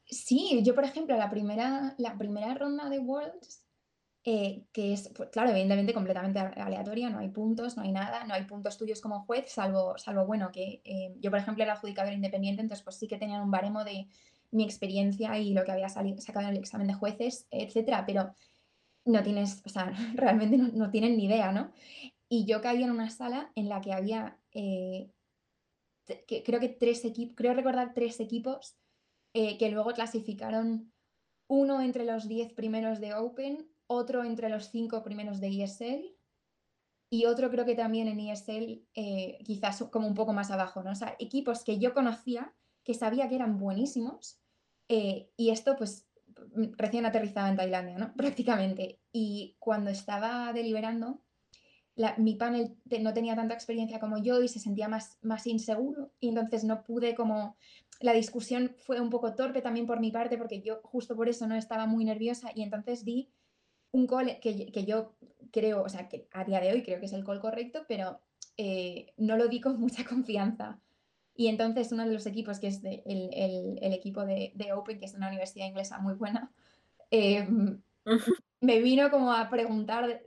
Sí, 0.07 0.61
yo 0.63 0.75
por 0.75 0.83
ejemplo, 0.83 1.17
la 1.17 1.29
primera, 1.29 1.95
la 1.97 2.17
primera 2.17 2.53
ronda 2.53 2.89
de 2.89 2.99
Worlds, 2.99 3.65
eh, 4.23 4.65
que 4.71 4.93
es, 4.93 5.09
pues, 5.15 5.29
claro, 5.29 5.51
evidentemente 5.51 5.93
completamente 5.93 6.39
aleatoria, 6.39 7.09
no 7.09 7.19
hay 7.19 7.29
puntos, 7.29 7.77
no 7.77 7.83
hay 7.83 7.91
nada, 7.91 8.23
no 8.25 8.33
hay 8.33 8.45
puntos 8.45 8.77
tuyos 8.77 9.01
como 9.01 9.23
juez, 9.25 9.51
salvo, 9.51 9.97
salvo 9.97 10.25
bueno, 10.25 10.51
que 10.51 10.81
eh, 10.83 11.15
yo 11.19 11.29
por 11.31 11.39
ejemplo 11.39 11.63
era 11.63 11.73
adjudicador 11.73 12.13
independiente, 12.13 12.61
entonces 12.61 12.83
pues 12.83 12.95
sí 12.97 13.07
que 13.07 13.17
tenían 13.17 13.41
un 13.43 13.51
baremo 13.51 13.83
de 13.83 14.07
mi 14.51 14.63
experiencia 14.63 15.37
y 15.37 15.53
lo 15.53 15.63
que 15.63 15.71
había 15.71 15.89
salido, 15.89 16.21
sacado 16.21 16.47
en 16.47 16.53
el 16.53 16.59
examen 16.59 16.87
de 16.87 16.93
jueces, 16.93 17.47
etcétera, 17.51 18.05
pero 18.05 18.33
no 19.05 19.23
tienes, 19.23 19.61
o 19.65 19.69
sea, 19.69 19.91
realmente 20.15 20.57
no, 20.57 20.89
tienen 20.91 21.17
ni 21.17 21.25
idea, 21.25 21.51
¿no? 21.51 21.71
Y 22.29 22.45
yo 22.45 22.61
caí 22.61 22.83
en 22.83 22.91
una 22.91 23.09
sala 23.09 23.51
en 23.55 23.69
la 23.69 23.81
que 23.81 23.93
había, 23.93 24.39
eh, 24.53 25.11
creo 26.27 26.59
que 26.59 26.69
tres 26.69 27.05
equipos, 27.05 27.35
creo 27.35 27.53
recordar 27.53 27.93
tres 27.93 28.19
equipos 28.19 28.75
eh, 29.37 29.57
que 29.57 29.69
luego 29.69 29.91
clasificaron 29.91 30.93
uno 31.47 31.81
entre 31.81 32.05
los 32.05 32.29
10 32.29 32.53
primeros 32.53 33.01
de 33.01 33.15
Open, 33.15 33.69
otro 33.85 34.23
entre 34.23 34.47
los 34.47 34.69
5 34.71 35.03
primeros 35.03 35.41
de 35.41 35.61
ESL 35.61 36.15
y 37.09 37.25
otro 37.25 37.51
creo 37.51 37.65
que 37.65 37.75
también 37.75 38.07
en 38.07 38.21
ESL 38.21 38.87
eh, 38.93 39.37
quizás 39.43 39.83
como 39.91 40.07
un 40.07 40.13
poco 40.13 40.31
más 40.31 40.51
abajo, 40.51 40.83
¿no? 40.83 40.91
O 40.91 40.95
sea, 40.95 41.17
equipos 41.19 41.65
que 41.65 41.79
yo 41.79 41.93
conocía, 41.93 42.55
que 42.85 42.93
sabía 42.93 43.27
que 43.27 43.35
eran 43.35 43.59
buenísimos 43.59 44.39
eh, 44.87 45.29
y 45.35 45.49
esto 45.49 45.75
pues 45.75 46.07
recién 46.77 47.05
aterrizaba 47.05 47.49
en 47.49 47.57
Tailandia, 47.57 47.97
¿no? 47.97 48.13
Prácticamente. 48.15 49.01
Y 49.11 49.57
cuando 49.59 49.89
estaba 49.89 50.53
deliberando, 50.53 51.24
mi 52.17 52.35
panel 52.35 52.75
no 53.01 53.13
tenía 53.13 53.35
tanta 53.35 53.53
experiencia 53.53 53.99
como 53.99 54.17
yo 54.17 54.41
y 54.41 54.47
se 54.47 54.59
sentía 54.59 54.87
más, 54.87 55.17
más 55.21 55.47
inseguro 55.47 56.11
y 56.19 56.29
entonces 56.29 56.63
no 56.63 56.83
pude 56.83 57.15
como 57.15 57.55
la 57.99 58.13
discusión 58.13 58.75
fue 58.77 58.99
un 58.99 59.09
poco 59.09 59.33
torpe 59.35 59.61
también 59.61 59.85
por 59.87 59.99
mi 59.99 60.11
parte, 60.11 60.37
porque 60.37 60.61
yo 60.61 60.81
justo 60.83 61.15
por 61.15 61.29
eso 61.29 61.47
no 61.47 61.55
estaba 61.55 61.85
muy 61.85 62.03
nerviosa 62.03 62.51
y 62.53 62.63
entonces 62.63 63.05
di 63.05 63.29
un 63.91 64.07
call 64.07 64.39
que, 64.41 64.71
que 64.71 64.85
yo 64.85 65.15
creo, 65.51 65.83
o 65.83 65.89
sea, 65.89 66.09
que 66.09 66.27
a 66.31 66.43
día 66.43 66.59
de 66.59 66.73
hoy 66.73 66.83
creo 66.83 66.99
que 66.99 67.05
es 67.05 67.13
el 67.13 67.23
call 67.23 67.39
correcto, 67.39 67.85
pero 67.87 68.19
eh, 68.57 69.13
no 69.17 69.37
lo 69.37 69.47
di 69.47 69.61
con 69.61 69.79
mucha 69.79 70.03
confianza. 70.09 70.79
Y 71.37 71.47
entonces 71.47 71.91
uno 71.91 72.05
de 72.05 72.13
los 72.13 72.25
equipos, 72.25 72.59
que 72.59 72.67
es 72.67 72.81
el, 72.83 73.01
el, 73.05 73.93
equipo 73.93 74.25
de, 74.25 74.53
de, 74.55 74.71
Open, 74.71 74.99
que 74.99 75.05
es 75.05 75.15
una 75.15 75.27
universidad 75.27 75.67
inglesa 75.67 75.99
muy 75.99 76.13
buena, 76.13 76.51
em, 77.11 77.81
me 78.61 78.79
vino 78.79 79.09
como 79.11 79.33
a 79.33 79.49
preguntar, 79.49 80.21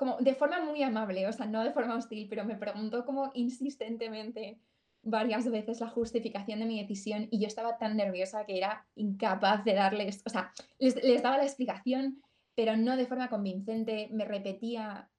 como 0.00 0.16
de 0.16 0.34
forma 0.34 0.64
muy 0.64 0.82
amable, 0.82 1.28
o 1.28 1.32
sea, 1.34 1.44
no 1.44 1.62
de 1.62 1.72
forma 1.72 1.94
hostil, 1.94 2.26
pero 2.26 2.46
me 2.46 2.56
preguntó 2.56 3.04
como 3.04 3.30
insistentemente 3.34 4.58
varias 5.02 5.50
veces 5.50 5.78
la 5.78 5.90
justificación 5.90 6.60
de 6.60 6.64
mi 6.64 6.80
decisión 6.80 7.28
y 7.30 7.38
yo 7.38 7.46
estaba 7.46 7.76
tan 7.76 7.98
nerviosa 7.98 8.46
que 8.46 8.56
era 8.56 8.86
incapaz 8.94 9.62
de 9.62 9.74
darles, 9.74 10.22
o 10.24 10.30
sea, 10.30 10.52
les, 10.78 10.96
les 11.04 11.22
daba 11.22 11.36
la 11.36 11.44
explicación, 11.44 12.22
pero 12.54 12.78
no 12.78 12.96
de 12.96 13.04
forma 13.04 13.28
convincente, 13.28 14.08
me 14.10 14.24
repetía 14.24 15.10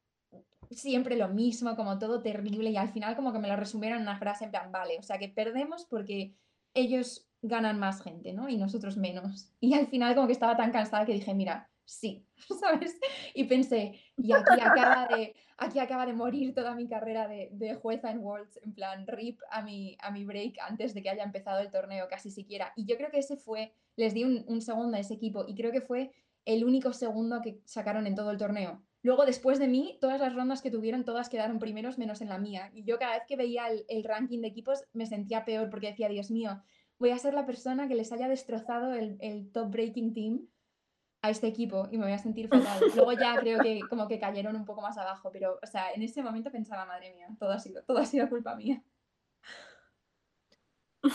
siempre 0.72 1.16
lo 1.16 1.28
mismo, 1.28 1.76
como 1.76 2.00
todo 2.00 2.24
terrible 2.24 2.72
y 2.72 2.78
al 2.78 2.90
final 2.90 3.16
como 3.16 3.32
que 3.32 3.38
me 3.38 3.50
lo 3.50 3.58
resumieron 3.58 4.00
en 4.00 4.08
una 4.08 4.18
frase 4.18 4.46
en 4.46 4.50
plan, 4.50 4.72
vale, 4.72 4.98
o 4.98 5.04
sea 5.04 5.20
que 5.20 5.30
perdemos 5.30 5.86
porque 5.86 6.34
ellos 6.74 7.30
ganan 7.44 7.78
más 7.78 8.02
gente, 8.02 8.34
¿no? 8.34 8.50
Y 8.50 8.58
nosotros 8.58 8.98
menos. 8.98 9.54
Y 9.60 9.76
al 9.76 9.86
final 9.86 10.16
como 10.16 10.26
que 10.26 10.34
estaba 10.34 10.58
tan 10.58 10.72
cansada 10.72 11.06
que 11.06 11.14
dije, 11.14 11.36
mira, 11.36 11.71
sí, 11.92 12.26
¿sabes? 12.60 12.98
Y 13.34 13.44
pensé, 13.46 14.00
y 14.18 14.32
aquí 14.32 14.60
acaba 14.62 15.08
de, 15.08 15.36
aquí 15.58 15.80
acaba 15.80 16.06
de 16.06 16.14
morir 16.14 16.54
toda 16.54 16.74
mi 16.74 16.88
carrera 16.88 17.28
de, 17.28 17.50
de 17.52 17.76
jueza 17.76 18.12
en 18.12 18.20
Worlds, 18.20 18.60
en 18.64 18.74
plan, 18.74 19.06
rip 19.08 19.40
a 19.50 19.62
mi, 19.62 19.98
a 20.02 20.12
mi 20.12 20.26
break 20.26 20.58
antes 20.62 20.94
de 20.94 21.04
que 21.04 21.10
haya 21.10 21.24
empezado 21.24 21.60
el 21.60 21.70
torneo, 21.70 22.08
casi 22.10 22.32
siquiera. 22.32 22.72
Y 22.76 22.86
yo 22.86 22.98
creo 22.98 23.12
que 23.12 23.20
ese 23.20 23.36
fue, 23.36 23.74
les 23.98 24.14
di 24.14 24.24
un, 24.24 24.44
un 24.48 24.62
segundo 24.62 24.98
a 24.98 25.00
ese 25.00 25.14
equipo 25.14 25.46
y 25.48 25.56
creo 25.56 25.72
que 25.72 25.82
fue 25.82 26.12
el 26.46 26.64
único 26.64 26.94
segundo 26.94 27.42
que 27.42 27.62
sacaron 27.66 28.08
en 28.08 28.16
todo 28.16 28.32
el 28.32 28.38
torneo. 28.38 28.82
Luego, 29.04 29.26
después 29.26 29.60
de 29.60 29.68
mí, 29.68 29.98
todas 30.00 30.20
las 30.20 30.34
rondas 30.34 30.62
que 30.62 30.72
tuvieron, 30.72 31.06
todas 31.06 31.28
quedaron 31.28 31.60
primeros 31.60 31.98
menos 31.98 32.22
en 32.22 32.30
la 32.30 32.38
mía. 32.38 32.72
Y 32.74 32.84
yo 32.84 33.00
cada 33.00 33.14
vez 33.14 33.24
que 33.28 33.36
veía 33.36 33.68
el, 33.68 33.86
el 33.90 34.04
ranking 34.04 34.42
de 34.42 34.48
equipos 34.48 34.84
me 34.94 35.08
sentía 35.08 35.44
peor 35.44 35.70
porque 35.70 35.88
decía, 35.88 36.08
Dios 36.08 36.32
mío, 36.32 36.62
voy 37.00 37.10
a 37.10 37.18
ser 37.18 37.34
la 37.34 37.46
persona 37.46 37.88
que 37.88 37.96
les 37.96 38.12
haya 38.12 38.28
destrozado 38.28 38.94
el, 38.94 39.18
el 39.20 39.52
top 39.52 39.72
breaking 39.72 40.14
team 40.14 40.48
a 41.22 41.30
este 41.30 41.48
equipo 41.48 41.88
y 41.92 41.98
me 41.98 42.06
voy 42.06 42.14
a 42.14 42.18
sentir 42.18 42.48
fatal. 42.48 42.82
Luego 42.96 43.14
ya 43.14 43.36
creo 43.38 43.60
que 43.60 43.82
como 43.90 44.08
que 44.08 44.20
cayeron 44.20 44.56
un 44.56 44.66
poco 44.66 44.82
más 44.82 44.98
abajo, 44.98 45.30
pero 45.32 45.60
o 45.62 45.68
sea, 45.68 45.92
en 45.94 46.02
ese 46.02 46.24
momento 46.24 46.52
pensaba, 46.52 46.86
madre 46.86 47.14
mía, 47.14 47.28
todo 47.40 47.52
ha 47.52 47.60
sido, 47.60 47.84
todo 47.84 48.00
ha 48.00 48.06
sido 48.06 48.28
culpa 48.28 48.56
mía. 48.56 48.84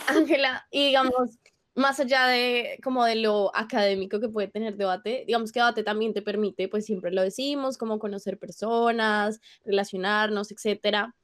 Ángela, 0.07 0.65
y 0.71 0.87
digamos, 0.87 1.39
más 1.75 1.99
allá 1.99 2.27
de 2.27 2.79
como 2.83 3.05
de 3.05 3.15
lo 3.15 3.55
académico 3.55 4.19
que 4.19 4.29
puede 4.29 4.47
tener 4.47 4.77
debate, 4.77 5.23
digamos 5.27 5.51
que 5.51 5.59
debate 5.59 5.83
también 5.83 6.13
te 6.13 6.21
permite, 6.21 6.69
pues 6.69 6.85
siempre 6.85 7.11
lo 7.11 7.21
decimos, 7.21 7.77
como 7.77 7.99
conocer 7.99 8.37
personas, 8.39 9.41
relacionarnos, 9.65 10.51
etcétera. 10.51 11.15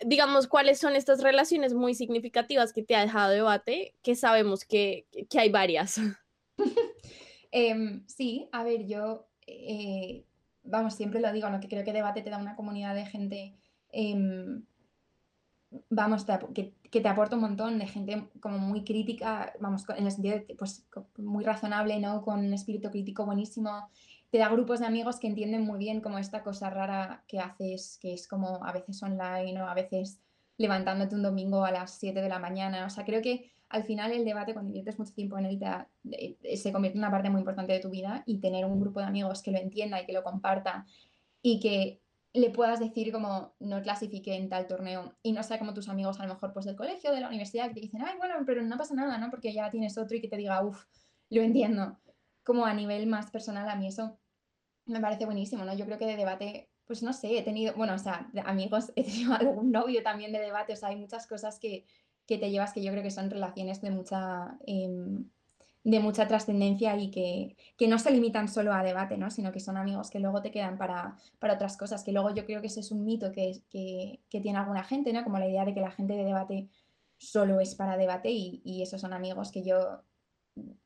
Digamos, 0.00 0.46
¿cuáles 0.46 0.78
son 0.78 0.94
estas 0.94 1.22
relaciones 1.22 1.72
muy 1.72 1.94
significativas 1.94 2.74
que 2.74 2.82
te 2.82 2.94
ha 2.94 3.00
dejado 3.00 3.30
debate? 3.30 3.94
Que 4.02 4.14
sabemos 4.14 4.66
que, 4.66 5.06
que 5.30 5.38
hay 5.38 5.48
varias. 5.50 5.98
Em, 7.50 8.04
sí, 8.06 8.48
a 8.52 8.62
ver, 8.64 8.86
yo, 8.86 9.28
eh, 9.46 10.24
vamos, 10.64 10.94
siempre 10.94 11.20
lo 11.20 11.32
digo, 11.32 11.48
¿no? 11.50 11.60
Que 11.60 11.68
creo 11.68 11.84
que 11.84 11.92
debate 11.92 12.22
te 12.22 12.30
da 12.30 12.38
una 12.38 12.56
comunidad 12.56 12.94
de 12.94 13.06
gente, 13.06 13.54
em, 13.92 14.64
vamos, 15.90 16.26
que, 16.54 16.74
te 16.90 17.08
aporta 17.08 17.36
un 17.36 17.42
montón 17.42 17.78
de 17.78 17.86
gente 17.86 18.28
como 18.40 18.58
muy 18.58 18.84
crítica, 18.84 19.52
vamos, 19.60 19.84
en 19.96 20.06
el 20.06 20.12
sentido 20.12 20.36
de, 20.36 20.54
pues, 20.56 20.86
muy 21.18 21.44
razonable, 21.44 21.98
¿no? 22.00 22.22
Con 22.22 22.40
un 22.40 22.54
espíritu 22.54 22.90
crítico 22.90 23.26
buenísimo. 23.26 23.88
Te 24.30 24.38
da 24.38 24.48
grupos 24.48 24.80
de 24.80 24.86
amigos 24.86 25.18
que 25.18 25.26
entienden 25.26 25.62
muy 25.62 25.78
bien 25.78 26.00
como 26.00 26.18
esta 26.18 26.42
cosa 26.42 26.70
rara 26.70 27.24
que 27.28 27.38
haces, 27.38 27.98
que 28.00 28.14
es 28.14 28.26
como 28.28 28.64
a 28.64 28.72
veces 28.72 29.02
online 29.02 29.60
o 29.62 29.66
a 29.66 29.74
veces 29.74 30.20
levantándote 30.58 31.14
un 31.14 31.22
domingo 31.22 31.64
a 31.64 31.70
las 31.70 31.98
7 31.98 32.20
de 32.20 32.28
la 32.28 32.38
mañana. 32.38 32.86
O 32.86 32.90
sea, 32.90 33.04
creo 33.04 33.22
que 33.22 33.52
al 33.68 33.84
final 33.84 34.12
el 34.12 34.24
debate, 34.24 34.52
cuando 34.52 34.68
inviertes 34.68 34.98
mucho 34.98 35.12
tiempo 35.12 35.38
en 35.38 35.46
él, 35.46 35.58
te, 35.58 36.56
se 36.56 36.72
convierte 36.72 36.98
en 36.98 37.04
una 37.04 37.10
parte 37.10 37.30
muy 37.30 37.40
importante 37.40 37.72
de 37.72 37.80
tu 37.80 37.90
vida 37.90 38.22
y 38.26 38.38
tener 38.38 38.64
un 38.64 38.80
grupo 38.80 39.00
de 39.00 39.06
amigos 39.06 39.42
que 39.42 39.50
lo 39.50 39.58
entienda 39.58 40.00
y 40.00 40.06
que 40.06 40.12
lo 40.12 40.22
comparta 40.22 40.86
y 41.42 41.60
que 41.60 42.00
le 42.32 42.50
puedas 42.50 42.80
decir 42.80 43.12
como 43.12 43.54
no 43.60 43.82
clasifique 43.82 44.34
en 44.34 44.48
tal 44.48 44.66
torneo 44.66 45.14
y 45.22 45.32
no 45.32 45.42
sea 45.42 45.58
como 45.58 45.72
tus 45.72 45.88
amigos 45.88 46.20
a 46.20 46.26
lo 46.26 46.34
mejor 46.34 46.52
pues 46.52 46.66
del 46.66 46.76
colegio, 46.76 47.10
de 47.12 47.20
la 47.20 47.28
universidad, 47.28 47.68
que 47.68 47.74
te 47.74 47.80
dicen, 47.80 48.02
ay, 48.02 48.16
bueno, 48.18 48.34
pero 48.44 48.62
no 48.62 48.76
pasa 48.76 48.94
nada, 48.94 49.16
¿no? 49.18 49.30
Porque 49.30 49.52
ya 49.52 49.70
tienes 49.70 49.96
otro 49.96 50.16
y 50.16 50.20
que 50.20 50.28
te 50.28 50.36
diga, 50.36 50.62
uff, 50.62 50.84
lo 51.30 51.42
entiendo. 51.42 51.98
Como 52.44 52.66
a 52.66 52.74
nivel 52.74 53.06
más 53.06 53.30
personal, 53.30 53.68
a 53.68 53.76
mí 53.76 53.88
eso 53.88 54.18
me 54.84 55.00
parece 55.00 55.24
buenísimo, 55.24 55.64
¿no? 55.64 55.74
Yo 55.74 55.86
creo 55.86 55.98
que 55.98 56.06
de 56.06 56.16
debate, 56.16 56.70
pues 56.86 57.02
no 57.02 57.12
sé, 57.12 57.38
he 57.38 57.42
tenido, 57.42 57.74
bueno, 57.74 57.94
o 57.94 57.98
sea, 57.98 58.30
amigos, 58.44 58.92
he 58.96 59.04
tenido 59.04 59.34
algún 59.34 59.72
novio 59.72 60.02
también 60.02 60.32
de 60.32 60.40
debate, 60.40 60.72
o 60.72 60.76
sea, 60.76 60.90
hay 60.90 60.96
muchas 60.96 61.26
cosas 61.26 61.58
que, 61.58 61.84
que 62.26 62.38
te 62.38 62.50
llevas 62.50 62.72
que 62.72 62.82
yo 62.82 62.90
creo 62.92 63.02
que 63.02 63.10
son 63.10 63.30
relaciones 63.30 63.80
de 63.80 63.90
mucha, 63.90 64.58
eh, 64.66 64.88
de 65.84 66.00
mucha 66.00 66.26
trascendencia 66.26 66.96
y 66.96 67.10
que, 67.10 67.56
que, 67.76 67.86
no 67.88 67.98
se 67.98 68.10
limitan 68.10 68.48
solo 68.48 68.72
a 68.72 68.82
debate, 68.82 69.16
¿no? 69.16 69.30
sino 69.30 69.52
que 69.52 69.60
son 69.60 69.76
amigos 69.76 70.10
que 70.10 70.18
luego 70.18 70.42
te 70.42 70.50
quedan 70.50 70.78
para, 70.78 71.16
para 71.38 71.54
otras 71.54 71.76
cosas, 71.76 72.02
que 72.02 72.12
luego 72.12 72.34
yo 72.34 72.44
creo 72.44 72.60
que 72.60 72.66
ese 72.66 72.80
es 72.80 72.90
un 72.90 73.04
mito 73.04 73.30
que, 73.30 73.62
que, 73.70 74.20
que, 74.28 74.40
tiene 74.40 74.58
alguna 74.58 74.82
gente, 74.82 75.12
¿no? 75.12 75.22
como 75.22 75.38
la 75.38 75.48
idea 75.48 75.64
de 75.64 75.74
que 75.74 75.80
la 75.80 75.92
gente 75.92 76.14
de 76.14 76.24
debate 76.24 76.68
solo 77.18 77.60
es 77.60 77.76
para 77.76 77.96
debate 77.96 78.30
y, 78.30 78.60
y 78.64 78.82
esos 78.82 79.00
son 79.00 79.12
amigos 79.12 79.52
que 79.52 79.62
yo, 79.62 80.02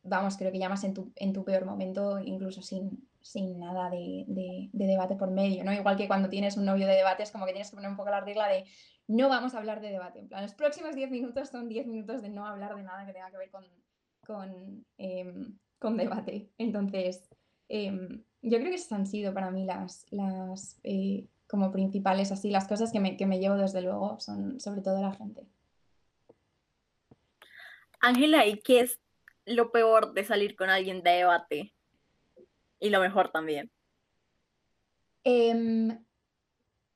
vamos, 0.03 0.37
creo 0.37 0.53
que 0.53 0.59
llamas 0.59 0.85
en 0.85 0.93
tu, 0.93 1.13
en 1.17 1.33
tu 1.33 1.45
peor 1.45 1.65
momento, 1.65 2.19
incluso 2.21 2.61
sin, 2.61 3.09
sin 3.22 3.59
nada 3.59 3.90
de, 3.90 4.24
de, 4.26 4.70
de, 4.72 4.87
debate 4.87 5.16
por 5.16 5.30
medio, 5.30 5.64
¿no? 5.64 5.72
Igual 5.72 5.96
que 5.96 6.06
cuando 6.06 6.28
tienes 6.28 6.56
un 6.56 6.64
novio 6.64 6.87
de 6.87 6.94
debate 6.94 7.22
es 7.22 7.30
como 7.30 7.46
que 7.46 7.52
tienes 7.52 7.70
que 7.70 7.76
poner 7.76 7.90
un 7.90 7.96
poco 7.96 8.11
la 8.11 8.20
regla 8.20 8.48
de 8.48 8.64
no 9.06 9.28
vamos 9.28 9.54
a 9.54 9.59
hablar 9.59 9.80
de 9.80 9.90
debate. 9.90 10.20
En 10.20 10.28
plan, 10.28 10.42
los 10.42 10.54
próximos 10.54 10.94
10 10.94 11.11
minutos 11.11 11.48
son 11.48 11.68
10 11.68 11.87
minutos 11.87 12.22
de 12.22 12.28
no 12.28 12.46
hablar 12.46 12.76
de 12.76 12.83
nada 12.83 13.04
que 13.04 13.12
tenga 13.12 13.30
que 13.30 13.37
ver 13.37 13.50
con, 13.50 13.64
con, 14.24 14.87
eh, 14.98 15.35
con 15.78 15.96
debate. 15.96 16.50
Entonces, 16.59 17.28
eh, 17.68 17.90
yo 18.42 18.59
creo 18.59 18.70
que 18.70 18.76
esas 18.76 18.92
han 18.92 19.06
sido 19.06 19.35
para 19.35 19.50
mí 19.50 19.64
las, 19.64 20.06
las 20.11 20.78
eh, 20.85 21.26
como 21.48 21.72
principales, 21.72 22.30
así, 22.30 22.50
las 22.50 22.68
cosas 22.68 22.92
que 22.92 23.00
me, 23.00 23.16
que 23.16 23.26
me 23.26 23.40
llevo 23.40 23.56
desde 23.56 23.83
luego 23.83 24.20
son 24.20 24.61
sobre 24.61 24.80
todo 24.80 25.02
la 25.02 25.12
gente. 25.12 25.42
Ángela, 28.00 28.46
¿y 28.46 28.61
qué 28.61 28.80
es 28.80 29.00
lo 29.44 29.72
peor 29.72 30.14
de 30.14 30.24
salir 30.24 30.56
con 30.56 30.70
alguien 30.70 31.02
de 31.02 31.11
debate? 31.11 31.74
Y 32.81 32.90
lo 32.90 33.01
mejor 33.01 33.31
también. 33.31 33.71
Eh, 35.23 35.99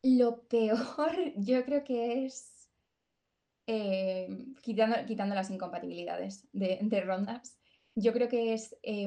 lo 0.03 0.43
peor, 0.49 0.81
yo 1.37 1.65
creo 1.65 1.85
que 1.85 2.27
es 2.27 2.69
eh, 3.67 4.29
quitando, 4.63 4.97
quitando, 5.07 5.35
las 5.35 5.51
incompatibilidades 5.51 6.47
de, 6.53 7.01
rondas. 7.01 7.59
Yo 7.95 8.13
creo 8.13 8.29
que 8.29 8.55
es 8.55 8.77
eh, 8.83 9.07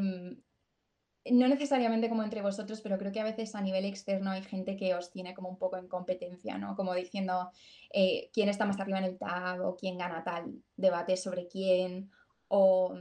no 1.32 1.48
necesariamente 1.48 2.10
como 2.10 2.24
entre 2.24 2.42
vosotros, 2.42 2.82
pero 2.82 2.98
creo 2.98 3.12
que 3.12 3.20
a 3.20 3.26
veces 3.26 3.56
a 3.56 3.62
nivel 3.62 3.86
externo 3.86 4.32
hay 4.32 4.44
gente 4.44 4.76
que 4.76 4.96
os 4.96 5.12
tiene 5.12 5.34
como 5.34 5.50
un 5.50 5.58
poco 5.58 5.78
en 5.78 5.88
competencia, 5.88 6.58
¿no? 6.58 6.76
Como 6.76 6.94
diciendo 6.94 7.52
eh, 7.92 8.30
quién 8.34 8.50
está 8.50 8.66
más 8.66 8.80
arriba 8.80 9.00
en 9.00 9.06
el 9.06 9.18
tab 9.18 9.62
o 9.66 9.76
quién 9.76 9.98
gana 9.98 10.24
tal 10.24 10.54
debate 10.76 11.18
sobre 11.18 11.48
quién, 11.48 12.10
o 12.48 12.96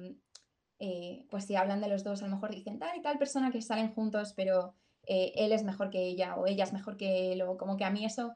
eh, 0.78 1.26
pues 1.30 1.44
si 1.44 1.56
hablan 1.56 1.80
de 1.80 1.88
los 1.88 2.04
dos, 2.04 2.22
a 2.22 2.26
lo 2.26 2.34
mejor 2.34 2.50
dicen 2.50 2.78
tal 2.78 2.96
y 2.96 3.02
tal 3.02 3.18
persona 3.18 3.50
que 3.50 3.62
salen 3.62 3.94
juntos, 3.94 4.34
pero 4.34 4.74
eh, 5.06 5.32
él 5.36 5.52
es 5.52 5.64
mejor 5.64 5.90
que 5.90 6.04
ella 6.04 6.36
o 6.36 6.46
ella 6.46 6.64
es 6.64 6.72
mejor 6.72 6.96
que 6.96 7.32
él, 7.32 7.42
o 7.42 7.56
como 7.56 7.76
que 7.76 7.84
a 7.84 7.90
mí 7.90 8.04
eso 8.04 8.34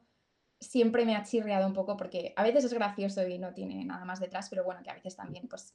siempre 0.59 1.05
me 1.05 1.15
ha 1.15 1.23
chirriado 1.23 1.67
un 1.67 1.73
poco 1.73 1.97
porque 1.97 2.33
a 2.35 2.43
veces 2.43 2.65
es 2.65 2.73
gracioso 2.73 3.27
y 3.27 3.37
no 3.39 3.53
tiene 3.53 3.83
nada 3.85 4.05
más 4.05 4.19
detrás, 4.19 4.49
pero 4.49 4.63
bueno, 4.63 4.81
que 4.83 4.91
a 4.91 4.95
veces 4.95 5.15
también, 5.15 5.47
pues, 5.47 5.73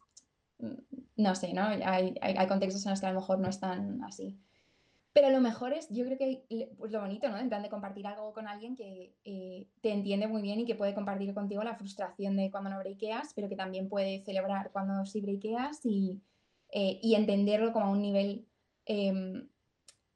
mm, 0.59 0.75
no 1.17 1.35
sé, 1.35 1.53
¿no? 1.53 1.63
Hay, 1.63 1.83
hay, 2.21 2.37
hay 2.37 2.47
contextos 2.47 2.85
en 2.87 2.91
los 2.91 3.01
que 3.01 3.07
a 3.07 3.13
lo 3.13 3.21
mejor 3.21 3.39
no 3.39 3.49
están 3.49 4.03
así. 4.05 4.39
Pero 5.13 5.31
lo 5.31 5.41
mejor 5.41 5.73
es, 5.73 5.89
yo 5.89 6.05
creo 6.05 6.19
que 6.19 6.45
pues 6.77 6.93
lo 6.93 7.01
bonito, 7.01 7.31
¿no? 7.31 7.39
En 7.39 7.49
plan 7.49 7.63
de 7.63 7.71
compartir 7.71 8.07
algo 8.07 8.35
con 8.35 8.47
alguien 8.47 8.77
que 8.77 9.15
eh, 9.25 9.67
te 9.81 9.91
entiende 9.91 10.27
muy 10.27 10.43
bien 10.43 10.61
y 10.61 10.67
que 10.67 10.75
puede 10.75 10.95
compartir 10.95 11.33
contigo 11.33 11.63
la 11.63 11.75
frustración 11.75 12.37
de 12.37 12.51
cuando 12.51 12.69
no 12.69 12.79
breakeas, 12.79 13.33
pero 13.35 13.49
que 13.49 13.57
también 13.57 13.89
puede 13.89 14.23
celebrar 14.25 14.71
cuando 14.73 15.07
sí 15.07 15.23
breakeas 15.23 15.81
y, 15.87 16.21
eh, 16.71 16.99
y 17.03 17.15
entenderlo 17.15 17.73
como 17.73 17.87
a 17.87 17.91
un 17.91 18.03
nivel 18.03 18.49
eh, 18.87 19.13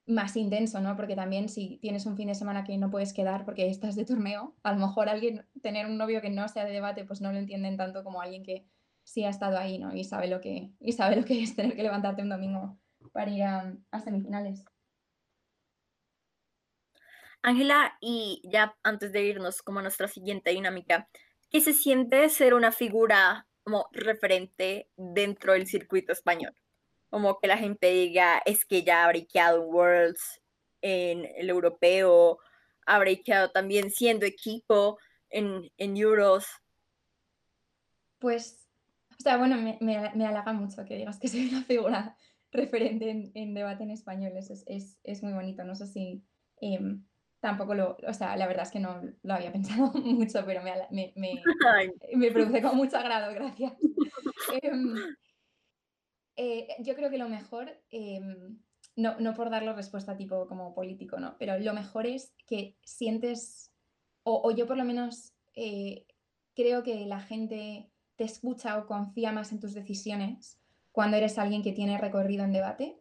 más 0.07 0.37
intenso, 0.37 0.81
¿no? 0.81 0.97
Porque 0.97 1.17
también 1.17 1.49
si 1.49 1.79
tienes 1.79 2.07
un 2.07 2.17
fin 2.17 2.29
de 2.29 2.35
semana 2.35 2.65
que 2.65 2.77
no 2.77 2.91
puedes 2.91 3.13
quedar 3.13 3.45
porque 3.45 3.69
estás 3.69 3.97
de 3.97 4.05
torneo, 4.05 4.57
a 4.63 4.73
lo 4.73 4.87
mejor 4.87 5.09
alguien, 5.09 5.47
tener 5.63 5.87
un 5.87 5.99
novio 5.99 6.21
que 6.21 6.31
no 6.31 6.49
sea 6.49 6.65
de 6.65 6.73
debate, 6.73 7.05
pues 7.05 7.21
no 7.21 7.33
lo 7.33 7.39
entienden 7.39 7.77
tanto 7.77 8.05
como 8.05 8.21
alguien 8.21 8.43
que 8.43 8.67
sí 9.05 9.25
ha 9.25 9.31
estado 9.31 9.59
ahí, 9.59 9.79
¿no? 9.79 9.95
Y 9.95 10.05
sabe 10.05 10.29
lo 10.29 10.41
que, 10.41 10.73
y 10.81 10.93
sabe 10.93 11.17
lo 11.17 11.25
que 11.25 11.43
es 11.43 11.57
tener 11.57 11.75
que 11.75 11.83
levantarte 11.83 12.23
un 12.23 12.29
domingo 12.29 12.79
para 13.13 13.31
ir 13.31 13.43
a 13.45 14.01
semifinales. 14.01 14.65
Ángela, 17.43 17.97
y 18.01 18.43
ya 18.45 18.77
antes 18.83 19.13
de 19.13 19.25
irnos 19.25 19.63
como 19.63 19.79
a 19.79 19.83
nuestra 19.83 20.09
siguiente 20.09 20.51
dinámica, 20.51 21.09
¿qué 21.49 21.61
se 21.61 21.73
siente 21.73 22.29
ser 22.29 22.53
una 22.53 22.71
figura 22.71 23.49
como 23.71 23.89
referente 23.93 24.89
dentro 24.97 25.53
del 25.53 25.67
circuito 25.67 26.13
español? 26.13 26.55
como 27.11 27.41
que 27.41 27.49
la 27.49 27.59
gente 27.59 27.91
diga, 27.91 28.41
es 28.47 28.65
que 28.65 28.85
ya 28.85 29.05
ha 29.05 29.09
breakeado 29.09 29.65
en 29.65 29.75
Worlds, 29.75 30.41
en 30.81 31.27
el 31.37 31.51
europeo, 31.51 32.39
ha 32.87 32.99
breakeado 33.01 33.51
también 33.51 33.91
siendo 33.91 34.25
equipo 34.27 34.97
en, 35.29 35.69
en 35.77 35.97
Euros. 35.97 36.47
Pues, 38.21 38.65
o 39.19 39.23
sea, 39.23 39.37
bueno, 39.39 39.57
me, 39.57 39.77
me, 39.81 40.11
me, 40.15 40.25
halaga 40.27 40.53
mucho 40.53 40.85
que 40.85 40.97
digas 40.97 41.19
que 41.19 41.29
soy 41.29 41.49
una 41.49 41.65
figura 41.65 42.17
referente 42.53 43.11
en, 43.35 43.55
debate 43.55 43.83
en 43.83 43.91
español. 43.91 44.33
es, 44.37 45.23
muy 45.23 45.33
bonito. 45.33 45.65
No 45.65 45.75
sé 45.75 45.89
si 45.89 46.23
em, 46.61 47.05
tampoco 47.41 47.75
lo, 47.75 47.97
o 48.07 48.13
sea, 48.13 48.37
la 48.37 48.47
verdad 48.47 48.65
es 48.65 48.71
que 48.71 48.81
no 48.81 49.01
lo 49.23 49.35
había 49.35 49.53
pensado 49.53 49.93
mucho, 49.93 50.45
pero 50.45 50.63
me, 50.63 51.13
me, 51.17 51.43
produce 52.33 52.63
con 52.63 52.77
mucho 52.77 52.97
agrado, 52.99 53.33
gracias. 53.33 53.73
Em, 54.63 54.95
eh, 56.37 56.69
yo 56.81 56.95
creo 56.95 57.11
que 57.11 57.19
lo 57.19 57.29
mejor, 57.29 57.71
em, 57.91 58.59
no, 58.97 59.19
no, 59.19 59.35
por 59.35 59.51
darle 59.51 59.73
respuesta 59.73 60.17
tipo 60.17 60.47
como 60.47 60.75
político, 60.75 61.19
¿no? 61.19 61.37
Pero 61.39 61.59
lo 61.59 61.73
mejor 61.75 62.07
es 62.07 62.35
que 62.47 62.77
sientes, 62.83 63.73
o, 64.23 64.51
yo 64.53 64.67
por 64.67 64.77
lo 64.77 64.85
menos 64.85 65.33
eh, 65.55 66.07
creo 66.55 66.83
que 66.83 67.07
la 67.07 67.21
gente 67.21 67.91
te 68.17 68.25
escucha 68.25 68.79
o 68.79 68.87
confía 68.87 69.33
más 69.33 69.53
en 69.53 69.61
tus 69.61 69.73
decisiones 69.73 70.61
cuando 70.93 71.17
eres 71.17 71.39
alguien 71.39 71.63
que 71.63 71.73
tiene 71.73 71.99
recorrido 71.99 72.45
en 72.45 72.53
debate. 72.53 73.01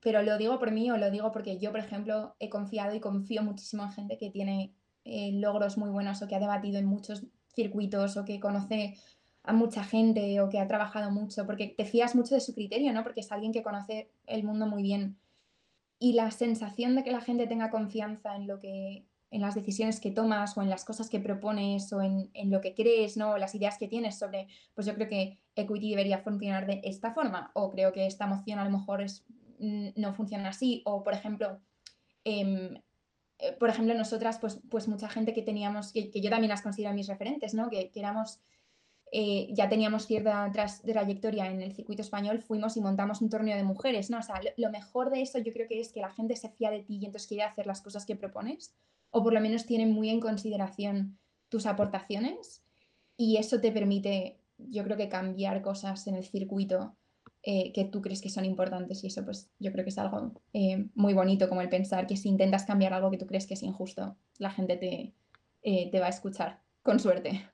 Pero 0.00 0.22
lo 0.22 0.38
digo 0.38 0.58
por 0.58 0.70
mí 0.70 0.90
o 0.90 0.96
lo 0.96 1.10
digo 1.10 1.30
porque 1.30 1.58
yo, 1.58 1.70
por 1.70 1.80
ejemplo, 1.80 2.34
he 2.38 2.48
confiado 2.48 2.94
y 2.94 3.00
confío 3.00 3.42
muchísimo 3.42 3.82
en 3.84 3.92
gente 3.92 4.18
que 4.18 4.30
tiene 4.30 4.74
eh, 5.04 5.32
logros 5.32 5.76
muy 5.76 5.90
buenos 5.90 6.22
o 6.22 6.28
que 6.28 6.34
ha 6.34 6.40
debatido 6.40 6.78
en 6.78 6.86
muchos 6.86 7.26
circuitos 7.54 8.16
o 8.16 8.24
que 8.24 8.40
conoce 8.40 8.96
a 9.42 9.52
mucha 9.52 9.84
gente 9.84 10.40
o 10.40 10.48
que 10.48 10.58
ha 10.58 10.68
trabajado 10.68 11.10
mucho, 11.10 11.46
porque 11.46 11.68
te 11.68 11.84
fías 11.84 12.14
mucho 12.14 12.34
de 12.34 12.40
su 12.40 12.54
criterio, 12.54 12.92
¿no? 12.92 13.02
Porque 13.02 13.20
es 13.20 13.32
alguien 13.32 13.52
que 13.52 13.62
conoce 13.62 14.10
el 14.26 14.44
mundo 14.44 14.66
muy 14.66 14.82
bien. 14.82 15.18
Y 15.98 16.14
la 16.14 16.30
sensación 16.30 16.94
de 16.94 17.04
que 17.04 17.12
la 17.12 17.20
gente 17.20 17.46
tenga 17.46 17.70
confianza 17.70 18.36
en 18.36 18.46
lo 18.46 18.60
que 18.60 19.06
en 19.30 19.42
las 19.42 19.54
decisiones 19.54 20.00
que 20.00 20.10
tomas 20.10 20.56
o 20.58 20.62
en 20.62 20.68
las 20.68 20.84
cosas 20.84 21.08
que 21.08 21.20
propones 21.20 21.92
o 21.92 22.02
en, 22.02 22.30
en, 22.34 22.50
lo 22.50 22.60
que 22.60 22.74
crees, 22.74 23.16
¿no? 23.16 23.30
O 23.32 23.38
las 23.38 23.54
ideas 23.54 23.78
que 23.78 23.86
tienes 23.86 24.18
sobre, 24.18 24.48
pues 24.74 24.88
yo 24.88 24.94
creo 24.94 25.08
que 25.08 25.38
equity 25.54 25.90
debería 25.90 26.18
funcionar 26.18 26.66
de 26.66 26.80
esta 26.82 27.12
forma 27.12 27.52
o 27.54 27.70
creo 27.70 27.92
que 27.92 28.06
esta 28.06 28.26
moción 28.26 28.58
a 28.58 28.64
lo 28.64 28.70
mejor 28.70 29.02
es 29.02 29.24
no 29.60 30.14
funciona 30.14 30.48
así. 30.50 30.82
O, 30.84 31.02
por 31.02 31.14
ejemplo, 31.14 31.60
em, 32.24 32.80
eh, 33.40 33.52
por 33.58 33.70
ejemplo, 33.70 33.94
nosotras, 33.94 34.38
pues, 34.38 34.60
pues 34.70 34.88
mucha 34.88 35.08
gente 35.08 35.32
que 35.32 35.42
teníamos, 35.42 35.92
que, 35.92 36.10
yo 36.20 36.30
también 36.30 36.50
las 36.50 36.62
considero 36.62 36.92
mis 36.94 37.08
referentes, 37.08 37.54
¿no? 37.54 37.70
Que, 37.70 37.90
éramos, 37.94 38.40
eh, 39.12 39.48
ya 39.52 39.68
teníamos 39.68 40.06
cierta 40.06 40.50
trayectoria 40.52 41.50
en 41.50 41.62
el 41.62 41.72
circuito 41.72 42.02
español, 42.02 42.40
fuimos 42.42 42.76
y 42.76 42.80
montamos 42.80 43.22
un 43.22 43.30
torneo 43.30 43.56
de 43.56 43.64
mujeres, 43.64 44.10
¿no? 44.10 44.18
O 44.18 44.22
sea, 44.22 44.40
lo, 44.56 44.70
mejor 44.70 45.10
de 45.10 45.22
eso 45.22 45.38
yo 45.38 45.52
creo 45.52 45.68
que 45.68 45.80
es 45.80 45.92
que 45.92 46.00
la 46.00 46.10
gente 46.10 46.36
se 46.36 46.50
fía 46.50 46.70
de 46.70 46.80
ti 46.82 46.98
y 47.00 47.06
entonces 47.06 47.28
quiere 47.28 47.44
hacer 47.44 47.66
las 47.66 47.80
cosas 47.80 48.04
que 48.04 48.16
propones, 48.16 48.74
o 49.10 49.22
por 49.22 49.32
lo 49.32 49.40
menos 49.40 49.66
tiene 49.66 49.86
muy 49.86 50.10
en 50.10 50.20
consideración 50.20 51.18
tus 51.48 51.66
aportaciones, 51.66 52.62
y 53.16 53.36
eso 53.38 53.60
te 53.60 53.72
permite, 53.72 54.40
yo 54.58 54.84
creo 54.84 54.96
que 54.96 55.08
cambiar 55.08 55.62
cosas 55.62 56.06
en 56.06 56.14
el 56.14 56.24
circuito 56.24 56.96
eh, 57.42 57.72
que 57.72 57.86
tú 57.86 58.02
crees 58.02 58.20
que 58.20 58.28
son 58.28 58.44
importantes 58.44 59.02
y 59.02 59.06
eso 59.06 59.24
pues 59.24 59.50
yo 59.58 59.72
creo 59.72 59.82
que 59.82 59.88
es 59.88 59.96
algo 59.96 60.42
eh, 60.52 60.84
muy 60.94 61.14
bonito 61.14 61.48
como 61.48 61.62
el 61.62 61.70
pensar 61.70 62.06
que 62.06 62.18
si 62.18 62.28
intentas 62.28 62.66
cambiar 62.66 62.92
algo 62.92 63.10
que 63.10 63.16
tú 63.16 63.26
crees 63.26 63.46
que 63.46 63.54
es 63.54 63.62
injusto, 63.62 64.14
la 64.36 64.50
gente 64.50 64.76
te, 64.76 65.14
eh, 65.62 65.90
te 65.90 66.00
va 66.00 66.06
a 66.06 66.10
escuchar, 66.10 66.60
con 66.82 67.00
suerte. 67.00 67.50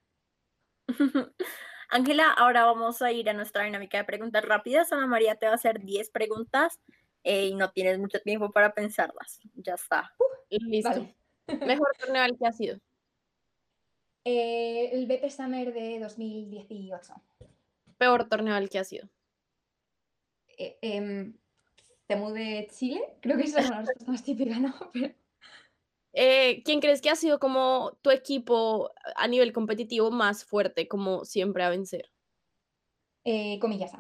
Ángela, 1.89 2.32
ahora 2.32 2.64
vamos 2.64 3.01
a 3.01 3.12
ir 3.12 3.30
a 3.30 3.32
nuestra 3.32 3.62
dinámica 3.62 3.99
de 3.99 4.05
preguntas 4.05 4.45
rápidas. 4.45 4.93
Ana 4.93 5.07
María 5.07 5.37
te 5.37 5.47
va 5.47 5.53
a 5.53 5.55
hacer 5.55 5.80
10 5.80 6.11
preguntas 6.11 6.80
y 7.22 7.55
no 7.55 7.70
tienes 7.70 8.01
mucho 8.01 8.18
tiempo 8.18 8.51
para 8.51 8.74
pensarlas. 8.74 9.39
Ya 9.55 9.74
está. 9.74 10.12
Uh, 10.18 10.64
listo. 10.64 11.09
Mejor 11.64 11.93
torneo 11.97 12.22
al 12.22 12.37
que 12.37 12.47
ha 12.47 12.53
sido. 12.53 12.80
el 14.24 15.07
BP 15.07 15.30
Summer 15.30 15.72
de 15.72 16.01
2018. 16.01 17.14
Peor 17.99 18.28
torneo 18.28 18.57
al 18.57 18.68
que 18.68 18.80
ha 18.80 18.84
sido. 18.84 19.09
Eh, 20.57 20.78
em, 20.80 21.34
Temu 22.07 22.30
de 22.30 22.68
Chile, 22.72 23.02
creo 23.20 23.36
que 23.36 23.44
es 23.44 23.52
la 23.52 23.62
respuesta 23.62 24.11
más 24.11 24.22
típica, 24.22 24.59
¿no? 24.59 24.74
Eh, 26.18 26.62
¿Quién 26.64 26.80
crees 26.80 27.02
que 27.02 27.11
ha 27.11 27.14
sido 27.14 27.38
como 27.38 27.98
tu 28.00 28.11
equipo 28.11 28.90
a 29.16 29.28
nivel 29.28 29.52
competitivo 29.52 30.11
más 30.11 30.46
fuerte, 30.46 30.88
como 30.88 31.26
siempre 31.26 31.62
a 31.62 31.68
vencer? 31.68 32.11
Eh, 33.22 33.59
comillas 33.59 33.92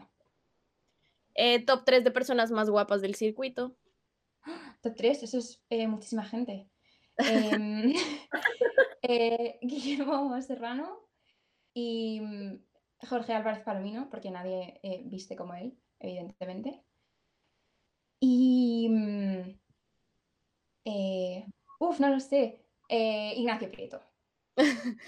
eh, 1.34 1.62
top 1.66 1.84
3 1.84 2.04
de 2.04 2.10
personas 2.10 2.50
más 2.50 2.70
guapas 2.70 3.02
del 3.02 3.16
circuito. 3.16 3.76
Top 4.80 4.94
3, 4.96 5.24
eso 5.24 5.36
es 5.36 5.60
muchísima 5.88 6.24
gente. 6.24 6.70
Em, 7.18 7.92
Guillermo 9.60 10.40
Serrano 10.40 11.06
y 11.74 12.20
mm, 12.22 12.64
Jorge 13.06 13.34
Álvarez 13.34 13.62
Palomino, 13.62 14.08
porque 14.08 14.30
nadie 14.30 14.80
viste 15.04 15.36
como 15.36 15.52
él 15.52 15.76
evidentemente. 16.00 16.82
Y... 18.20 18.88
Mm, 18.88 19.58
eh, 20.84 21.46
uf, 21.80 21.98
no 21.98 22.08
lo 22.08 22.20
sé. 22.20 22.64
Eh, 22.88 23.34
Ignacio 23.36 23.70
Prieto. 23.70 24.00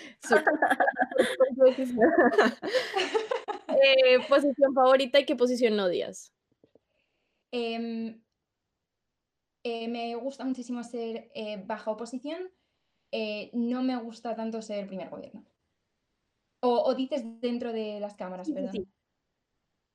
Eh, 3.81 4.19
¿Posición 4.29 4.75
favorita 4.75 5.21
y 5.21 5.27
qué 5.27 5.37
posición 5.37 5.77
no 5.77 5.85
odias? 5.85 6.33
Em, 7.53 8.21
me 9.65 10.15
gusta 10.17 10.45
muchísimo 10.45 10.83
ser 10.83 11.31
baja 11.67 11.91
oposición. 11.91 12.51
no 13.53 13.83
me 13.83 13.97
gusta 13.97 14.35
tanto 14.35 14.63
ser 14.63 14.89
primer 14.89 15.11
gobierno. 15.11 15.45
O, 16.61 16.93
dices 16.95 17.23
dentro 17.41 17.73
de 17.73 18.01
las 18.01 18.17
cámaras, 18.17 18.51
perdón. 18.51 18.89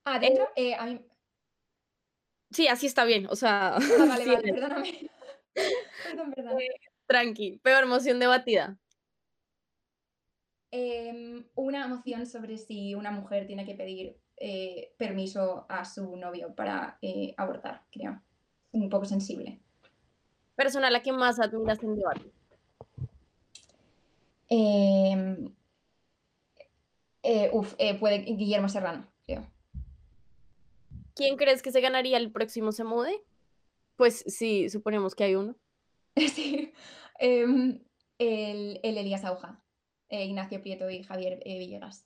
Ah, 0.06 0.20
dentro, 0.20 0.50
eh, 0.56 0.76
a 0.76 0.86
mí... 0.86 1.02
Sí, 2.52 2.68
así 2.68 2.86
está 2.88 3.06
bien, 3.06 3.28
o 3.30 3.36
sea... 3.36 3.76
Ah, 3.78 3.80
vale, 4.08 4.26
vale, 4.36 4.54
perdóname. 4.54 5.10
Perdón, 6.04 6.34
perdón. 6.34 6.62
Eh, 6.62 6.68
tranqui, 7.06 7.60
peor 7.60 7.86
moción 7.86 8.20
debatida. 8.20 8.76
Em, 10.72 11.46
una 11.54 11.88
moción 11.88 12.26
sobre 12.26 12.58
si 12.58 12.96
una 12.96 13.12
mujer 13.12 13.46
tiene 13.46 13.64
que 13.64 13.76
pedir 13.76 14.18
eh, 14.38 14.96
permiso 14.98 15.68
a 15.70 15.86
su 15.86 16.16
novio 16.18 16.56
para 16.56 16.98
abortar, 17.38 17.84
creo. 17.92 18.20
Un 18.72 18.90
poco 18.90 19.06
sensible. 19.06 19.60
Persona 20.56 20.88
a 20.88 20.92
la 20.92 21.04
que 21.04 21.14
más 21.14 21.40
admiras 21.40 21.84
en 21.84 21.96
debate. 21.96 22.32
Em, 24.50 25.54
uf, 27.52 27.76
puede 28.00 28.18
Guillermo 28.18 28.70
Serrano. 28.70 29.13
¿Quién 31.16 31.38
crees 31.38 31.62
que 31.62 31.72
se 31.72 31.82
ganaría 31.82 32.18
el 32.18 32.32
próximo 32.32 32.72
Se 32.72 32.84
Mude? 32.84 33.24
Pues 33.96 34.24
sí, 34.28 34.70
suponemos 34.70 35.16
que 35.16 35.24
hay 35.26 35.36
uno. 35.36 35.56
sí. 36.34 36.74
Em, 37.20 37.84
el, 38.18 38.80
Elías 38.84 39.24
Auja, 39.24 39.64
eh, 40.10 40.26
Ignacio 40.26 40.62
Prieto 40.62 40.90
y 40.90 41.04
Javier 41.04 41.40
eh, 41.46 41.60
Villegas. 41.60 42.06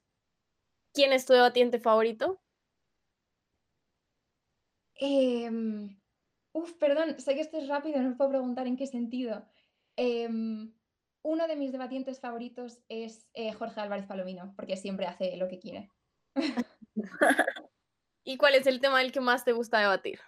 ¿Quién 0.94 1.14
es 1.14 1.26
tu 1.26 1.34
debatiente 1.34 1.80
favorito? 1.80 2.42
Em, 4.96 6.00
uf, 6.54 6.74
perdón, 6.74 7.20
sé 7.20 7.36
que 7.36 7.42
esto 7.42 7.58
es 7.58 7.68
rápido, 7.68 8.02
no 8.02 8.18
puedo 8.18 8.32
preguntar 8.32 8.68
en 8.68 8.78
qué 8.78 8.88
sentido. 8.88 9.46
Em, 9.96 10.74
uno 11.22 11.48
de 11.48 11.56
mis 11.56 11.72
debatientes 11.72 12.20
favoritos 12.20 12.80
es 12.90 13.28
eh, 13.34 13.54
Jorge 13.54 13.80
Álvarez 13.80 14.06
Palomino, 14.06 14.54
porque 14.56 14.78
siempre 14.78 15.06
hace 15.06 15.38
lo 15.38 15.48
que 15.48 15.60
quiere. 15.60 15.92
¿Y 18.28 18.36
cuál 18.36 18.56
es 18.56 18.68
el 18.68 18.82
tema 18.82 19.00
del 19.00 19.14
que 19.14 19.22
más 19.22 19.46
te 19.46 19.54
gusta 19.54 19.80
debatir? 19.80 20.20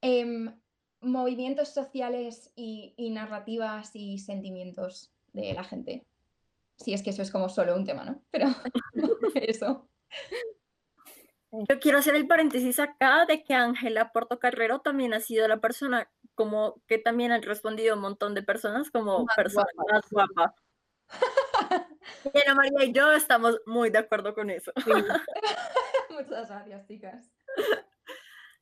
Em, 0.00 0.52
movimientos 1.00 1.68
sociales 1.68 2.52
y, 2.56 2.92
narrativas 3.12 3.94
y 3.94 4.18
sentimientos 4.18 5.12
de 5.32 5.54
la 5.54 5.62
gente. 5.62 6.04
Si 6.74 6.92
es 6.92 7.04
que 7.04 7.10
eso 7.10 7.22
es 7.22 7.30
como 7.30 7.48
solo 7.48 7.76
un 7.76 7.84
tema, 7.84 8.02
¿no? 8.02 8.20
Pero 8.32 8.48
eso. 9.36 9.88
Yo 11.52 11.78
quiero 11.78 11.98
hacer 11.98 12.16
el 12.16 12.26
paréntesis 12.26 12.80
acá 12.80 13.24
de 13.26 13.44
que 13.44 13.54
Ángela 13.54 14.10
Portocarrero 14.10 14.80
también 14.80 15.14
ha 15.14 15.20
sido 15.20 15.46
la 15.46 15.60
persona 15.60 16.10
como 16.34 16.82
que 16.88 16.98
también 16.98 17.30
han 17.30 17.42
respondido 17.42 17.94
un 17.94 18.02
montón 18.02 18.34
de 18.34 18.42
personas 18.42 18.90
como 18.90 19.24
persona 19.36 19.68
más 19.88 20.02
guapa. 20.10 20.52
Y 22.24 22.38
Ana 22.40 22.54
María 22.54 22.84
y 22.84 22.92
yo 22.92 23.12
estamos 23.12 23.60
muy 23.66 23.90
de 23.90 23.98
acuerdo 23.98 24.34
con 24.34 24.50
eso. 24.50 24.72
Muchas 26.10 26.48
gracias, 26.48 26.86
chicas. 26.86 27.32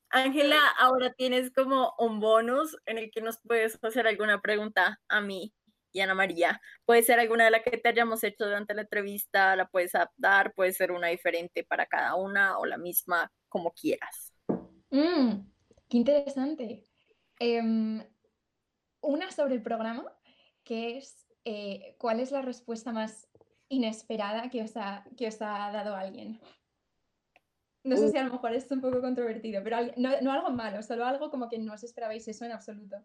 Ángela, 0.09 0.59
ahora 0.79 1.13
tienes 1.13 1.51
como 1.51 1.93
un 1.99 2.19
bonus 2.19 2.75
en 2.85 2.97
el 2.97 3.11
que 3.11 3.21
nos 3.21 3.39
puedes 3.41 3.77
hacer 3.83 4.07
alguna 4.07 4.41
pregunta 4.41 4.99
a 5.07 5.21
mí 5.21 5.53
y 5.91 6.01
Ana 6.01 6.15
María. 6.15 6.61
Puede 6.85 7.03
ser 7.03 7.19
alguna 7.19 7.45
de 7.45 7.51
las 7.51 7.63
que 7.63 7.77
te 7.77 7.89
hayamos 7.89 8.23
hecho 8.23 8.45
durante 8.45 8.73
la 8.73 8.81
entrevista, 8.81 9.55
la 9.55 9.67
puedes 9.67 9.93
adaptar, 9.95 10.53
puede 10.53 10.73
ser 10.73 10.91
una 10.91 11.07
diferente 11.07 11.63
para 11.63 11.85
cada 11.85 12.15
una 12.15 12.57
o 12.57 12.65
la 12.65 12.77
misma, 12.77 13.31
como 13.47 13.71
quieras. 13.71 14.33
Mm, 14.89 15.47
qué 15.87 15.97
interesante. 15.97 16.87
Em, 17.39 18.03
una 19.01 19.31
sobre 19.31 19.55
el 19.55 19.61
programa, 19.61 20.11
que 20.63 20.97
es 20.97 21.29
eh, 21.45 21.95
¿cuál 21.97 22.19
es 22.19 22.31
la 22.31 22.41
respuesta 22.41 22.91
más 22.91 23.28
inesperada 23.69 24.49
que 24.49 24.63
os 24.63 24.75
ha, 24.75 25.05
que 25.17 25.27
os 25.27 25.41
ha 25.41 25.71
dado 25.71 25.95
alguien? 25.95 26.39
No 27.83 27.95
sé 27.95 28.09
si 28.09 28.17
a 28.17 28.23
lo 28.23 28.33
mejor 28.33 28.53
es 28.53 28.69
un 28.71 28.81
poco 28.81 29.01
controvertido, 29.01 29.63
pero 29.63 29.77
no, 29.95 30.21
no 30.21 30.31
algo 30.31 30.49
malo, 30.49 30.83
solo 30.83 31.05
algo 31.05 31.29
como 31.29 31.47
que 31.47 31.57
no 31.57 31.73
os 31.73 31.83
esperabais 31.83 32.27
eso 32.27 32.45
en 32.45 32.51
absoluto. 32.51 32.97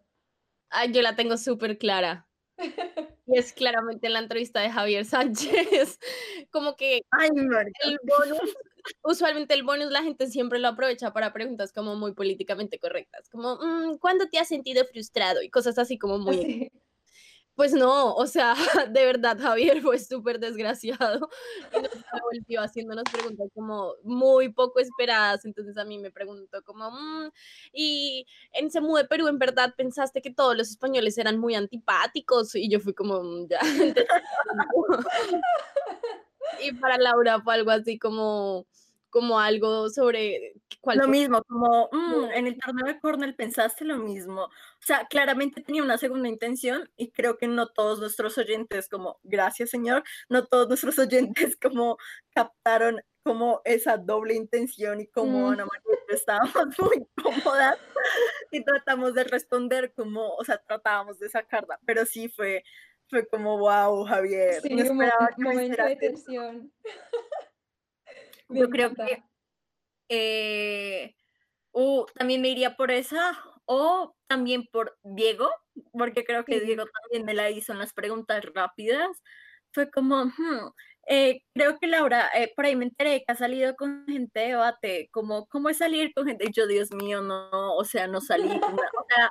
Ay, 0.69 0.91
yo 0.91 1.01
la 1.01 1.15
tengo 1.15 1.37
súper 1.37 1.77
clara. 1.77 2.27
Y 3.27 3.39
es 3.39 3.53
claramente 3.53 4.07
la 4.09 4.19
entrevista 4.19 4.61
de 4.61 4.69
Javier 4.69 5.03
Sánchez. 5.03 5.99
Como 6.51 6.75
que 6.75 7.01
Ay, 7.09 7.29
el 7.29 7.97
bonus, 8.03 8.55
usualmente 9.03 9.55
el 9.55 9.63
bonus 9.63 9.91
la 9.91 10.03
gente 10.03 10.27
siempre 10.27 10.59
lo 10.59 10.67
aprovecha 10.67 11.11
para 11.11 11.33
preguntas 11.33 11.73
como 11.73 11.95
muy 11.95 12.13
políticamente 12.13 12.77
correctas, 12.77 13.27
como 13.29 13.55
mm, 13.55 13.97
¿cuándo 13.97 14.27
te 14.29 14.37
has 14.37 14.47
sentido 14.47 14.85
frustrado? 14.85 15.41
Y 15.41 15.49
cosas 15.49 15.79
así 15.79 15.97
como 15.97 16.19
muy... 16.19 16.35
Sí. 16.35 16.71
Pues 17.55 17.71
no, 17.73 18.13
o 18.15 18.27
sea, 18.27 18.53
de 18.91 19.05
verdad 19.05 19.37
Javier 19.39 19.81
fue 19.81 19.97
súper 19.97 20.39
desgraciado 20.41 21.29
y 21.73 21.81
nos 21.81 21.89
volvió 22.21 22.61
haciéndonos 22.61 23.05
preguntas 23.09 23.47
como 23.53 23.93
muy 24.03 24.49
poco 24.51 24.79
esperadas, 24.81 25.45
entonces 25.45 25.77
a 25.77 25.85
mí 25.85 25.97
me 25.97 26.11
preguntó 26.11 26.61
como, 26.63 26.91
"Mm, 26.91 27.29
y 27.71 28.25
en 28.51 28.69
Semú 28.71 28.97
de 28.97 29.05
Perú, 29.05 29.27
¿en 29.29 29.39
verdad 29.39 29.73
pensaste 29.77 30.21
que 30.21 30.33
todos 30.33 30.57
los 30.57 30.69
españoles 30.69 31.17
eran 31.17 31.37
muy 31.39 31.55
antipáticos? 31.55 32.55
Y 32.55 32.69
yo 32.69 32.81
fui 32.81 32.93
como, 32.93 33.23
"Mm, 33.23 33.47
ya. 33.47 33.59
y 36.63 36.73
para 36.73 36.97
Laura 36.97 37.41
fue 37.41 37.55
algo 37.55 37.71
así 37.71 37.97
como, 37.99 38.65
como 39.15 39.39
algo 39.39 39.87
sobre 39.89 40.55
cuál 40.81 40.97
Lo 40.97 41.03
fue- 41.05 41.11
mismo, 41.11 41.41
como 41.47 41.87
"Mm, 41.89 42.25
en 42.33 42.47
el 42.47 42.57
torneo 42.59 42.85
de 42.85 42.99
Cornell 42.99 43.33
pensaste 43.33 43.85
lo 43.85 43.95
mismo. 43.95 44.41
O 44.43 44.51
sea, 44.85 45.07
claramente 45.09 45.61
tenía 45.61 45.81
una 45.83 45.97
segunda 45.97 46.27
intención 46.27 46.91
y 46.97 47.11
creo 47.11 47.37
que 47.37 47.47
no 47.47 47.67
todos 47.69 48.01
nuestros 48.01 48.37
oyentes, 48.37 48.89
como 48.89 49.17
gracias 49.23 49.69
señor, 49.69 50.03
no 50.27 50.45
todos 50.47 50.67
nuestros 50.67 50.99
oyentes 51.47 51.55
como 51.61 51.97
captaron 52.33 53.01
como 53.23 53.61
esa 53.63 53.95
doble 53.95 54.33
intención 54.35 54.99
y 54.99 55.07
como 55.07 55.47
Mm. 55.47 55.53
Ana 55.53 55.65
María 55.65 55.99
estábamos 56.09 56.51
muy 56.79 57.07
cómodas 57.23 57.77
y 58.51 58.65
tratamos 58.65 59.13
de 59.13 59.23
responder 59.23 59.93
como, 59.93 60.35
o 60.35 60.43
sea, 60.43 60.57
tratábamos 60.57 61.19
de 61.19 61.29
sacarla, 61.29 61.79
pero 61.85 62.05
sí 62.05 62.27
fue, 62.27 62.63
fue 63.09 63.25
como 63.27 63.57
wow, 63.59 64.03
Javier, 64.05 64.61
Sí, 64.61 64.73
no 64.75 64.81
esperaba 64.83 65.29
que 65.29 65.35
un 65.37 65.43
me 65.43 65.49
momento 65.55 65.61
de 65.61 65.65
hicieras 65.65 65.91
esto". 65.91 65.99
tensión. 66.01 66.71
Yo 68.49 68.69
creo 68.69 68.93
que 68.93 69.23
eh, 70.09 71.15
uh, 71.73 72.05
también 72.15 72.41
me 72.41 72.49
iría 72.49 72.77
por 72.77 72.91
esa 72.91 73.37
o 73.65 74.15
también 74.27 74.67
por 74.71 74.97
Diego, 75.03 75.49
porque 75.93 76.25
creo 76.25 76.45
que 76.45 76.59
Sí. 76.59 76.65
Diego 76.65 76.85
también 76.87 77.25
me 77.25 77.33
la 77.35 77.49
hizo 77.51 77.73
en 77.73 77.79
las 77.79 77.93
preguntas 77.93 78.43
rápidas. 78.55 79.09
Fue 79.73 79.91
como, 79.91 80.25
"Hmm, 80.25 80.71
eh, 81.07 81.41
creo 81.53 81.77
que 81.79 81.87
Laura, 81.87 82.29
eh, 82.35 82.51
por 82.55 82.65
ahí 82.65 82.75
me 82.75 82.85
enteré 82.85 83.19
que 83.25 83.31
ha 83.31 83.35
salido 83.35 83.75
con 83.75 84.05
gente 84.07 84.39
de 84.39 84.47
debate, 84.47 85.09
como, 85.11 85.45
¿cómo 85.47 85.69
es 85.69 85.77
salir 85.77 86.13
con 86.13 86.27
gente? 86.27 86.47
Yo, 86.51 86.67
Dios 86.67 86.91
mío, 86.91 87.21
no, 87.21 87.75
o 87.75 87.83
sea, 87.85 88.07
no 88.07 88.21
salí, 88.21 88.59
con 88.59 88.73
una- 88.73 88.89
o 88.99 89.05
sea, 89.15 89.29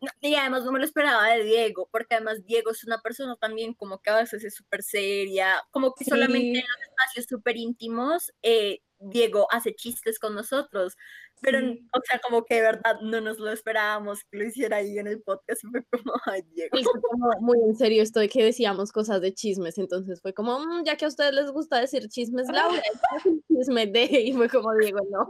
no, 0.00 0.10
y 0.20 0.34
además 0.34 0.64
no 0.64 0.72
me 0.72 0.78
lo 0.78 0.84
esperaba 0.84 1.28
de 1.28 1.44
Diego, 1.44 1.88
porque 1.90 2.14
además 2.14 2.44
Diego 2.44 2.70
es 2.70 2.84
una 2.84 3.00
persona 3.00 3.36
también 3.36 3.74
como 3.74 4.00
que 4.00 4.10
a 4.10 4.16
veces 4.18 4.44
es 4.44 4.54
súper 4.54 4.82
seria, 4.82 5.62
como 5.70 5.94
que 5.94 6.04
solamente 6.04 6.60
Sí, 6.60 6.64
espacios 6.90 7.26
súper 7.26 7.56
íntimos, 7.56 8.32
eh, 8.42 8.80
Diego 9.00 9.46
hace 9.50 9.74
chistes 9.74 10.18
con 10.18 10.34
nosotros, 10.34 10.96
pero, 11.40 11.60
sí. 11.60 11.88
o 11.92 12.00
sea, 12.04 12.18
como 12.20 12.44
que 12.44 12.56
de 12.56 12.62
verdad 12.62 12.96
no 13.02 13.20
nos 13.20 13.38
lo 13.38 13.50
esperábamos 13.52 14.24
que 14.24 14.38
lo 14.38 14.44
hiciera 14.44 14.78
ahí 14.78 14.98
en 14.98 15.06
el 15.06 15.22
podcast, 15.22 15.62
y 15.64 15.68
fue 15.68 15.84
como, 15.84 16.12
ay, 16.26 16.42
Diego. 16.54 16.76
él 16.76 16.84
se 16.84 17.00
tomó 17.10 17.30
muy 17.40 17.58
en 17.62 17.76
serio 17.76 18.02
esto 18.02 18.18
de 18.20 18.28
que 18.28 18.42
decíamos 18.44 18.90
cosas 18.92 19.20
de 19.20 19.32
chismes, 19.32 19.78
entonces 19.78 20.20
fue 20.20 20.34
como, 20.34 20.58
"Mm, 20.58 20.84
ya 20.84 20.96
que 20.96 21.04
a 21.04 21.08
ustedes 21.08 21.32
les 21.32 21.50
gusta 21.52 21.80
decir 21.80 22.08
chismes, 22.08 22.48
Laura, 22.76 22.82
es 23.16 23.26
un 23.26 23.42
chisme 23.48 23.86
de, 23.86 24.04
y 24.30 24.32
fue 24.32 24.48
como 24.48 24.74
Diego, 24.74 24.98
no. 25.10 25.28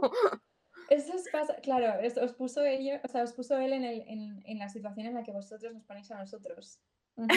Eso 0.89 1.13
os 1.13 1.29
pasa, 1.31 1.55
claro, 1.61 1.99
es- 2.01 2.17
os 2.17 2.33
puso 2.33 2.63
ello, 2.65 2.99
o 3.03 3.07
sea, 3.07 3.23
os 3.23 3.33
puso 3.33 3.55
él 3.59 3.73
en, 3.73 3.83
el, 3.83 4.01
en, 4.07 4.41
en 4.45 4.57
la 4.57 4.69
situación 4.69 5.05
en 5.05 5.13
la 5.13 5.23
que 5.23 5.31
vosotros 5.31 5.71
nos 5.73 5.83
ponéis 5.83 6.09
a 6.09 6.17
nosotros. 6.17 6.79
Un 7.15 7.27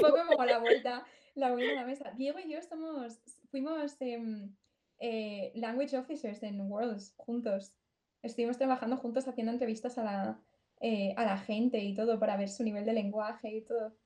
poco 0.00 0.16
como 0.26 0.44
la 0.44 0.58
vuelta, 0.58 1.04
la 1.34 1.52
vuelta 1.52 1.72
a 1.72 1.74
la 1.82 1.86
mesa. 1.86 2.10
Diego 2.16 2.38
y 2.40 2.50
yo 2.50 2.58
estamos, 2.58 3.20
fuimos 3.50 3.94
em, 4.00 4.56
eh, 4.98 5.52
language 5.54 5.96
officers 5.96 6.42
en 6.42 6.60
Worlds 6.60 7.14
juntos. 7.16 7.74
Estuvimos 8.22 8.58
trabajando 8.58 8.96
juntos 8.96 9.28
haciendo 9.28 9.52
entrevistas 9.52 9.98
a 9.98 10.04
la, 10.04 10.40
eh, 10.80 11.14
a 11.16 11.24
la 11.24 11.38
gente 11.38 11.78
y 11.78 11.94
todo 11.94 12.18
para 12.18 12.36
ver 12.36 12.48
su 12.48 12.64
nivel 12.64 12.84
de 12.84 12.92
lenguaje 12.92 13.48
y 13.48 13.62
todo. 13.62 13.96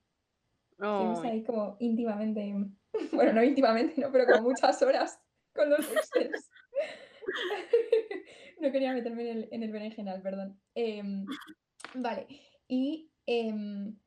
Estuvimos 0.71 1.19
Ay. 1.23 1.31
ahí 1.31 1.43
como 1.43 1.77
íntimamente, 1.79 2.53
bueno, 3.11 3.33
no 3.33 3.43
íntimamente, 3.43 4.01
no, 4.01 4.11
pero 4.11 4.25
como 4.25 4.49
muchas 4.49 4.81
horas 4.81 5.19
con 5.53 5.69
los 5.69 5.79
extras. 5.91 6.49
No 8.61 8.71
quería 8.71 8.93
meterme 8.93 9.23
en 9.23 9.37
el, 9.37 9.47
en 9.51 9.63
el 9.63 9.71
berenjenal, 9.71 10.21
perdón. 10.21 10.61
Em, 10.75 11.25
vale, 11.95 12.27
y 12.67 13.11
em, 13.25 13.97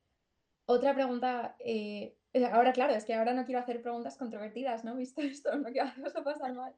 otra 0.66 0.94
pregunta, 0.94 1.56
eh, 1.58 2.16
ahora 2.42 2.72
claro, 2.72 2.94
es 2.94 3.04
que 3.04 3.14
ahora 3.14 3.32
no 3.32 3.44
quiero 3.44 3.60
hacer 3.60 3.80
preguntas 3.82 4.16
controvertidas, 4.16 4.84
¿no? 4.84 4.94
Visto 4.96 5.20
esto, 5.20 5.54
no 5.56 5.70
quiero 5.70 5.88
hacerlos 5.88 6.16
a 6.16 6.24
pasar 6.24 6.54
mal. 6.54 6.74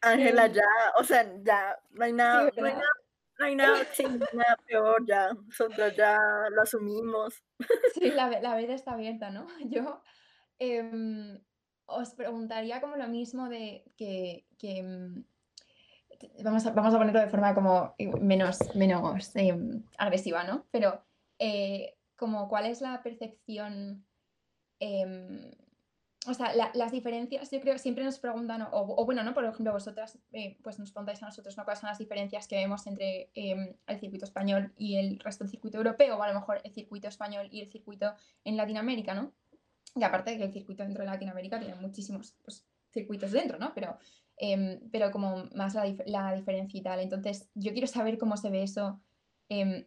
Ángela, 0.00 0.46
Em, 0.46 0.52
ya, 0.52 0.62
o 0.98 1.04
sea, 1.04 1.24
ya, 1.42 1.78
no 1.92 2.04
hay 2.04 2.10
sí, 2.10 2.16
nada, 2.16 2.42
no 2.42 2.46
hay 2.46 2.62
¿verdad? 2.62 2.78
nada, 2.78 2.90
no 3.38 3.44
hay 3.46 3.54
nada, 3.56 3.84
sí, 3.92 4.04
nada 4.04 4.58
peor, 4.66 5.06
ya, 5.06 5.32
nosotros 5.32 5.96
ya 5.96 6.18
lo 6.50 6.62
asumimos. 6.62 7.42
Sí, 7.94 8.10
la, 8.10 8.28
la 8.28 8.54
veda 8.54 8.74
está 8.74 8.92
abierta, 8.92 9.30
¿no? 9.30 9.46
Yo 9.70 10.02
em, 10.58 11.40
os 11.86 12.14
preguntaría 12.14 12.80
como 12.80 12.96
lo 12.96 13.08
mismo 13.08 13.48
de 13.48 13.84
que, 13.96 14.46
que, 14.58 14.78
em, 14.78 15.24
vamos 16.42 16.66
a, 16.66 16.72
vamos 16.72 16.94
a 16.94 16.98
ponerlo 16.98 17.20
de 17.20 17.28
forma 17.28 17.54
como 17.54 17.94
eh, 17.98 18.10
menos, 18.20 18.58
menos 18.74 19.32
agresiva, 19.98 20.44
¿no? 20.44 20.66
Pero 20.70 21.02
eh, 21.38 21.96
como 22.16 22.48
cuál 22.48 22.66
es 22.66 22.80
la 22.80 23.02
percepción, 23.02 24.05
em, 24.80 25.50
o 26.28 26.34
sea, 26.34 26.54
la- 26.54 26.72
las 26.74 26.90
diferencias, 26.90 27.50
yo 27.50 27.60
creo, 27.60 27.78
siempre 27.78 28.02
nos 28.04 28.18
preguntan, 28.18 28.66
o, 28.72 29.04
bueno, 29.04 29.22
¿no? 29.22 29.32
Por 29.32 29.44
ejemplo, 29.44 29.72
vosotras, 29.72 30.18
eh, 30.32 30.56
pues 30.62 30.78
nos 30.78 30.90
preguntáis 30.90 31.22
a 31.22 31.26
nosotros, 31.26 31.56
¿no? 31.56 31.64
¿Cuáles 31.64 31.80
son 31.80 31.88
las 31.88 31.98
diferencias 31.98 32.48
que 32.48 32.56
vemos 32.56 32.86
entre 32.88 33.30
em, 33.34 33.76
el 33.86 34.00
circuito 34.00 34.24
español 34.24 34.72
y 34.76 34.96
el 34.96 35.20
resto 35.20 35.44
del 35.44 35.50
circuito 35.52 35.76
europeo? 35.78 36.16
O 36.18 36.22
a 36.22 36.28
lo 36.28 36.34
mejor 36.34 36.60
el 36.64 36.72
circuito 36.72 37.06
español 37.08 37.48
y 37.52 37.60
el 37.60 37.70
circuito 37.70 38.14
en 38.44 38.56
Latinoamérica, 38.56 39.14
¿no? 39.14 39.32
Y 39.94 40.02
aparte 40.02 40.32
de 40.32 40.38
que 40.38 40.44
el 40.44 40.52
circuito 40.52 40.82
dentro 40.82 41.04
de 41.04 41.10
Latinoamérica 41.10 41.58
tiene 41.60 41.74
muchísimos 41.76 42.34
pues, 42.42 42.66
circuitos 42.92 43.30
dentro, 43.32 43.58
¿no? 43.58 43.72
Pero, 43.74 43.96
em, 44.36 44.80
pero 44.90 45.10
como 45.12 45.44
más 45.54 45.74
la, 45.74 45.86
la 46.06 46.34
diferencia 46.34 46.78
y 46.78 46.82
tal. 46.82 47.00
Entonces, 47.00 47.48
yo 47.54 47.72
quiero 47.72 47.86
saber 47.86 48.18
cómo 48.18 48.36
se 48.36 48.50
ve 48.50 48.62
eso 48.64 49.00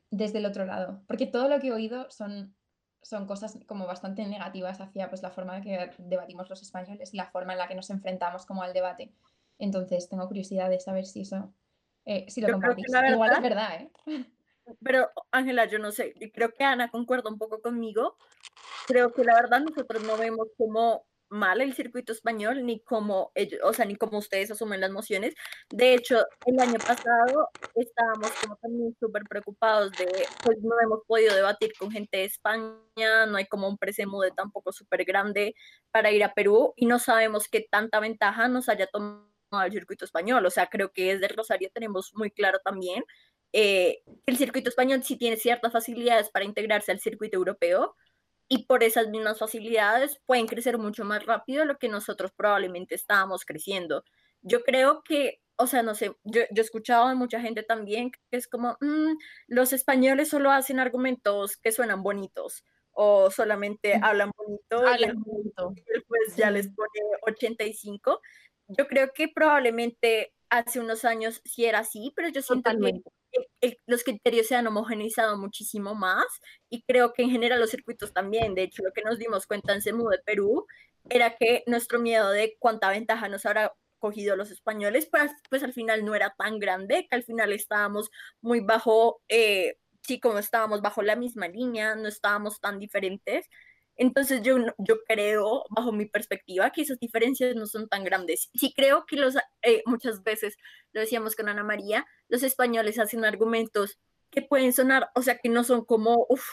desde 0.10 0.38
el 0.38 0.46
otro 0.46 0.66
lado. 0.66 1.04
Porque 1.08 1.28
todo 1.28 1.50
lo 1.50 1.60
que 1.60 1.68
he 1.68 1.72
oído 1.74 2.10
son, 2.10 2.56
son 3.02 3.26
cosas 3.26 3.58
como 3.66 3.88
bastante 3.88 4.26
negativas 4.26 4.82
hacia 4.82 5.10
pues, 5.10 5.22
la 5.22 5.32
forma 5.32 5.58
en 5.58 5.64
que 5.64 5.92
debatimos 6.00 6.50
los 6.50 6.62
españoles 6.62 7.14
y 7.14 7.18
la 7.18 7.26
forma 7.26 7.54
en 7.54 7.60
la 7.60 7.68
que 7.68 7.76
nos 7.76 7.90
enfrentamos 7.90 8.46
como 8.46 8.64
al 8.64 8.74
debate. 8.74 9.14
Entonces, 9.58 10.10
tengo 10.10 10.28
curiosidad 10.28 10.70
de 10.70 10.80
saber 10.80 11.06
si 11.06 11.22
eso, 11.22 11.54
eh, 12.06 12.26
si 12.30 12.42
lo 12.42 12.48
Yo 12.48 12.54
compartís. 12.54 12.90
la 12.90 13.12
Igual 13.12 13.32
es 13.34 13.42
verdad, 13.42 13.70
verdad, 13.70 13.90
¿eh? 14.08 14.26
pero 14.84 15.10
Ángela, 15.32 15.66
yo 15.66 15.80
no 15.80 15.92
sé, 15.92 16.14
creo 16.34 16.54
que 16.54 16.64
Ana 16.64 16.90
concuerda 16.90 17.30
un 17.30 17.38
poco 17.38 17.62
conmigo, 17.62 18.18
creo 18.88 19.14
que 19.14 19.24
la 19.24 19.36
verdad 19.36 19.62
nosotros 19.62 20.04
no 20.04 20.18
vemos 20.18 20.48
como 20.58 21.06
mal 21.30 21.62
el 21.62 21.74
circuito 21.74 22.12
español, 22.12 22.66
ni 22.66 22.82
como 22.82 23.32
ellos, 23.36 23.60
o 23.64 23.74
sea, 23.74 23.86
ni 23.86 23.96
como 23.96 24.18
ustedes 24.18 24.52
asumen 24.52 24.82
las 24.82 24.92
mociones. 24.92 25.36
De 25.70 25.94
hecho, 25.94 26.26
el 26.46 26.60
año 26.60 26.80
pasado 26.80 27.50
estábamos 27.76 28.32
como 28.42 28.56
también 28.58 28.96
súper 29.00 29.24
preocupados 29.24 29.92
de, 29.94 30.08
pues 30.44 30.58
no 30.62 30.76
hemos 30.84 31.02
podido 31.08 31.36
debatir 31.36 31.72
con 31.78 31.92
gente 31.92 32.18
de 32.18 32.26
España, 32.26 33.26
no 33.28 33.38
hay 33.38 33.46
como 33.48 33.68
un 33.68 33.78
presemude 33.78 34.32
tampoco 34.32 34.72
súper 34.72 35.06
grande 35.06 35.56
para 35.92 36.12
ir 36.12 36.24
a 36.24 36.34
Perú 36.34 36.74
y 36.76 36.86
no 36.86 37.00
sabemos 37.00 37.48
qué 37.50 37.66
tanta 37.70 38.00
ventaja 38.00 38.48
nos 38.48 38.70
haya 38.70 38.88
tomado 38.88 39.30
el 39.66 39.72
circuito 39.72 40.06
español. 40.06 40.46
O 40.46 40.50
sea, 40.50 40.68
creo 40.68 40.92
que 40.92 41.16
desde 41.16 41.34
Rosario 41.36 41.70
tenemos 41.74 42.12
muy 42.16 42.32
claro 42.32 42.60
también 42.64 43.04
eh, 43.54 44.02
el 44.28 44.38
circuito 44.38 44.70
español 44.70 45.04
sí 45.04 45.18
tiene 45.18 45.38
ciertas 45.38 45.72
facilidades 45.72 46.30
para 46.30 46.46
integrarse 46.46 46.92
al 46.92 47.00
circuito 47.00 47.38
europeo 47.38 47.96
y 48.50 48.66
por 48.66 48.84
esas 48.84 49.10
mismas 49.10 49.40
facilidades 49.40 50.20
pueden 50.26 50.48
crecer 50.48 50.78
mucho 50.80 51.06
más 51.06 51.26
rápido 51.26 51.62
de 51.62 51.68
lo 51.68 51.78
que 51.78 51.90
nosotros 51.90 52.32
probablemente 52.36 52.96
estábamos 52.96 53.46
creciendo. 53.46 54.04
Yo 54.42 54.62
creo 54.64 55.04
que, 55.04 55.42
o 55.58 55.68
sea, 55.68 55.84
no 55.84 55.96
sé, 55.96 56.08
yo, 56.24 56.42
yo 56.52 56.62
he 56.62 56.62
escuchado 56.62 57.10
de 57.10 57.16
mucha 57.16 57.42
gente 57.42 57.64
también 57.64 58.12
que 58.12 58.20
es 58.38 58.48
como, 58.48 58.78
"Mm, 58.82 59.14
los 59.48 59.74
españoles 59.74 60.30
solo 60.30 60.52
hacen 60.52 60.80
argumentos 60.80 61.58
que 61.58 61.72
suenan 61.72 62.04
bonitos 62.04 62.64
o 62.92 63.32
solamente 63.32 64.00
hablan 64.02 64.32
bonito 64.38 64.88
y 64.90 64.94
Hablan 64.94 65.12
el 65.12 65.16
bonito. 65.26 65.80
juez 66.08 66.36
ya 66.38 66.52
les 66.52 66.70
pone 66.70 66.90
85. 67.28 68.22
Yo 68.68 68.88
creo 68.88 69.12
que 69.14 69.28
probablemente 69.30 70.34
hace 70.50 70.80
unos 70.80 71.06
años 71.06 71.42
sí 71.46 71.66
era 71.66 71.80
así, 71.80 72.12
pero 72.16 72.30
yo 72.30 72.42
siento 72.42 72.72
que 72.72 72.78
Totalmente. 72.80 73.10
el- 73.32 73.48
el- 73.62 73.78
los 73.88 74.04
criterios 74.04 74.48
se 74.48 74.56
han 74.56 74.68
homogeneizado 74.68 75.38
muchísimo 75.38 75.96
más 75.96 76.26
y 76.70 76.84
creo 76.84 77.14
que 77.14 77.24
en 77.24 77.30
general 77.32 77.60
los 77.60 77.70
circuitos 77.72 78.14
también. 78.14 78.56
De 78.56 78.64
hecho, 78.64 78.84
lo 78.84 78.92
que 78.94 79.04
nos 79.04 79.20
dimos 79.20 79.46
cuenta 79.48 79.74
en 79.74 79.82
CEMU 79.82 80.10
de 80.10 80.20
Perú 80.20 80.66
era 81.10 81.36
que 81.38 81.64
nuestro 81.68 82.00
miedo 82.00 82.30
de 82.32 82.56
cuánta 82.60 82.90
ventaja 82.90 83.30
nos 83.30 83.46
habrá 83.46 83.74
cogido 84.00 84.36
los 84.36 84.52
españoles, 84.52 85.08
pues, 85.12 85.32
pues 85.50 85.64
al 85.64 85.74
final 85.74 86.06
no 86.06 86.16
era 86.16 86.34
tan 86.38 86.60
grande, 86.60 87.08
que 87.10 87.16
al 87.16 87.24
final 87.24 87.52
estábamos 87.54 88.10
muy 88.42 88.62
bajo, 88.62 89.22
eh, 89.30 89.78
sí, 90.04 90.20
como 90.20 90.38
estábamos 90.40 90.82
bajo 90.82 91.02
la 91.02 91.16
misma 91.16 91.48
línea, 91.50 91.96
no 91.96 92.08
estábamos 92.08 92.60
tan 92.62 92.80
diferentes. 92.80 93.48
Entonces 94.00 94.42
yo, 94.42 94.56
yo 94.78 95.04
creo, 95.06 95.66
bajo 95.70 95.92
mi 95.92 96.06
perspectiva, 96.06 96.72
que 96.72 96.84
esas 96.84 97.00
diferencias 97.00 97.54
no 97.56 97.68
son 97.68 97.90
tan 97.90 98.06
grandes. 98.06 98.50
Sí 98.54 98.74
creo 98.74 99.06
que 99.06 99.18
los, 99.18 99.36
eh, 99.62 99.84
muchas 99.86 100.24
veces, 100.24 100.58
lo 100.94 101.02
decíamos 101.02 101.36
con 101.36 101.50
Ana 101.50 101.66
María, 101.66 102.08
los 102.30 102.42
españoles 102.44 102.98
hacen 102.98 103.26
argumentos 103.26 104.00
que 104.32 104.42
pueden 104.42 104.72
sonar, 104.72 105.10
o 105.16 105.22
sea, 105.22 105.38
que 105.38 105.50
no 105.50 105.66
son 105.66 105.84
como, 105.84 106.26
uff, 106.30 106.48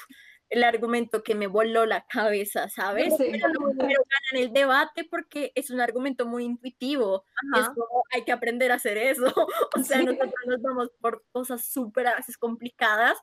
el 0.49 0.65
argumento 0.65 1.23
que 1.23 1.37
me 1.37 1.47
voló 1.47 1.87
la 1.87 2.05
cabeza, 2.07 2.69
¿sabes? 2.69 3.15
Pero, 3.17 3.39
ganan 3.39 4.35
el 4.35 4.53
debate 4.53 5.05
porque 5.05 5.53
es 5.55 5.71
un 5.71 5.81
argumento 5.81 6.27
muy 6.27 6.45
intuitivo. 6.45 7.25
es 7.57 7.69
como, 7.69 8.03
hay 8.13 8.25
que 8.25 8.33
aprender 8.33 8.73
a 8.73 8.77
hacer 8.77 8.99
eso. 8.99 9.27
o 9.77 9.83
sea, 9.85 10.03
nosotros 10.03 10.33
nos 10.47 10.63
vamos 10.63 10.91
por 11.01 11.25
cosas 11.31 11.65
súper 11.65 12.09
a 12.09 12.17
veces 12.17 12.37
complicadas 12.39 13.17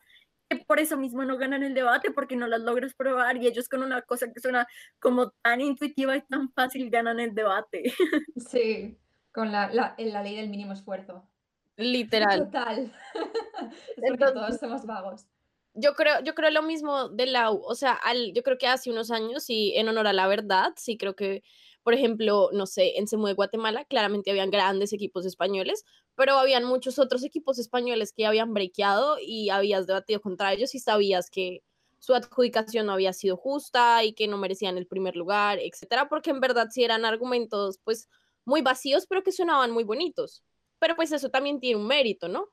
por 0.55 0.79
eso 0.79 0.97
mismo 0.97 1.23
no 1.23 1.37
ganan 1.37 1.63
el 1.63 1.73
debate 1.73 2.11
porque 2.11 2.35
no 2.35 2.47
las 2.47 2.61
logras 2.61 2.93
probar 2.93 3.37
y 3.37 3.47
ellos 3.47 3.69
con 3.69 3.83
una 3.83 4.01
cosa 4.01 4.31
que 4.31 4.39
suena 4.39 4.67
como 4.99 5.31
tan 5.41 5.61
intuitiva 5.61 6.15
y 6.15 6.21
tan 6.21 6.51
fácil 6.51 6.89
ganan 6.89 7.19
el 7.19 7.33
debate. 7.33 7.83
Sí, 8.35 8.97
con 9.31 9.51
la, 9.51 9.71
la, 9.71 9.95
la 9.97 10.23
ley 10.23 10.35
del 10.35 10.49
mínimo 10.49 10.73
esfuerzo. 10.73 11.29
Literal. 11.75 12.45
Total. 12.45 12.93
es 13.97 14.09
porque 14.09 14.33
todos 14.33 14.59
somos 14.59 14.85
vagos 14.85 15.27
yo 15.75 15.93
creo, 15.95 16.21
yo 16.23 16.35
creo 16.35 16.51
lo 16.51 16.61
mismo 16.61 17.09
de 17.09 17.25
Lau, 17.25 17.61
o 17.65 17.75
sea, 17.75 17.93
al, 17.93 18.33
yo 18.33 18.43
creo 18.43 18.57
que 18.57 18.67
hace 18.67 18.91
unos 18.91 19.11
años 19.11 19.49
y 19.49 19.73
en 19.75 19.89
honor 19.89 20.07
a 20.07 20.13
la 20.13 20.27
verdad, 20.27 20.73
sí 20.77 20.97
creo 20.97 21.15
que, 21.15 21.43
por 21.83 21.93
ejemplo, 21.93 22.49
no 22.53 22.65
sé, 22.67 22.97
en 22.97 23.07
Semu 23.07 23.27
de 23.27 23.33
Guatemala 23.33 23.85
claramente 23.85 24.29
habían 24.29 24.51
grandes 24.51 24.93
equipos 24.93 25.25
españoles, 25.25 25.83
pero 26.15 26.33
habían 26.37 26.65
muchos 26.65 26.99
otros 26.99 27.23
equipos 27.23 27.59
españoles 27.59 28.13
que 28.15 28.25
habían 28.25 28.53
brequeado 28.53 29.17
y 29.19 29.49
habías 29.49 29.87
debatido 29.87 30.21
contra 30.21 30.53
ellos 30.53 30.75
y 30.75 30.79
sabías 30.79 31.29
que 31.29 31.63
su 31.99 32.13
adjudicación 32.13 32.85
no 32.85 32.93
había 32.93 33.13
sido 33.13 33.37
justa 33.37 34.03
y 34.03 34.13
que 34.13 34.27
no 34.27 34.37
merecían 34.37 34.77
el 34.77 34.87
primer 34.87 35.15
lugar, 35.15 35.59
etcétera, 35.59 36.09
porque 36.09 36.31
en 36.31 36.41
verdad 36.41 36.67
sí 36.71 36.83
eran 36.83 37.05
argumentos 37.05 37.79
pues 37.83 38.09
muy 38.45 38.61
vacíos, 38.61 39.07
pero 39.07 39.23
que 39.23 39.31
sonaban 39.31 39.71
muy 39.71 39.85
bonitos. 39.85 40.43
Pero 40.79 40.95
pues 40.95 41.11
eso 41.13 41.29
también 41.29 41.59
tiene 41.61 41.79
un 41.79 41.87
mérito, 41.87 42.27
¿no? 42.27 42.49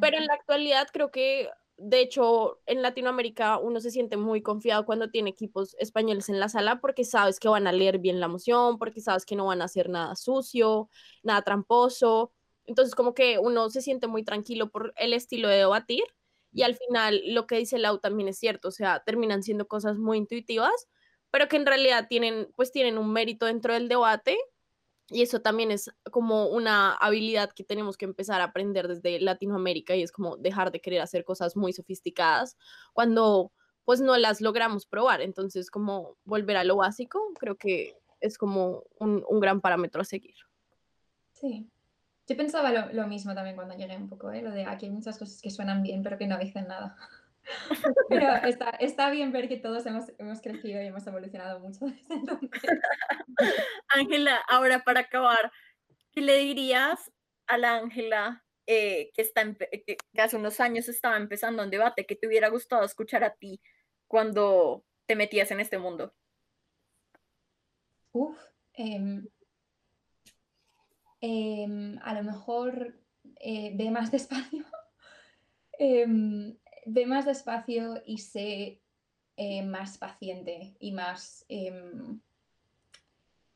Pero 0.00 0.18
en 0.18 0.26
la 0.26 0.34
actualidad 0.34 0.88
creo 0.92 1.10
que 1.10 1.50
de 1.78 2.00
hecho, 2.00 2.60
en 2.66 2.80
Latinoamérica 2.80 3.58
uno 3.58 3.80
se 3.80 3.90
siente 3.90 4.16
muy 4.16 4.40
confiado 4.42 4.86
cuando 4.86 5.10
tiene 5.10 5.30
equipos 5.30 5.76
españoles 5.78 6.28
en 6.28 6.40
la 6.40 6.48
sala 6.48 6.80
porque 6.80 7.04
sabes 7.04 7.38
que 7.38 7.48
van 7.48 7.66
a 7.66 7.72
leer 7.72 7.98
bien 7.98 8.18
la 8.18 8.28
moción, 8.28 8.78
porque 8.78 9.00
sabes 9.00 9.26
que 9.26 9.36
no 9.36 9.46
van 9.46 9.60
a 9.60 9.66
hacer 9.66 9.90
nada 9.90 10.16
sucio, 10.16 10.88
nada 11.22 11.42
tramposo. 11.42 12.32
Entonces, 12.66 12.94
como 12.94 13.14
que 13.14 13.38
uno 13.38 13.70
se 13.70 13.82
siente 13.82 14.06
muy 14.06 14.24
tranquilo 14.24 14.70
por 14.70 14.92
el 14.96 15.12
estilo 15.12 15.48
de 15.48 15.56
debatir 15.56 16.04
y 16.52 16.62
al 16.62 16.74
final 16.74 17.22
lo 17.26 17.46
que 17.46 17.58
dice 17.58 17.78
Lau 17.78 17.98
también 17.98 18.28
es 18.28 18.38
cierto, 18.38 18.68
o 18.68 18.72
sea, 18.72 19.02
terminan 19.04 19.42
siendo 19.42 19.68
cosas 19.68 19.98
muy 19.98 20.18
intuitivas, 20.18 20.88
pero 21.30 21.48
que 21.48 21.56
en 21.56 21.66
realidad 21.66 22.06
tienen, 22.08 22.50
pues 22.56 22.72
tienen 22.72 22.98
un 22.98 23.12
mérito 23.12 23.46
dentro 23.46 23.74
del 23.74 23.88
debate 23.88 24.38
y 25.08 25.22
eso 25.22 25.40
también 25.40 25.70
es 25.70 25.90
como 26.10 26.48
una 26.48 26.94
habilidad 26.94 27.52
que 27.52 27.62
tenemos 27.62 27.96
que 27.96 28.06
empezar 28.06 28.40
a 28.40 28.44
aprender 28.44 28.88
desde 28.88 29.20
Latinoamérica 29.20 29.94
y 29.94 30.02
es 30.02 30.10
como 30.10 30.36
dejar 30.36 30.72
de 30.72 30.80
querer 30.80 31.00
hacer 31.00 31.24
cosas 31.24 31.56
muy 31.56 31.72
sofisticadas 31.72 32.56
cuando 32.92 33.52
pues 33.84 34.00
no 34.00 34.16
las 34.16 34.40
logramos 34.40 34.84
probar. 34.84 35.22
Entonces, 35.22 35.70
como 35.70 36.18
volver 36.24 36.56
a 36.56 36.64
lo 36.64 36.76
básico, 36.76 37.20
creo 37.38 37.56
que 37.56 37.96
es 38.20 38.36
como 38.36 38.82
un, 38.98 39.22
gran 39.40 39.60
parámetro 39.60 40.02
a 40.02 40.04
seguir. 40.04 40.34
Sí. 41.32 41.70
Yo 42.26 42.36
pensaba 42.36 42.72
lo, 42.72 42.92
lo, 42.92 43.06
mismo 43.06 43.34
también 43.34 43.54
cuando 43.54 43.76
llegué 43.76 43.96
un 43.96 44.08
poco, 44.08 44.32
¿eh? 44.32 44.42
lo 44.42 44.50
de 44.50 44.64
aquí 44.64 44.86
hay 44.86 44.92
muchas 44.92 45.18
cosas 45.18 45.40
que 45.40 45.50
suenan 45.50 45.82
bien 45.82 46.02
pero 46.02 46.18
que 46.18 46.26
no 46.26 46.38
dicen 46.38 46.66
nada. 46.66 46.96
Pero 48.08 48.34
está, 48.44 48.70
está, 48.70 49.10
bien 49.10 49.30
ver 49.30 49.48
que 49.48 49.56
todos 49.56 49.86
hemos, 49.86 50.12
hemos, 50.18 50.40
crecido 50.40 50.82
y 50.82 50.86
hemos 50.86 51.06
evolucionado 51.06 51.60
mucho 51.60 51.86
desde 51.86 52.14
entonces. 52.14 52.50
Ángela, 53.88 54.42
ahora 54.48 54.82
para 54.82 55.00
acabar, 55.00 55.52
¿qué 56.12 56.22
le 56.22 56.38
dirías 56.38 57.12
a 57.46 57.58
la 57.58 57.76
Ángela 57.76 58.44
eh, 58.66 59.12
que, 59.14 59.22
está 59.22 59.44
que 59.54 59.96
hace 60.18 60.36
unos 60.36 60.58
años 60.58 60.88
estaba 60.88 61.16
empezando 61.16 61.62
un 61.62 61.70
debate 61.70 62.04
que 62.04 62.16
te 62.16 62.26
hubiera 62.26 62.48
gustado 62.48 62.84
escuchar 62.84 63.22
a 63.22 63.34
ti 63.34 63.60
cuando 64.08 64.84
te 65.06 65.14
metías 65.14 65.50
en 65.52 65.60
este 65.60 65.78
mundo? 65.78 66.12
Uf, 68.12 68.36
em, 68.72 69.28
em, 71.20 71.98
a 72.02 72.14
lo 72.14 72.22
mejor 72.22 72.98
eh, 73.40 73.72
ve 73.74 73.90
más 73.90 74.10
despacio. 74.10 74.64
Em, 75.78 76.56
ve 76.86 77.04
más 77.04 77.26
despacio 77.26 78.02
y 78.06 78.16
sé 78.16 78.80
eh, 79.36 79.62
más 79.62 79.98
paciente 79.98 80.74
y 80.78 80.92
más, 80.92 81.44
em, 81.50 82.20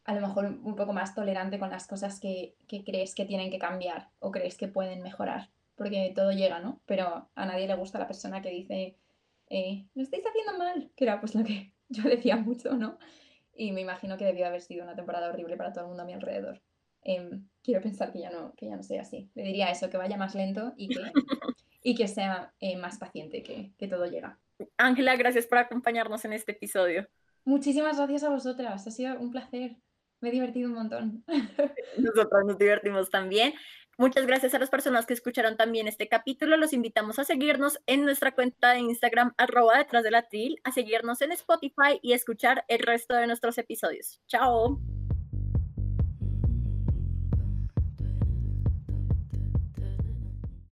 a 0.04 0.14
lo 0.14 0.20
mejor 0.20 0.44
un 0.44 0.76
poco 0.76 0.92
más 0.92 1.14
tolerante 1.14 1.58
con 1.58 1.70
las 1.70 1.86
cosas 1.86 2.20
que, 2.20 2.56
crees 2.84 3.14
que 3.14 3.24
tienen 3.24 3.50
que 3.50 3.58
cambiar 3.58 4.10
o 4.18 4.30
crees 4.30 4.58
que 4.58 4.68
pueden 4.68 5.02
mejorar, 5.02 5.48
porque 5.76 6.12
todo 6.14 6.32
llega, 6.32 6.60
¿no? 6.60 6.82
Pero 6.84 7.30
a 7.34 7.46
nadie 7.46 7.66
le 7.66 7.76
gusta 7.76 7.98
la 7.98 8.06
persona 8.06 8.42
que 8.42 8.50
dice, 8.50 8.98
eh, 9.48 9.86
lo 9.94 10.02
estáis 10.02 10.24
haciendo 10.26 10.58
mal, 10.58 10.92
que 10.94 11.04
era 11.04 11.20
pues 11.20 11.34
lo 11.34 11.42
que 11.42 11.72
yo 11.88 12.02
decía 12.02 12.36
mucho, 12.36 12.74
¿no? 12.74 12.98
Y 13.54 13.72
me 13.72 13.80
imagino 13.80 14.18
que 14.18 14.26
debió 14.26 14.46
haber 14.46 14.60
sido 14.60 14.84
una 14.84 14.96
temporada 14.96 15.30
horrible 15.30 15.56
para 15.56 15.72
todo 15.72 15.84
el 15.84 15.88
mundo 15.88 16.02
a 16.02 16.06
mi 16.06 16.12
alrededor. 16.12 16.60
Em, 17.02 17.48
quiero 17.62 17.80
pensar 17.80 18.12
que 18.12 18.20
ya 18.20 18.30
no, 18.30 18.54
que 18.56 18.66
ya 18.66 18.76
no 18.76 18.82
sea 18.82 19.02
así. 19.02 19.30
Le 19.34 19.42
diría 19.42 19.70
eso, 19.70 19.90
que 19.90 19.96
vaya 19.96 20.16
más 20.16 20.34
lento 20.34 20.72
y 20.76 20.88
que 20.88 21.00
y 21.82 21.94
que 21.94 22.08
sea 22.08 22.52
eh, 22.60 22.76
más 22.76 22.98
paciente, 22.98 23.42
que, 23.42 23.72
que 23.78 23.88
todo 23.88 24.06
llega. 24.06 24.38
Ángela, 24.76 25.16
gracias 25.16 25.46
por 25.46 25.58
acompañarnos 25.58 26.24
en 26.24 26.32
este 26.32 26.52
episodio. 26.52 27.08
Muchísimas 27.44 27.96
gracias 27.96 28.24
a 28.24 28.30
vosotras, 28.30 28.86
ha 28.86 28.90
sido 28.90 29.18
un 29.18 29.30
placer. 29.30 29.76
Me 30.20 30.28
he 30.28 30.32
divertido 30.32 30.68
un 30.68 30.74
montón. 30.74 31.24
Nosotros 31.98 32.44
nos 32.46 32.58
divertimos 32.58 33.08
también. 33.08 33.54
Muchas 33.96 34.26
gracias 34.26 34.54
a 34.54 34.58
las 34.58 34.70
personas 34.70 35.06
que 35.06 35.14
escucharon 35.14 35.56
también 35.56 35.88
este 35.88 36.08
capítulo. 36.08 36.56
Los 36.56 36.72
invitamos 36.72 37.18
a 37.18 37.24
seguirnos 37.24 37.80
en 37.86 38.04
nuestra 38.04 38.32
cuenta 38.32 38.72
de 38.72 38.80
Instagram, 38.80 39.32
arroba 39.36 39.78
detrás 39.78 40.04
de 40.04 40.10
la 40.10 40.28
tril, 40.28 40.58
a 40.64 40.72
seguirnos 40.72 41.20
en 41.22 41.32
Spotify 41.32 41.98
y 42.02 42.12
escuchar 42.12 42.64
el 42.68 42.80
resto 42.80 43.14
de 43.14 43.26
nuestros 43.26 43.58
episodios. 43.58 44.20
Chao. 44.26 44.99